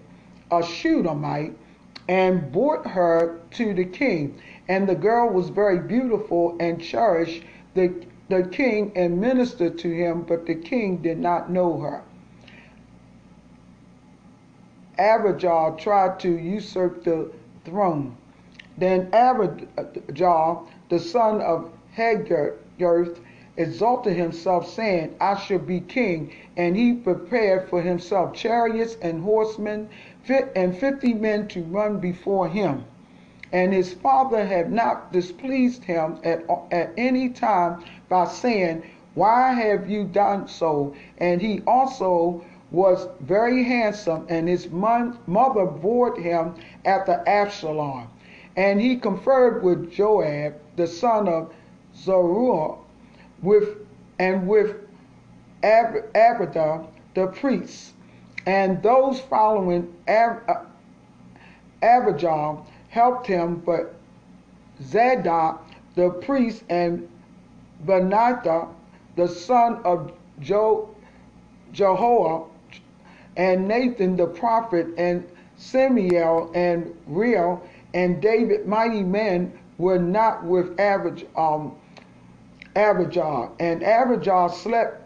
a 0.59 0.63
Shunammite, 0.63 1.57
and 2.07 2.51
brought 2.51 2.85
her 2.87 3.39
to 3.51 3.73
the 3.73 3.85
king. 3.85 4.39
And 4.67 4.87
the 4.87 4.95
girl 4.95 5.29
was 5.29 5.49
very 5.49 5.79
beautiful 5.79 6.55
and 6.59 6.81
cherished 6.81 7.43
the, 7.73 8.05
the 8.29 8.43
king 8.43 8.91
and 8.95 9.19
ministered 9.19 9.77
to 9.79 9.89
him, 9.89 10.23
but 10.23 10.45
the 10.45 10.55
king 10.55 10.97
did 10.97 11.19
not 11.19 11.49
know 11.49 11.79
her. 11.79 12.03
Abijah 14.99 15.75
tried 15.77 16.19
to 16.19 16.37
usurp 16.37 17.03
the 17.03 17.31
throne. 17.65 18.15
Then 18.77 19.09
Abijah, 19.13 20.59
the 20.89 20.99
son 20.99 21.41
of 21.41 21.71
Haggith, 21.93 23.19
exalted 23.57 24.15
himself, 24.15 24.67
saying, 24.69 25.15
I 25.19 25.37
shall 25.37 25.59
be 25.59 25.79
king. 25.79 26.31
And 26.57 26.75
he 26.75 26.93
prepared 26.93 27.69
for 27.69 27.81
himself 27.81 28.33
chariots 28.33 28.97
and 29.01 29.23
horsemen, 29.23 29.89
and 30.55 30.77
fifty 30.77 31.13
men 31.13 31.47
to 31.49 31.61
run 31.63 31.99
before 31.99 32.47
him. 32.47 32.85
And 33.51 33.71
his 33.71 33.93
father 33.93 34.45
had 34.45 34.71
not 34.71 35.11
displeased 35.11 35.83
him 35.83 36.17
at, 36.23 36.43
at 36.71 36.91
any 36.97 37.29
time 37.29 37.83
by 38.09 38.25
saying, 38.25 38.83
Why 39.13 39.53
have 39.53 39.89
you 39.89 40.05
done 40.05 40.47
so? 40.47 40.95
And 41.19 41.39
he 41.39 41.61
also 41.67 42.43
was 42.71 43.07
very 43.19 43.63
handsome, 43.63 44.25
and 44.29 44.47
his 44.47 44.69
mother 44.71 45.65
bore 45.65 46.19
him 46.19 46.55
after 46.85 47.23
Absalom. 47.27 48.07
And 48.55 48.81
he 48.81 48.97
conferred 48.97 49.63
with 49.63 49.91
Joab, 49.91 50.55
the 50.75 50.87
son 50.87 51.27
of 51.27 51.53
Zeruiah, 51.95 52.77
with 53.43 53.77
and 54.19 54.47
with 54.47 54.77
Ab- 55.63 56.13
Abida, 56.15 56.87
the 57.15 57.27
priest, 57.27 57.93
and 58.47 58.83
those 58.83 59.19
following 59.21 59.93
Ab- 60.07 60.43
uh, 60.49 60.65
Abijah 61.83 62.57
helped 62.89 63.27
him, 63.27 63.57
but 63.65 63.95
Zadok, 64.81 65.65
the 65.95 66.09
priest, 66.11 66.63
and 66.69 67.09
Benaiah, 67.85 68.67
the 69.15 69.27
son 69.27 69.81
of 69.85 70.13
jo- 70.41 70.89
Jehoah, 71.73 72.45
and 73.37 73.67
Nathan 73.67 74.15
the 74.15 74.27
prophet, 74.27 74.87
and 74.97 75.25
Samuel 75.57 76.51
and 76.55 76.95
Reuel 77.07 77.61
and 77.93 78.21
David, 78.21 78.67
mighty 78.67 79.03
men, 79.03 79.53
were 79.77 79.99
not 79.99 80.43
with 80.45 80.79
average 80.79 81.25
um, 81.37 81.75
Abijah. 82.75 83.49
And 83.59 83.83
Abijah 83.83 84.49
slept, 84.53 85.01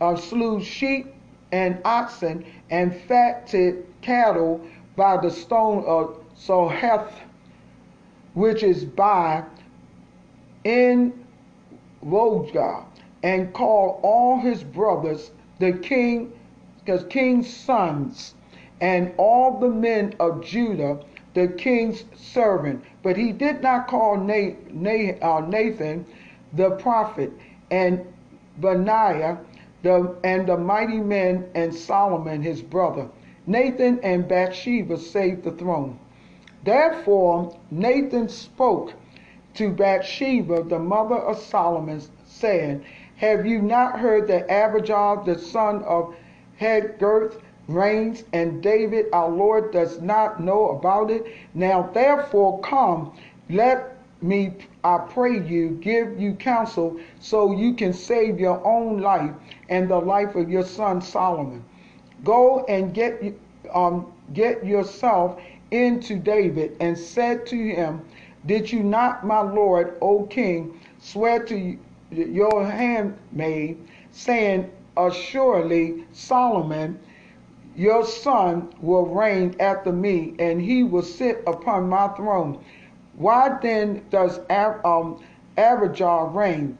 uh, 0.00 0.16
slew 0.16 0.62
sheep 0.62 1.14
and 1.52 1.78
oxen 1.84 2.44
and 2.70 2.94
fatted 3.02 3.86
cattle 4.00 4.60
by 4.96 5.16
the 5.18 5.30
stone 5.30 5.84
of 5.86 6.18
Soheth, 6.36 7.12
which 8.34 8.62
is 8.62 8.84
by 8.84 9.44
in 10.64 11.12
Rogah, 12.04 12.84
and 13.22 13.52
called 13.52 14.00
all 14.02 14.40
his 14.40 14.64
brothers 14.64 15.30
the 15.58 15.72
king, 15.72 16.32
because 16.78 17.04
king's 17.04 17.54
sons, 17.54 18.34
and 18.80 19.12
all 19.16 19.60
the 19.60 19.68
men 19.68 20.14
of 20.18 20.42
Judah, 20.42 20.98
the 21.34 21.48
king's 21.48 22.04
servant. 22.16 22.84
But 23.02 23.16
he 23.16 23.32
did 23.32 23.62
not 23.62 23.86
call 23.86 24.14
uh, 24.16 25.40
Nathan 25.48 26.06
the 26.52 26.70
prophet, 26.72 27.32
and 27.70 28.04
Benaiah, 28.60 29.38
the, 29.82 30.14
and 30.24 30.46
the 30.46 30.56
mighty 30.56 31.00
men, 31.00 31.46
and 31.54 31.74
Solomon 31.74 32.42
his 32.42 32.62
brother. 32.62 33.08
Nathan 33.46 33.98
and 34.02 34.28
Bathsheba 34.28 34.96
saved 34.96 35.42
the 35.42 35.52
throne. 35.52 35.98
Therefore, 36.64 37.56
Nathan 37.70 38.28
spoke 38.28 38.92
to 39.54 39.70
Bathsheba, 39.70 40.62
the 40.62 40.78
mother 40.78 41.16
of 41.16 41.38
Solomon, 41.38 42.00
saying, 42.24 42.84
Have 43.16 43.44
you 43.44 43.60
not 43.60 43.98
heard 43.98 44.28
that 44.28 44.48
Abijah, 44.48 45.22
the 45.24 45.38
son 45.38 45.82
of 45.82 46.14
Haggith, 46.56 47.40
reigns, 47.68 48.24
and 48.32 48.62
David 48.62 49.06
our 49.12 49.28
Lord 49.28 49.72
does 49.72 50.00
not 50.00 50.40
know 50.40 50.70
about 50.70 51.10
it? 51.10 51.26
Now 51.54 51.90
therefore 51.92 52.60
come, 52.60 53.12
let 53.50 53.96
me, 54.22 54.54
I 54.84 54.98
pray 54.98 55.38
you, 55.38 55.78
give 55.80 56.20
you 56.20 56.34
counsel 56.34 56.98
so 57.20 57.52
you 57.52 57.74
can 57.74 57.92
save 57.92 58.40
your 58.40 58.64
own 58.66 59.00
life 59.00 59.32
and 59.68 59.88
the 59.88 59.98
life 59.98 60.34
of 60.34 60.50
your 60.50 60.64
son 60.64 61.00
Solomon. 61.00 61.64
Go 62.24 62.64
and 62.64 62.92
get, 62.92 63.22
um, 63.72 64.12
get 64.32 64.64
yourself 64.64 65.40
into 65.70 66.16
David 66.16 66.76
and 66.80 66.98
said 66.98 67.46
to 67.46 67.56
him, 67.56 68.02
Did 68.46 68.72
you 68.72 68.82
not, 68.82 69.24
my 69.24 69.40
lord, 69.40 69.96
O 70.02 70.24
king, 70.24 70.78
swear 70.98 71.44
to 71.44 71.78
your 72.10 72.66
handmaid, 72.66 73.78
saying, 74.10 74.70
Assuredly, 74.96 76.04
Solomon, 76.12 76.98
your 77.74 78.04
son, 78.04 78.68
will 78.82 79.06
reign 79.06 79.54
after 79.58 79.90
me, 79.92 80.34
and 80.38 80.60
he 80.60 80.82
will 80.84 81.02
sit 81.02 81.42
upon 81.46 81.88
my 81.88 82.08
throne. 82.08 82.62
Why 83.16 83.58
then 83.60 84.02
does 84.10 84.40
um, 84.50 85.22
Abijah 85.56 86.30
reign? 86.32 86.78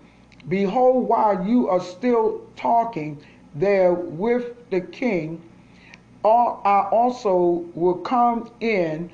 Behold, 0.49 1.09
while 1.09 1.47
you 1.47 1.69
are 1.69 1.81
still 1.81 2.41
talking 2.57 3.23
there 3.55 3.93
with 3.93 4.71
the 4.71 4.81
king, 4.81 5.41
I 6.25 6.89
also 6.91 7.65
will 7.75 7.97
come 7.97 8.51
in 8.61 9.11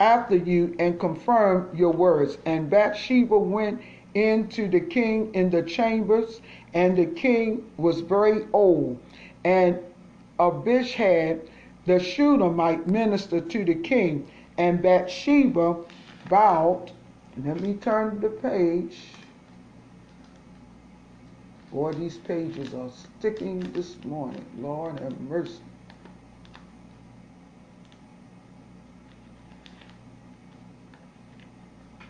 after 0.00 0.36
you 0.36 0.74
and 0.78 0.98
confirm 1.00 1.70
your 1.74 1.92
words. 1.92 2.38
And 2.46 2.68
Bathsheba 2.68 3.38
went 3.38 3.80
into 4.14 4.68
the 4.68 4.80
king 4.80 5.34
in 5.34 5.50
the 5.50 5.62
chambers, 5.62 6.40
and 6.74 6.96
the 6.96 7.06
king 7.06 7.64
was 7.76 8.00
very 8.00 8.46
old. 8.52 8.98
And 9.44 9.78
Abishag 10.38 11.40
the 11.86 11.98
Shunammite 11.98 12.86
minister 12.86 13.40
to 13.40 13.64
the 13.64 13.74
king, 13.74 14.28
and 14.58 14.80
Bathsheba 14.82 15.76
bowed. 16.32 16.90
Let 17.44 17.60
me 17.60 17.74
turn 17.74 18.18
the 18.18 18.30
page. 18.30 18.96
Boy, 21.70 21.92
these 21.92 22.16
pages 22.16 22.72
are 22.72 22.88
sticking 23.18 23.60
this 23.72 24.02
morning. 24.06 24.42
Lord 24.58 24.98
have 25.00 25.20
mercy. 25.20 25.60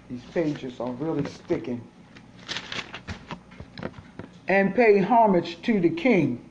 These 0.09 0.23
pages 0.32 0.78
are 0.78 0.93
really 0.93 1.28
sticking. 1.28 1.82
And 4.47 4.73
pay 4.73 5.01
homage 5.01 5.61
to 5.62 5.81
the 5.81 5.90
king. 5.90 6.49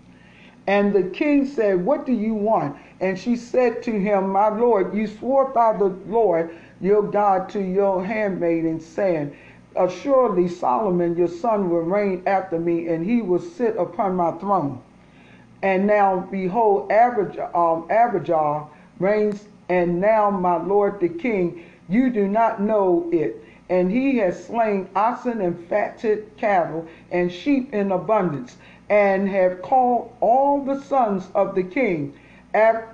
And 0.67 0.93
the 0.93 1.03
king 1.03 1.45
said, 1.45 1.85
What 1.85 2.05
do 2.05 2.11
you 2.11 2.33
want? 2.33 2.75
And 2.99 3.17
she 3.17 3.37
said 3.37 3.81
to 3.83 3.91
him, 3.97 4.29
My 4.29 4.49
lord, 4.49 4.93
you 4.93 5.07
swore 5.07 5.53
by 5.53 5.77
the 5.77 5.85
Lord 5.85 6.53
your 6.81 7.03
God 7.03 7.49
to 7.49 7.61
your 7.61 8.05
handmaiden, 8.05 8.79
saying, 8.81 9.35
Assuredly 9.75 10.49
Solomon 10.49 11.15
your 11.17 11.29
son 11.29 11.69
will 11.69 11.81
reign 11.81 12.23
after 12.27 12.59
me, 12.59 12.87
and 12.89 13.05
he 13.05 13.21
will 13.21 13.39
sit 13.41 13.77
upon 13.77 14.15
my 14.15 14.31
throne. 14.33 14.81
And 15.63 15.87
now 15.87 16.27
behold, 16.31 16.91
Abijah, 16.91 17.55
um, 17.57 17.87
Abijah 17.91 18.65
reigns, 18.99 19.47
and 19.69 20.01
now 20.01 20.29
my 20.31 20.57
lord 20.57 20.99
the 21.01 21.09
king, 21.09 21.65
you 21.89 22.09
do 22.11 22.27
not 22.27 22.61
know 22.61 23.09
it 23.13 23.43
and 23.69 23.91
he 23.91 24.17
has 24.17 24.45
slain 24.45 24.89
oxen 24.95 25.41
and 25.41 25.67
fatted 25.69 26.29
cattle 26.37 26.87
and 27.11 27.31
sheep 27.31 27.73
in 27.73 27.91
abundance, 27.93 28.57
and 28.89 29.29
have 29.29 29.61
called 29.61 30.13
all 30.21 30.63
the 30.65 30.81
sons 30.83 31.29
of 31.35 31.55
the 31.55 31.63
king, 31.63 32.13
Ab- 32.53 32.89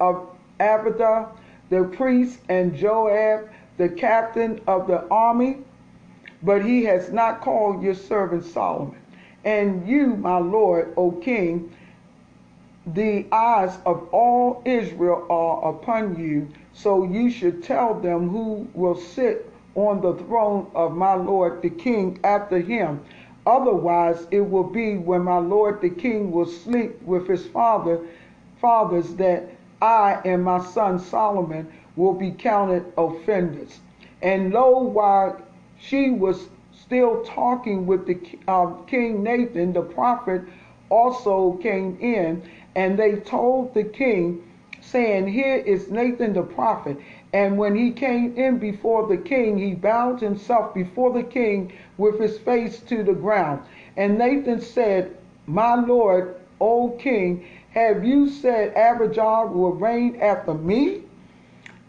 of 0.00 0.28
Abida, 0.60 1.28
the 1.70 1.84
priest, 1.84 2.38
and 2.48 2.74
Joab, 2.74 3.50
the 3.76 3.88
captain 3.88 4.60
of 4.66 4.86
the 4.86 5.06
army, 5.08 5.58
but 6.42 6.64
he 6.64 6.84
has 6.84 7.10
not 7.10 7.40
called 7.40 7.82
your 7.82 7.94
servant 7.94 8.44
Solomon. 8.44 8.96
And 9.44 9.86
you, 9.88 10.16
my 10.16 10.38
lord, 10.38 10.92
O 10.96 11.12
king, 11.12 11.72
the 12.86 13.26
eyes 13.32 13.78
of 13.84 14.08
all 14.12 14.62
Israel 14.64 15.26
are 15.28 15.70
upon 15.70 16.18
you, 16.18 16.48
so 16.72 17.04
you 17.04 17.30
should 17.30 17.62
tell 17.64 17.94
them 17.94 18.28
who 18.28 18.68
will 18.74 18.94
sit 18.96 19.50
on 19.74 20.00
the 20.00 20.14
throne 20.24 20.70
of 20.74 20.96
my 20.96 21.14
Lord 21.14 21.62
the 21.62 21.70
king 21.70 22.18
after 22.24 22.58
him. 22.58 23.00
Otherwise, 23.46 24.26
it 24.30 24.40
will 24.40 24.64
be 24.64 24.96
when 24.96 25.22
my 25.22 25.38
Lord 25.38 25.80
the 25.80 25.90
king 25.90 26.30
will 26.32 26.46
sleep 26.46 27.00
with 27.02 27.28
his 27.28 27.46
father, 27.46 28.00
fathers 28.60 29.14
that 29.16 29.48
I 29.82 30.20
and 30.24 30.42
my 30.44 30.60
son 30.64 30.98
Solomon 30.98 31.70
will 31.96 32.14
be 32.14 32.30
counted 32.30 32.92
offenders. 32.96 33.80
And 34.22 34.52
lo, 34.52 34.78
while 34.78 35.40
she 35.78 36.10
was 36.10 36.48
still 36.72 37.24
talking 37.24 37.86
with 37.86 38.06
the 38.06 38.18
uh, 38.48 38.66
king 38.86 39.22
Nathan, 39.22 39.72
the 39.72 39.82
prophet 39.82 40.42
also 40.88 41.58
came 41.62 41.98
in, 42.00 42.42
and 42.74 42.98
they 42.98 43.16
told 43.16 43.74
the 43.74 43.84
king, 43.84 44.42
saying, 44.80 45.26
Here 45.26 45.56
is 45.56 45.90
Nathan 45.90 46.32
the 46.32 46.42
prophet. 46.42 46.96
And 47.32 47.58
when 47.58 47.74
he 47.74 47.90
came 47.90 48.36
in 48.36 48.58
before 48.58 49.06
the 49.06 49.16
king, 49.16 49.58
he 49.58 49.74
bowed 49.74 50.20
himself 50.20 50.74
before 50.74 51.12
the 51.12 51.24
king 51.24 51.72
with 51.98 52.20
his 52.20 52.38
face 52.38 52.80
to 52.80 53.02
the 53.02 53.12
ground. 53.12 53.62
And 53.96 54.16
Nathan 54.16 54.60
said, 54.60 55.16
My 55.46 55.74
lord, 55.74 56.36
O 56.60 56.90
king, 56.90 57.44
have 57.76 58.04
you 58.06 58.26
said 58.28 58.72
Abijah 58.74 59.50
will 59.52 59.72
reign 59.72 60.16
after 60.20 60.54
me? 60.54 61.02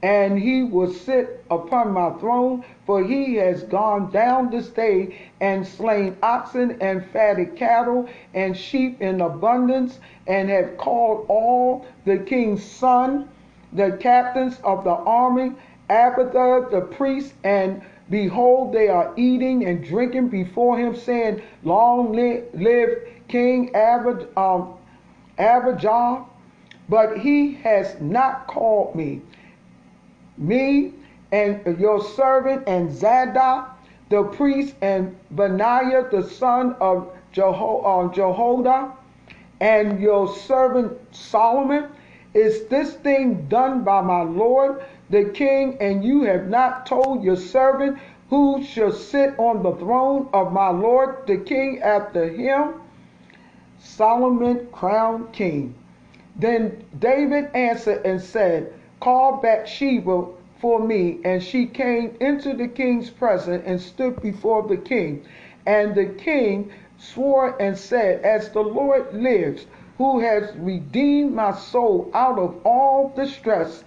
And 0.04 0.38
he 0.38 0.62
will 0.62 0.94
sit 0.94 1.44
upon 1.50 1.92
my 1.92 2.12
throne, 2.20 2.64
for 2.86 3.04
he 3.04 3.36
has 3.36 3.64
gone 3.64 4.12
down 4.12 4.52
this 4.52 4.68
day 4.68 5.32
and 5.42 5.66
slain 5.66 6.16
oxen 6.22 6.78
and 6.82 7.04
fatted 7.12 7.56
cattle 7.56 8.08
and 8.34 8.56
sheep 8.56 9.02
in 9.02 9.22
abundance, 9.22 10.00
and 10.28 10.50
have 10.50 10.78
called 10.78 11.26
all 11.30 11.86
the 12.06 12.18
king's 12.20 12.64
son 12.64 13.30
the 13.74 13.98
captains 14.00 14.60
of 14.64 14.84
the 14.84 14.90
army, 14.90 15.54
Abiathar 15.90 16.70
the 16.70 16.82
priest, 16.82 17.34
and 17.44 17.82
behold, 18.10 18.74
they 18.74 18.88
are 18.90 19.14
eating 19.16 19.66
and 19.66 19.84
drinking 19.84 20.28
before 20.30 20.78
him, 20.78 20.96
saying, 20.96 21.42
Long 21.64 22.12
live 22.12 23.08
King 23.28 23.76
Abijah, 23.76 24.28
um, 24.38 24.77
Abijah. 25.38 26.24
But 26.90 27.18
he 27.18 27.56
has 27.56 28.00
not 28.00 28.48
called 28.48 28.96
me, 28.96 29.22
me 30.38 30.94
and 31.34 31.78
your 31.78 32.02
servant, 32.02 32.64
and 32.66 32.90
Zadok 32.90 33.78
the 34.10 34.24
priest, 34.24 34.76
and 34.82 35.18
Benaiah 35.32 36.10
the 36.10 36.24
son 36.24 36.76
of 36.80 37.12
Jeho- 37.34 37.84
uh, 37.84 38.14
Jehoiada, 38.14 38.94
and 39.60 40.00
your 40.00 40.34
servant 40.34 40.98
Solomon 41.14 41.90
is 42.34 42.68
this 42.68 42.94
thing 42.94 43.48
done 43.50 43.84
by 43.84 44.02
my 44.02 44.22
Lord 44.22 44.84
the 45.10 45.26
king, 45.26 45.78
and 45.82 46.06
you 46.06 46.24
have 46.24 46.48
not 46.48 46.86
told 46.86 47.24
your 47.24 47.36
servant 47.36 47.98
who 48.30 48.64
shall 48.64 48.92
sit 48.92 49.34
on 49.38 49.64
the 49.64 49.74
throne 49.76 50.30
of 50.34 50.54
my 50.54 50.70
Lord 50.70 51.28
the 51.28 51.38
king 51.38 51.82
after 51.82 52.30
him? 52.30 52.76
Solomon 53.80 54.68
crowned 54.72 55.32
king. 55.34 55.74
Then 56.36 56.84
David 57.00 57.50
answered 57.56 58.06
and 58.06 58.22
said, 58.22 58.74
Call 59.00 59.38
Bathsheba 59.38 60.26
for 60.60 60.80
me. 60.80 61.20
And 61.24 61.42
she 61.42 61.66
came 61.66 62.16
into 62.20 62.54
the 62.54 62.68
king's 62.68 63.10
presence 63.10 63.64
and 63.66 63.80
stood 63.82 64.22
before 64.22 64.64
the 64.68 64.78
king. 64.78 65.24
And 65.66 65.96
the 65.96 66.06
king 66.06 66.72
swore 66.98 67.56
and 67.60 67.78
said, 67.78 68.24
As 68.24 68.50
the 68.52 68.62
Lord 68.62 69.14
lives, 69.14 69.66
who 69.98 70.20
has 70.20 70.56
redeemed 70.58 71.34
my 71.34 71.54
soul 71.54 72.12
out 72.14 72.38
of 72.38 72.56
all 72.66 73.12
distress, 73.16 73.84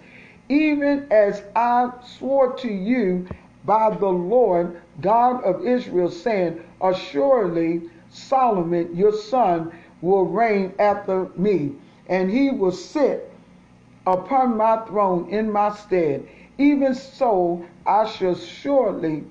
even 0.49 1.07
as 1.13 1.43
I 1.55 1.91
swore 2.05 2.55
to 2.55 2.69
you 2.69 3.29
by 3.65 3.91
the 3.91 4.09
Lord 4.09 4.81
God 5.01 5.45
of 5.45 5.65
Israel, 5.65 6.11
saying, 6.11 6.65
Assuredly, 6.81 7.83
Solomon 8.13 8.95
your 8.97 9.13
son 9.13 9.71
will 10.03 10.25
reign 10.25 10.73
after 10.79 11.29
me, 11.37 11.73
and 12.09 12.31
he 12.31 12.51
will 12.51 12.73
sit 12.73 13.31
upon 14.07 14.57
my 14.57 14.79
throne 14.87 15.29
in 15.29 15.51
my 15.51 15.75
stead. 15.75 16.27
Even 16.59 16.95
so, 16.95 17.65
I 17.87 18.07
shall 18.07 18.35
surely 18.35 19.25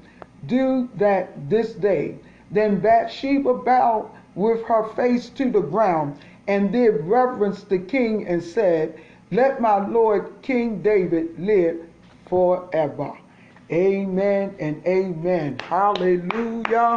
do 0.45 0.89
that 0.95 1.49
this 1.49 1.73
day. 1.73 2.17
Then 2.51 2.79
Bathsheba 2.79 3.53
bowed 3.53 4.09
with 4.35 4.63
her 4.63 4.87
face 4.95 5.29
to 5.29 5.51
the 5.51 5.61
ground 5.61 6.17
and 6.47 6.71
did 6.71 7.03
reverence 7.05 7.63
the 7.63 7.77
king 7.77 8.27
and 8.27 8.41
said, 8.41 8.99
Let 9.31 9.61
my 9.61 9.85
Lord 9.87 10.31
King 10.41 10.81
David 10.81 11.39
live 11.39 11.77
forever. 12.27 13.13
Amen 13.71 14.55
and 14.59 14.83
amen. 14.87 15.59
Hallelujah. 15.59 16.95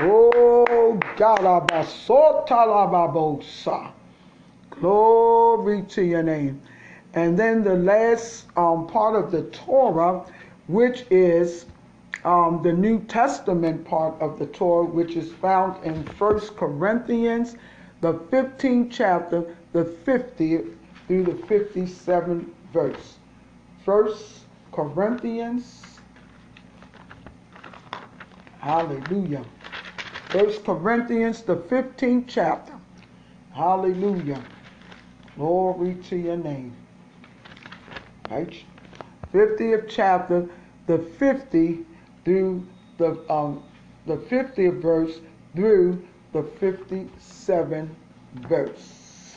Oh, 0.00 0.98
Galabasotalababosa. 1.16 3.92
Glory 4.70 5.82
to 5.82 6.02
your 6.02 6.22
name. 6.22 6.60
And 7.14 7.38
then 7.38 7.62
the 7.62 7.76
last 7.76 8.46
um, 8.56 8.88
part 8.88 9.14
of 9.14 9.30
the 9.30 9.42
Torah, 9.44 10.24
which 10.66 11.06
is 11.10 11.66
um, 12.24 12.60
the 12.62 12.72
New 12.72 13.00
Testament 13.04 13.84
part 13.84 14.20
of 14.20 14.38
the 14.38 14.46
Torah, 14.46 14.84
which 14.84 15.14
is 15.14 15.32
found 15.32 15.82
in 15.84 16.02
First 16.04 16.56
Corinthians, 16.56 17.56
the 18.00 18.14
15th 18.14 18.90
chapter, 18.90 19.54
the 19.72 19.84
50th 19.84 20.74
through 21.06 21.24
the 21.24 21.32
57th 21.32 22.46
verse. 22.72 23.16
First 23.84 24.40
Corinthians, 24.72 25.82
hallelujah. 28.64 29.44
First 30.30 30.64
Corinthians, 30.64 31.42
the 31.42 31.56
15th 31.56 32.24
chapter, 32.26 32.72
hallelujah. 33.52 34.42
Glory 35.36 35.96
to 36.08 36.16
your 36.16 36.38
name. 36.38 36.74
Right? 38.30 38.54
50th 39.34 39.86
chapter, 39.88 40.48
the 40.86 40.98
50 40.98 41.84
through 42.24 42.66
the 42.96 43.20
um, 43.30 43.62
the 44.06 44.16
50th 44.16 44.80
verse 44.80 45.20
through 45.54 46.02
the 46.32 46.42
57th 46.42 47.88
verse. 48.48 49.36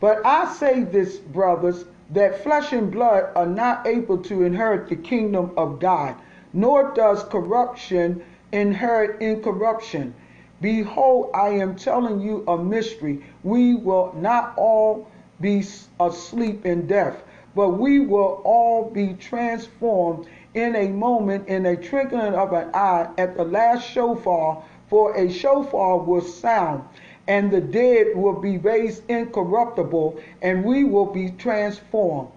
But 0.00 0.26
I 0.26 0.52
say 0.54 0.82
this, 0.82 1.18
brothers, 1.18 1.84
that 2.10 2.42
flesh 2.42 2.72
and 2.72 2.90
blood 2.90 3.30
are 3.36 3.46
not 3.46 3.86
able 3.86 4.18
to 4.24 4.42
inherit 4.42 4.88
the 4.88 4.96
kingdom 4.96 5.52
of 5.56 5.78
God, 5.78 6.16
nor 6.52 6.92
does 6.94 7.22
corruption 7.24 8.22
inherit 8.52 9.20
incorruption. 9.20 10.14
Behold, 10.60 11.30
I 11.34 11.50
am 11.50 11.76
telling 11.76 12.20
you 12.20 12.44
a 12.48 12.56
mystery. 12.58 13.24
We 13.44 13.74
will 13.74 14.12
not 14.16 14.54
all 14.56 15.08
be 15.40 15.64
asleep 16.00 16.66
in 16.66 16.86
death, 16.86 17.22
but 17.54 17.70
we 17.70 18.00
will 18.00 18.40
all 18.44 18.90
be 18.90 19.14
transformed 19.14 20.26
in 20.54 20.74
a 20.74 20.88
moment, 20.88 21.46
in 21.46 21.66
a 21.66 21.76
twinkling 21.76 22.34
of 22.34 22.52
an 22.52 22.70
eye, 22.74 23.08
at 23.18 23.36
the 23.36 23.44
last 23.44 23.88
shofar, 23.88 24.64
for 24.88 25.14
a 25.16 25.30
shofar 25.30 25.98
will 25.98 26.22
sound, 26.22 26.82
and 27.28 27.50
the 27.50 27.60
dead 27.60 28.16
will 28.16 28.40
be 28.40 28.58
raised 28.58 29.08
incorruptible, 29.08 30.18
and 30.42 30.64
we 30.64 30.82
will 30.84 31.06
be 31.06 31.30
transformed. 31.32 32.28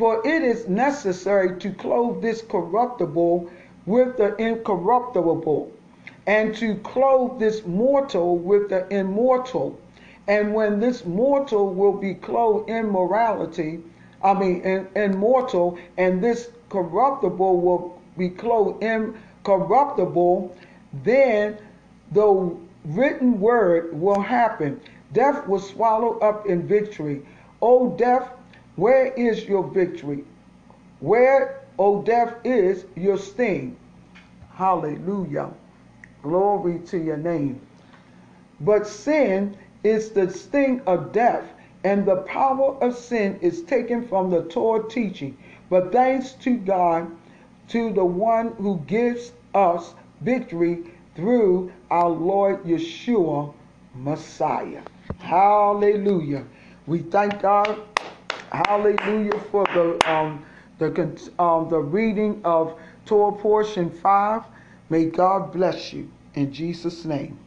For 0.00 0.26
it 0.26 0.42
is 0.42 0.66
necessary 0.66 1.58
to 1.58 1.72
clothe 1.72 2.22
this 2.22 2.40
corruptible 2.40 3.50
with 3.84 4.16
the 4.16 4.34
incorruptible, 4.36 5.70
and 6.26 6.56
to 6.56 6.76
clothe 6.76 7.38
this 7.38 7.66
mortal 7.66 8.38
with 8.38 8.70
the 8.70 8.88
immortal. 8.88 9.78
And 10.26 10.54
when 10.54 10.80
this 10.80 11.04
mortal 11.04 11.74
will 11.74 11.92
be 11.92 12.14
clothed 12.14 12.70
in 12.70 12.86
morality, 12.86 13.80
I 14.24 14.32
mean, 14.32 14.62
in, 14.62 14.88
immortal, 14.96 15.76
and 15.98 16.24
this 16.24 16.48
corruptible 16.70 17.60
will 17.60 18.00
be 18.16 18.30
clothed 18.30 18.82
incorruptible, 18.82 20.56
then 21.04 21.58
the 22.12 22.56
written 22.86 23.38
word 23.38 24.00
will 24.00 24.22
happen. 24.22 24.80
Death 25.12 25.46
was 25.46 25.68
swallowed 25.68 26.22
up 26.22 26.46
in 26.46 26.66
victory. 26.66 27.20
O 27.60 27.90
death, 27.98 28.30
where 28.80 29.12
is 29.12 29.44
your 29.44 29.62
victory? 29.62 30.24
Where, 31.00 31.60
O 31.78 32.00
death, 32.00 32.36
is 32.44 32.86
your 32.96 33.18
sting? 33.18 33.76
Hallelujah. 34.54 35.50
Glory 36.22 36.78
to 36.86 36.96
your 36.96 37.18
name. 37.18 37.60
But 38.58 38.86
sin 38.86 39.54
is 39.84 40.12
the 40.12 40.30
sting 40.30 40.80
of 40.86 41.12
death, 41.12 41.44
and 41.84 42.06
the 42.06 42.22
power 42.22 42.82
of 42.82 42.96
sin 42.96 43.38
is 43.42 43.60
taken 43.64 44.08
from 44.08 44.30
the 44.30 44.44
Torah 44.44 44.88
teaching. 44.88 45.36
But 45.68 45.92
thanks 45.92 46.32
to 46.44 46.56
God, 46.56 47.10
to 47.68 47.92
the 47.92 48.04
one 48.06 48.54
who 48.54 48.78
gives 48.86 49.32
us 49.54 49.94
victory 50.22 50.84
through 51.14 51.70
our 51.90 52.08
Lord 52.08 52.64
Yeshua 52.64 53.52
Messiah. 53.94 54.80
Hallelujah. 55.18 56.46
We 56.86 57.00
thank 57.00 57.42
God. 57.42 57.78
Hallelujah 58.52 59.38
for 59.50 59.64
the 59.66 59.98
um, 60.10 60.44
the 60.78 60.88
um, 61.38 61.68
the 61.68 61.78
reading 61.78 62.40
of 62.44 62.78
Torah 63.06 63.36
portion 63.38 63.90
five. 63.90 64.42
May 64.88 65.06
God 65.06 65.52
bless 65.52 65.92
you 65.92 66.10
in 66.34 66.52
Jesus' 66.52 67.04
name. 67.04 67.38